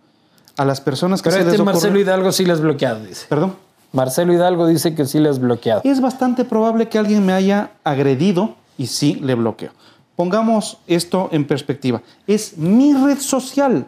[0.56, 3.04] A las personas que Pero se este les ocurre- Marcelo Hidalgo sí le has bloqueado,
[3.04, 3.26] dice.
[3.28, 3.54] Perdón.
[3.92, 5.82] Marcelo Hidalgo dice que sí le has bloqueado.
[5.84, 9.72] Es bastante probable que alguien me haya agredido y sí le bloqueo.
[10.16, 12.00] Pongamos esto en perspectiva.
[12.26, 13.86] Es mi red social.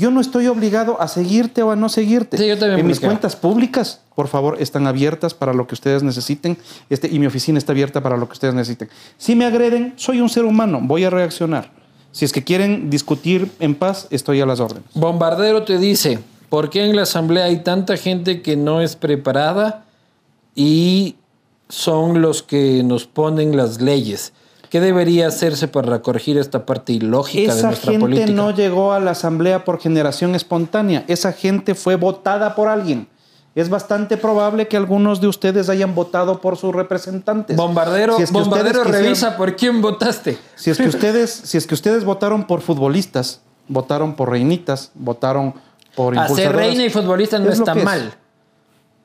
[0.00, 2.38] Yo no estoy obligado a seguirte o a no seguirte.
[2.38, 6.02] Sí, yo también en mis cuentas públicas, por favor, están abiertas para lo que ustedes
[6.02, 6.56] necesiten.
[6.88, 8.88] Este, y mi oficina está abierta para lo que ustedes necesiten.
[9.18, 11.70] Si me agreden, soy un ser humano, voy a reaccionar.
[12.12, 14.88] Si es que quieren discutir en paz, estoy a las órdenes.
[14.94, 16.18] Bombardero te dice,
[16.48, 19.84] ¿por qué en la asamblea hay tanta gente que no es preparada
[20.54, 21.16] y
[21.68, 24.32] son los que nos ponen las leyes?
[24.70, 28.30] ¿Qué debería hacerse para corregir esta parte ilógica de Esa nuestra gente política?
[28.32, 31.04] no llegó a la asamblea por generación espontánea.
[31.08, 33.08] Esa gente fue votada por alguien.
[33.56, 37.56] Es bastante probable que algunos de ustedes hayan votado por sus representantes.
[37.56, 40.38] Bombardero, Si es que bombardero revisa por quién votaste.
[40.54, 45.54] Si es que ustedes, si es que ustedes votaron por futbolistas, votaron por reinitas, votaron
[45.96, 47.84] por Hacer reina y futbolista no es está es.
[47.84, 48.14] mal.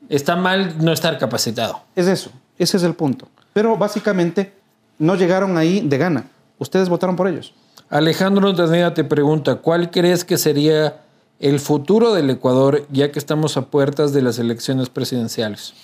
[0.08, 1.80] Está mal no estar capacitado.
[1.96, 3.26] Es eso, ese es el punto.
[3.52, 4.55] Pero básicamente
[4.98, 6.30] no llegaron ahí de gana.
[6.58, 7.54] Ustedes votaron por ellos.
[7.88, 11.02] Alejandro Terneda te pregunta, ¿cuál crees que sería
[11.38, 15.74] el futuro del Ecuador ya que estamos a puertas de las elecciones presidenciales?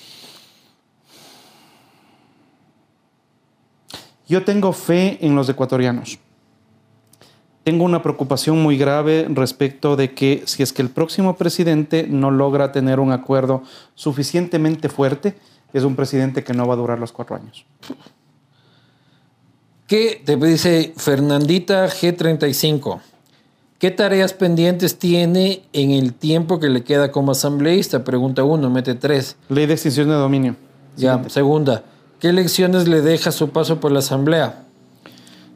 [4.27, 6.19] Yo tengo fe en los ecuatorianos.
[7.65, 12.31] Tengo una preocupación muy grave respecto de que si es que el próximo presidente no
[12.33, 13.63] logra tener un acuerdo
[13.95, 15.37] suficientemente fuerte,
[15.73, 17.65] es un presidente que no va a durar los cuatro años.
[19.93, 23.03] ¿Qué te dice Fernandita G35?
[23.79, 28.03] ¿Qué tareas pendientes tiene en el tiempo que le queda como asambleísta?
[28.03, 29.37] Pregunta uno, mete tres.
[29.51, 30.57] Ley de extinción de dominio.
[30.97, 31.85] Ya, segunda,
[32.21, 34.65] ¿qué lecciones le deja su paso por la asamblea?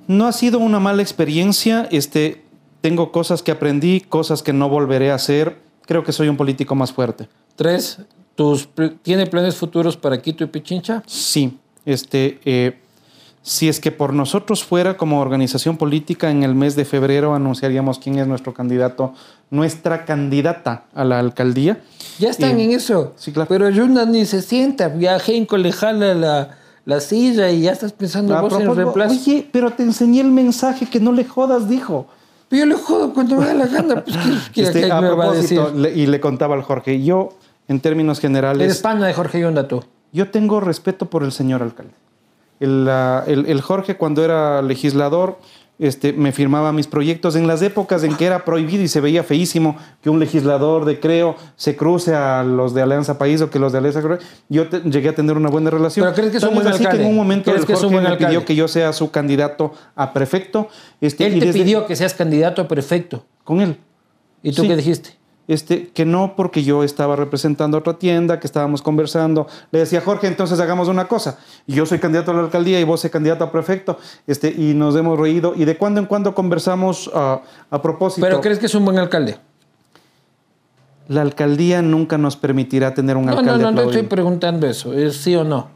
[0.07, 1.89] No ha sido una mala experiencia.
[1.91, 2.45] Este,
[2.83, 5.57] tengo cosas que aprendí, cosas que no volveré a hacer.
[5.87, 7.27] Creo que soy un político más fuerte.
[7.55, 8.01] Tres,
[8.35, 11.03] ¿tus pl- ¿tiene planes futuros para Quito y Pichincha?
[11.07, 11.57] Sí,
[11.87, 12.81] este, eh,
[13.49, 18.01] si es que por nosotros fuera como organización política, en el mes de febrero anunciaríamos
[18.01, 19.15] quién es nuestro candidato,
[19.51, 21.79] nuestra candidata a la alcaldía.
[22.19, 23.13] Ya están Eh, en eso.
[23.15, 23.47] sí, claro.
[23.49, 24.93] Pero Yuna ni se sienta.
[25.25, 29.13] Henko le jala la, la silla y ya estás pensando A vos en reemplazo.
[29.15, 32.09] Oye, pero te enseñé el mensaje que no le jodas, dijo.
[32.49, 34.03] Pero yo le jodo cuando me da la gana.
[34.05, 34.17] Pues,
[34.53, 35.61] ¿qué, Este, qué a me va a decir?
[35.77, 37.29] le- y le contaba al Jorge, yo,
[37.69, 39.85] en términos Eres generales, pana de Jorge Yonda tú.
[40.13, 41.93] yo tengo respeto por el señor alcalde.
[42.61, 42.89] El,
[43.27, 45.39] el- el Jorge, cuando era legislador,
[45.79, 49.23] este, me firmaba mis proyectos en las épocas en que era prohibido y se veía
[49.23, 53.59] feísimo que un legislador de Creo se cruce a los de Alianza País o que
[53.59, 54.19] los de Alianza Creo.
[54.49, 56.05] Yo te- llegué a tener una buena relación.
[56.07, 57.93] Pero ¿crees que es un Tanto buen así que en un momento ¿Crees el Jorge
[57.93, 58.27] buen me alcalde?
[58.39, 60.69] pidió que yo sea su candidato a prefecto.
[61.03, 63.27] Este, Él y te desde- pidió que seas candidato a prefecto.
[63.45, 63.77] Con él.
[64.43, 64.69] ¿Y tú Sí.
[64.69, 65.11] qué dijiste?
[65.49, 69.47] Este, que no porque yo estaba representando a otra tienda, que estábamos conversando.
[69.71, 71.39] Le decía, Jorge, entonces hagamos una cosa.
[71.67, 73.99] Yo soy candidato a la alcaldía y vos soy candidato a prefecto.
[74.27, 75.55] Este, y nos hemos reído.
[75.55, 78.27] Y de cuando en cuando conversamos ah, a propósito.
[78.27, 79.39] ¿Pero crees que es un buen alcalde?
[81.09, 84.93] La alcaldía nunca nos permitirá tener un No, no, alcalde no, no estoy preguntando eso.
[84.93, 85.69] ¿Es sí o no?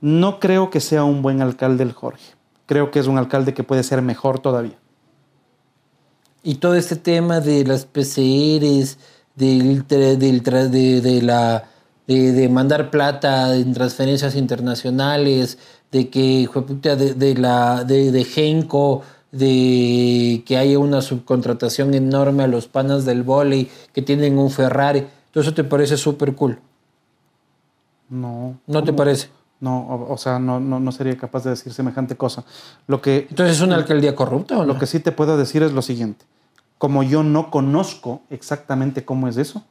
[0.00, 2.34] No creo que sea un buen alcalde el Jorge.
[2.66, 4.78] Creo que es un alcalde que puede ser mejor todavía.
[6.42, 8.98] Y todo este tema de las PCRs,
[9.34, 11.68] del, del de, de la,
[12.06, 15.58] de, de mandar plata en transferencias internacionales,
[15.92, 16.48] de que
[16.82, 19.02] de, de la de, de Genco,
[19.32, 25.06] de que haya una subcontratación enorme a los panas del volei que tienen un Ferrari.
[25.32, 26.58] ¿Todo eso te parece súper cool?
[28.08, 28.58] No.
[28.66, 29.28] ¿No te parece?
[29.60, 32.44] No, o, o sea, no, no, no sería capaz de decir semejante cosa.
[32.86, 34.64] Lo que, Entonces es una alcaldía corrupta o no?
[34.72, 36.24] Lo que sí te puedo decir es lo siguiente.
[36.78, 39.64] Como yo no conozco exactamente cómo es eso,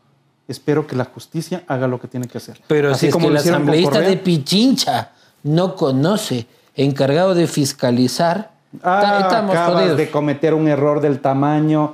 [0.49, 2.59] espero que la justicia haga lo que tiene que hacer.
[2.67, 4.09] Pero Así si es como que el asambleísta Correa.
[4.09, 5.11] de Pichincha
[5.43, 8.51] no conoce, encargado de fiscalizar,
[8.83, 9.97] Ah, ta- estamos acabas jodidos.
[9.97, 11.93] de cometer un error del tamaño.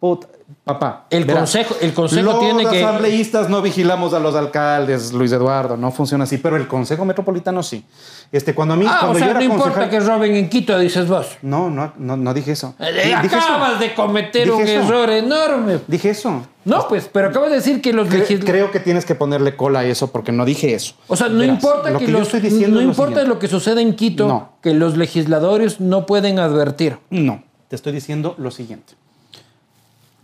[0.00, 0.28] Puta,
[0.64, 1.06] papá.
[1.10, 5.32] El verás, consejo- el consejo los tiene que- asambleístas no vigilamos a los alcaldes, Luis
[5.32, 7.84] Eduardo, no funciona así, pero el Consejo Metropolitano sí.
[8.32, 10.34] Este, cuando a mí, Ah, cuando o sea, yo no era importa concejal- que roben
[10.36, 11.36] en Quito, dices vos.
[11.42, 12.74] No, no, no, no dije eso.
[12.80, 12.92] Eh,
[13.22, 13.36] Dije eso.
[13.36, 14.80] acabas de cometer Dije un eso.
[14.80, 15.80] error enorme.
[15.86, 16.42] Dije eso.
[16.64, 18.50] No, pues, pero acabas de decir que los Cre- legisladores...
[18.50, 20.94] creo que tienes que ponerle cola a eso porque no dije eso.
[21.08, 23.10] O sea, no Verás, importa lo que, que yo los, estoy diciendo no lo importa
[23.10, 23.28] siguiente.
[23.28, 24.52] lo que suceda en Quito, No.
[24.62, 26.98] que los legisladores no pueden advertir.
[27.10, 28.94] No, te estoy diciendo lo siguiente.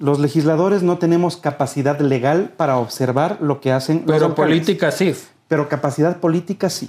[0.00, 5.14] Los legisladores no tenemos capacidad legal para observar lo que hacen los Pero política sí.
[5.46, 6.88] Pero capacidad política sí.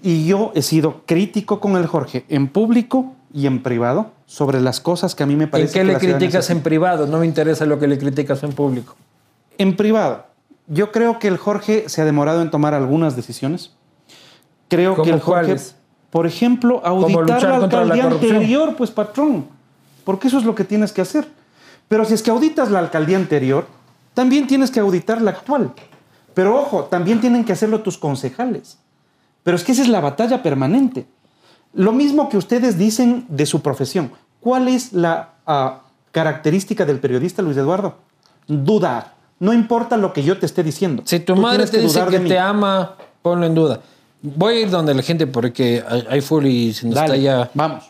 [0.00, 4.78] Y yo he sido crítico con el Jorge en público y en privado sobre las
[4.78, 7.08] cosas que a mí me ¿En parece qué que le la criticas en privado?
[7.08, 8.94] No me interesa lo que le criticas en público.
[9.58, 10.26] En privado.
[10.68, 13.72] Yo creo que el Jorge se ha demorado en tomar algunas decisiones.
[14.68, 15.74] Creo que ¿Cómo el Jorge, cuáles?
[16.10, 18.36] por ejemplo, auditar la la alcaldía corrupción.
[18.36, 19.46] anterior, pues patrón,
[20.04, 21.26] porque eso es lo que tienes que hacer.
[21.88, 23.66] Pero si es que auditas la alcaldía anterior,
[24.14, 25.72] también tienes que auditar la actual.
[26.34, 28.78] Pero ojo, también tienen que hacerlo tus concejales.
[29.42, 31.06] Pero es que esa es la batalla permanente.
[31.72, 34.10] Lo mismo que ustedes dicen de su profesión.
[34.40, 35.82] ¿Cuál es la ah,
[36.12, 37.96] característica del periodista, Luis Eduardo?
[38.46, 39.14] Dudar.
[39.38, 41.02] No importa lo que yo te esté diciendo.
[41.04, 42.28] Si tu Tú madre te dice que mí.
[42.28, 43.80] te ama, ponlo en duda.
[44.22, 47.16] Voy a ir donde la gente porque hay- hay full y se nos Dale, está
[47.18, 47.50] ya.
[47.54, 47.84] vamos.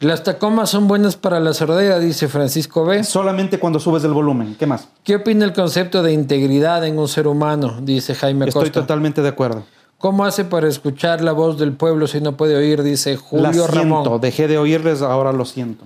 [0.00, 3.04] Las tacomas son buenas para la sordera, dice Francisco B.
[3.04, 4.56] Solamente cuando subes el volumen.
[4.58, 4.88] ¿Qué más?
[5.04, 7.80] ¿Qué opina el concepto de integridad en un ser humano?
[7.82, 8.80] Dice Jaime Estoy Costa.
[8.80, 9.64] totalmente de acuerdo.
[9.98, 12.82] ¿Cómo hace para escuchar la voz del pueblo si no puede oír?
[12.82, 13.72] Dice La Julio siento.
[13.74, 14.20] Ramón.
[14.22, 15.84] Dejé de oírles, ahora lo siento.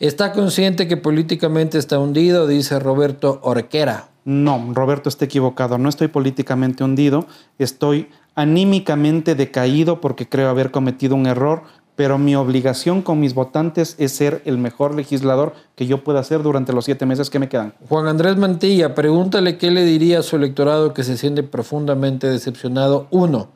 [0.00, 2.48] ¿Está consciente que políticamente está hundido?
[2.48, 4.08] Dice Roberto Orquera.
[4.24, 5.78] No, Roberto está equivocado.
[5.78, 7.26] No estoy políticamente hundido.
[7.60, 11.62] Estoy anímicamente decaído porque creo haber cometido un error.
[12.02, 16.42] Pero mi obligación con mis votantes es ser el mejor legislador que yo pueda ser
[16.42, 17.74] durante los siete meses que me quedan.
[17.88, 23.06] Juan Andrés Mantilla, pregúntale qué le diría a su electorado que se siente profundamente decepcionado.
[23.12, 23.50] Uno,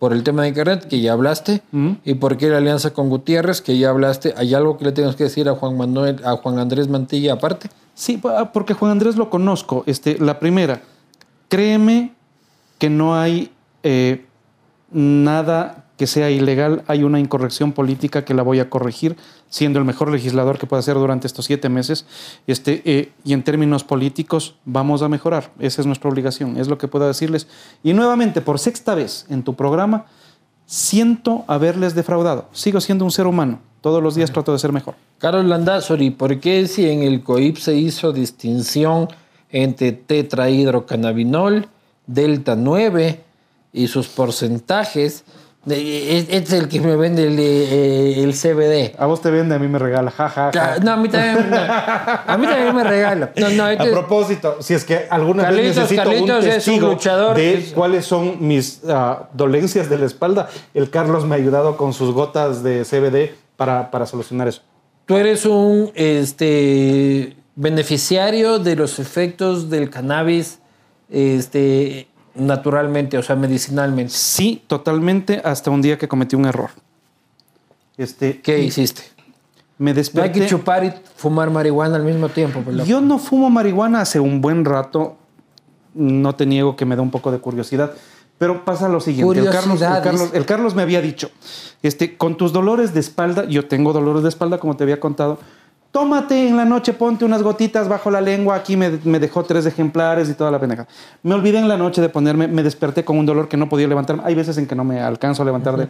[0.00, 1.62] por el tema de Internet, que ya hablaste,
[2.04, 4.34] y por qué la alianza con Gutiérrez, que ya hablaste.
[4.36, 7.68] ¿Hay algo que le tengas que decir a Juan Manuel, a Juan Andrés Mantilla aparte?
[7.94, 9.84] Sí, pa- porque Juan Andrés lo conozco.
[9.86, 10.80] Este, la primera,
[11.48, 12.14] créeme
[12.80, 13.52] que no hay
[13.84, 14.26] eh,
[14.90, 19.16] nada que sea ilegal, hay una incorrección política que la voy a corregir,
[19.48, 22.04] siendo el mejor legislador que pueda ser durante estos siete meses.
[22.46, 26.76] Este, eh, y en términos políticos vamos a mejorar, esa es nuestra obligación, es lo
[26.76, 27.46] que puedo decirles.
[27.82, 30.06] Y nuevamente, por sexta vez en tu programa,
[30.66, 32.48] siento haberles defraudado.
[32.52, 34.96] Sigo siendo un ser humano, todos los días trato de ser mejor.
[35.18, 39.08] Carlos Landazuri, ¿por qué si en el COIP se hizo distinción
[39.50, 41.68] entre tetrahidrocannabinol,
[42.06, 43.20] delta 9
[43.72, 45.24] y sus porcentajes?
[45.68, 48.94] Es, el que me vende el, eh, el CBD.
[49.00, 50.52] A vos te vende, a mí me regala, jaja.
[50.52, 53.32] Ca- No, a mí también, no, a mí también me regala.
[53.36, 56.44] No, no, A este- propósito, si es que alguna Carlitos, vez necesito Carlitos un es
[56.44, 61.24] un testigo luchador, de es- cuáles son mis ah, dolencias de la espalda, el Carlos
[61.24, 64.62] me ha ayudado con sus gotas de CBD para, para solucionar eso.
[65.04, 70.60] Tú eres un este, beneficiario de los efectos del cannabis
[71.10, 72.06] este,
[72.36, 74.12] naturalmente, o sea, medicinalmente.
[74.12, 76.70] Sí, totalmente, hasta un día que cometí un error.
[77.96, 79.02] Este, ¿Qué hiciste?
[79.78, 80.40] Me No hay desperté.
[80.40, 82.60] que chupar y fumar marihuana al mismo tiempo.
[82.60, 82.86] pues.
[82.86, 85.16] Yo no fumo marihuana hace un buen rato.
[85.94, 87.92] No te niego que me da un poco de curiosidad.
[88.38, 89.38] Pero pasa lo siguiente.
[89.38, 89.80] El Carlos,
[90.34, 91.30] el Carlos me había dicho,
[91.82, 95.38] este, con tus dolores de espalda, yo tengo dolores de espalda, como te había contado,
[95.96, 98.54] tómate en la noche, ponte unas gotitas bajo la lengua.
[98.54, 100.86] Aquí me, me dejó tres ejemplares y toda la pendeja.
[101.22, 103.88] Me olvidé en la noche de ponerme, me desperté con un dolor que no podía
[103.88, 104.22] levantarme.
[104.26, 105.88] Hay veces en que no me alcanzo a levantar de...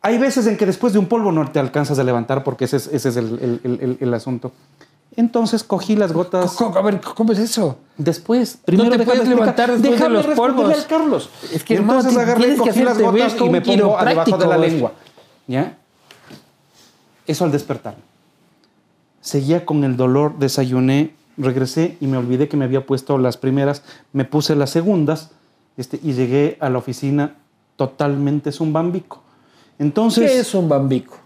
[0.00, 2.78] Hay veces en que después de un polvo no te alcanzas a levantar porque ese
[2.78, 4.52] es, ese es el, el- el- el- el asunto.
[5.16, 7.76] Entonces cogí las gotas ¿Cómo- A ver, ¿cómo es eso?
[7.98, 8.56] después.
[8.64, 10.78] Primero te déjame puedes levantar después de Déjame los responderle polvos.
[10.82, 11.30] al Carlos.
[11.52, 14.92] Es que, entonces hermano, agarré, cogí las gotas y me pongo debajo de la lengua.
[15.46, 15.76] ¿Ya?
[17.26, 17.96] Eso al despertar.
[19.20, 23.82] Seguía con el dolor, desayuné, regresé y me olvidé que me había puesto las primeras,
[24.12, 25.30] me puse las segundas
[25.76, 27.36] este, y llegué a la oficina
[27.76, 29.22] totalmente zumbambico.
[29.78, 31.16] Entonces, ¿Qué es un bambico?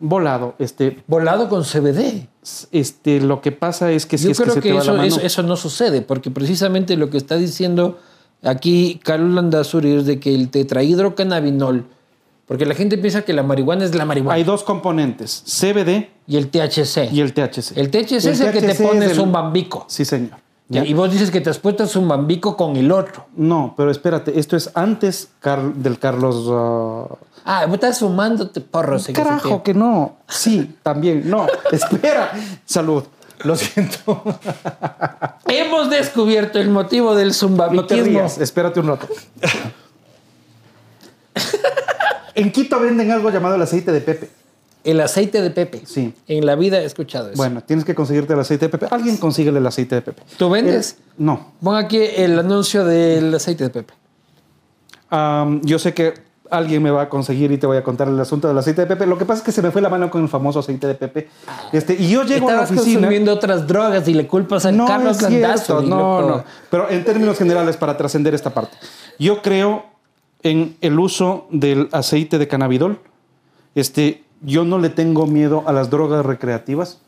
[0.00, 2.28] volado, este, Volado con CBD.
[2.70, 4.82] este, lo que pasa es que si Yo es que creo se que, te va
[4.82, 7.98] eso, la mano, eso, eso no sucede, porque precisamente lo que está diciendo
[8.42, 11.86] aquí Carlos Landazuri es de que el tetrahidrocannabinol,
[12.48, 16.36] porque la gente piensa que la marihuana es la marihuana hay dos componentes, CBD y
[16.36, 17.12] el THC.
[17.12, 17.76] y el THC.
[17.76, 19.84] el THC es el que te pones el- un bambico.
[19.88, 20.38] Sí, señor.
[20.70, 20.84] ¿Ya?
[20.84, 23.24] Y vos dices que te has puesto un bambico con el otro.
[23.36, 25.28] No, pero espérate, esto es antes
[25.76, 26.46] del Carlos.
[26.50, 27.06] ah,
[27.44, 29.06] Ah, vos estás sumándote porros.
[29.14, 30.16] Carajo, que no.
[30.28, 31.22] Sí, también.
[31.30, 32.32] No, espera.
[32.66, 33.02] Salud.
[33.44, 34.22] Lo siento.
[35.46, 38.04] Hemos descubierto el motivo del No te zumbabiquismo.
[38.04, 39.08] rías, espérate un rato.
[42.40, 44.28] en Quito venden algo llamado el aceite de Pepe.
[44.84, 45.82] El aceite de Pepe.
[45.84, 46.14] Sí.
[46.28, 47.36] En la vida he escuchado eso.
[47.36, 48.86] Bueno, tienes que conseguirte el aceite de Pepe.
[48.90, 50.22] Alguien consíguele el aceite de Pepe.
[50.36, 50.96] ¿Tú vendes?
[51.18, 51.52] El- no.
[51.62, 53.94] Pon aquí el anuncio del aceite de Pepe.
[55.62, 56.14] Yo sé que
[56.50, 58.86] alguien me va a conseguir y te voy a contar el asunto del aceite de
[58.86, 59.04] Pepe.
[59.06, 60.94] Lo que pasa es que se me fue la mano con el famoso aceite de
[60.94, 61.28] Pepe.
[61.72, 63.00] Este, y yo llego a la oficina.
[63.00, 66.44] consumiendo otras drogas y le culpas a No Carlos Landazuri, no, no.
[66.70, 68.76] Pero en términos generales, para trascender esta parte,
[69.18, 69.84] yo creo
[70.42, 72.98] en el uso del aceite de cannabidol.
[73.74, 77.00] Este, yo no le tengo miedo a las drogas recreativas.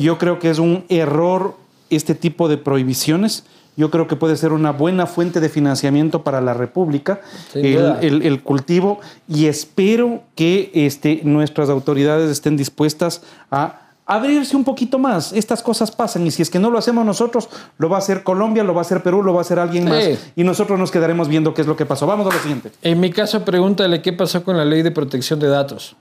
[0.00, 1.56] Yo creo que es un error
[1.90, 3.44] este tipo de prohibiciones.
[3.76, 7.20] Yo creo que puede ser una buena fuente de financiamiento para la República,
[7.54, 14.64] el, el- el cultivo, y espero que este, nuestras autoridades estén dispuestas a abrirse un
[14.64, 15.32] poquito más.
[15.32, 17.48] Estas cosas pasan y si es que no lo hacemos nosotros,
[17.78, 19.84] lo va a hacer Colombia, lo va a hacer Perú, lo va a hacer alguien
[19.84, 19.90] Sí.
[19.90, 20.04] más,
[20.36, 22.06] y nosotros nos quedaremos viendo qué es lo que pasó.
[22.06, 22.70] Vamos a lo siguiente.
[22.82, 25.96] En mi caso, pregúntale qué pasó con la ley de protección de datos.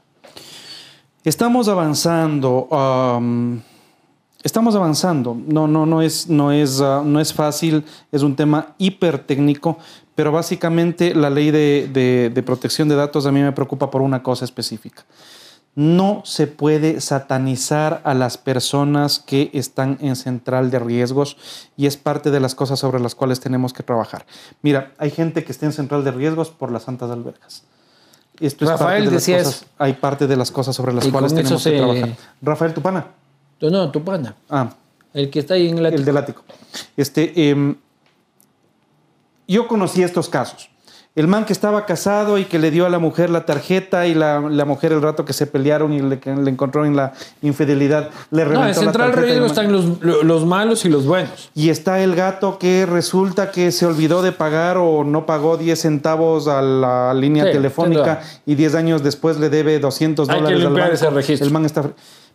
[1.24, 2.68] Estamos avanzando.
[2.72, 3.62] am,
[4.44, 5.38] estamos avanzando.
[5.48, 7.86] No, no, no es, no es, ah, no es fácil.
[8.12, 9.78] Es un tema hiper técnico.
[10.16, 14.02] Pero básicamente la ley de, de- de protección de datos a mí me preocupa por
[14.02, 15.04] una cosa específica.
[15.76, 21.38] No se puede satanizar a las personas que están en central de riesgos
[21.76, 24.26] y es parte de las cosas sobre las cuales tenemos que trabajar.
[24.62, 27.64] Mira, hay gente que está en central de riesgos por las santas albergas.
[28.40, 31.06] Esto es Rafael parte de las decía cosas, hay parte de las cosas sobre las
[31.06, 32.10] Y cuales tenemos que trabajar.
[32.42, 33.08] Rafael Tupana.
[33.62, 34.36] No, no, tu pana.
[34.50, 34.70] Ah,
[35.14, 35.90] El que está ahí en la...
[35.90, 36.44] el del ático.
[36.98, 37.76] Este, em,
[39.48, 40.70] yo conocí estos casos.
[41.16, 44.16] El man que estaba casado y que le dio a la mujer la tarjeta y
[44.16, 47.14] la, la mujer el rato que se pelearon y le, que le encontró en la
[47.44, 51.52] infidelidad, le reventó No, en central riesgo están los, los malos y los buenos.
[51.54, 55.80] Y está el gato que resulta que se olvidó de pagar o no pagó 10
[55.80, 60.42] centavos a la línea Sí, telefónica y 10 años después le debe 200 Hay que
[60.42, 60.96] dólares al limpiar banco.
[60.96, 61.46] ese registro.
[61.46, 61.84] El man está...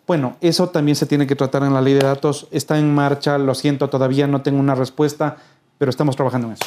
[0.07, 2.47] Bueno, eso también se tiene que tratar en la ley de datos.
[2.53, 5.37] Está en marcha, lo siento, todavía no tengo una respuesta,
[5.79, 6.65] pero estamos trabajando en eso.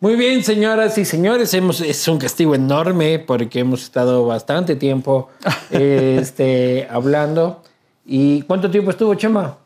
[0.00, 5.30] Muy bien, señoras y señores, hemos, es un castigo enorme porque hemos estado bastante tiempo
[5.70, 7.62] este, hablando.
[8.04, 9.56] ¿Y cuánto tiempo estuvo, Chema?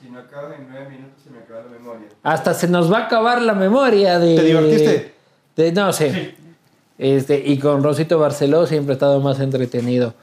[0.00, 2.06] Si no acabas en nueve minutos, se me acaba la memoria.
[2.22, 4.36] Hasta se nos va a acabar la memoria de...
[4.36, 5.14] ¿Te divertiste?
[5.56, 6.34] de- no sé.
[6.96, 10.14] Este, y con Rosito Barceló siempre ha estado más entretenido.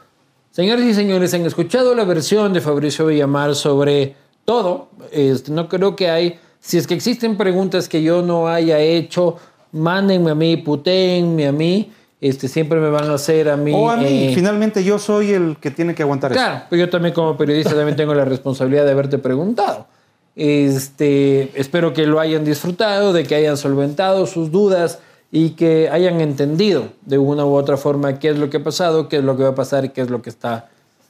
[0.51, 4.15] Señores y señores, han escuchado la versión de Fabricio Villamar sobre
[4.45, 4.87] todo.
[5.11, 6.39] Este, no creo que hay...
[6.61, 9.37] Si es que existen preguntas que yo no haya hecho,
[9.71, 11.91] mándenme a mí, putéenme a mí.
[12.21, 13.73] Este, siempre me van a hacer a mí.
[13.73, 16.53] O a mí, eh, finalmente yo soy el que tiene que aguantar claro, eso.
[16.53, 19.87] Claro, pues yo también como periodista también tengo la responsabilidad de haberte preguntado.
[20.35, 24.99] Este, espero que lo hayan disfrutado, de que hayan solventado sus dudas
[25.31, 29.09] y que hayan entendido de una u otra forma qué es lo que ha pasado,
[29.09, 30.69] qué es lo que va a pasar y qué es lo que está,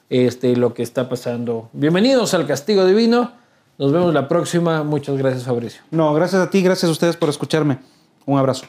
[0.09, 1.69] este, lo que está pasando.
[1.73, 3.40] Bienvenidos al Castigo Divino.
[3.77, 4.83] Nos vemos la próxima.
[4.83, 5.81] Muchas gracias, Fabricio.
[5.91, 7.79] No, gracias a ti, gracias a ustedes por escucharme.
[8.25, 8.65] Un abrazo.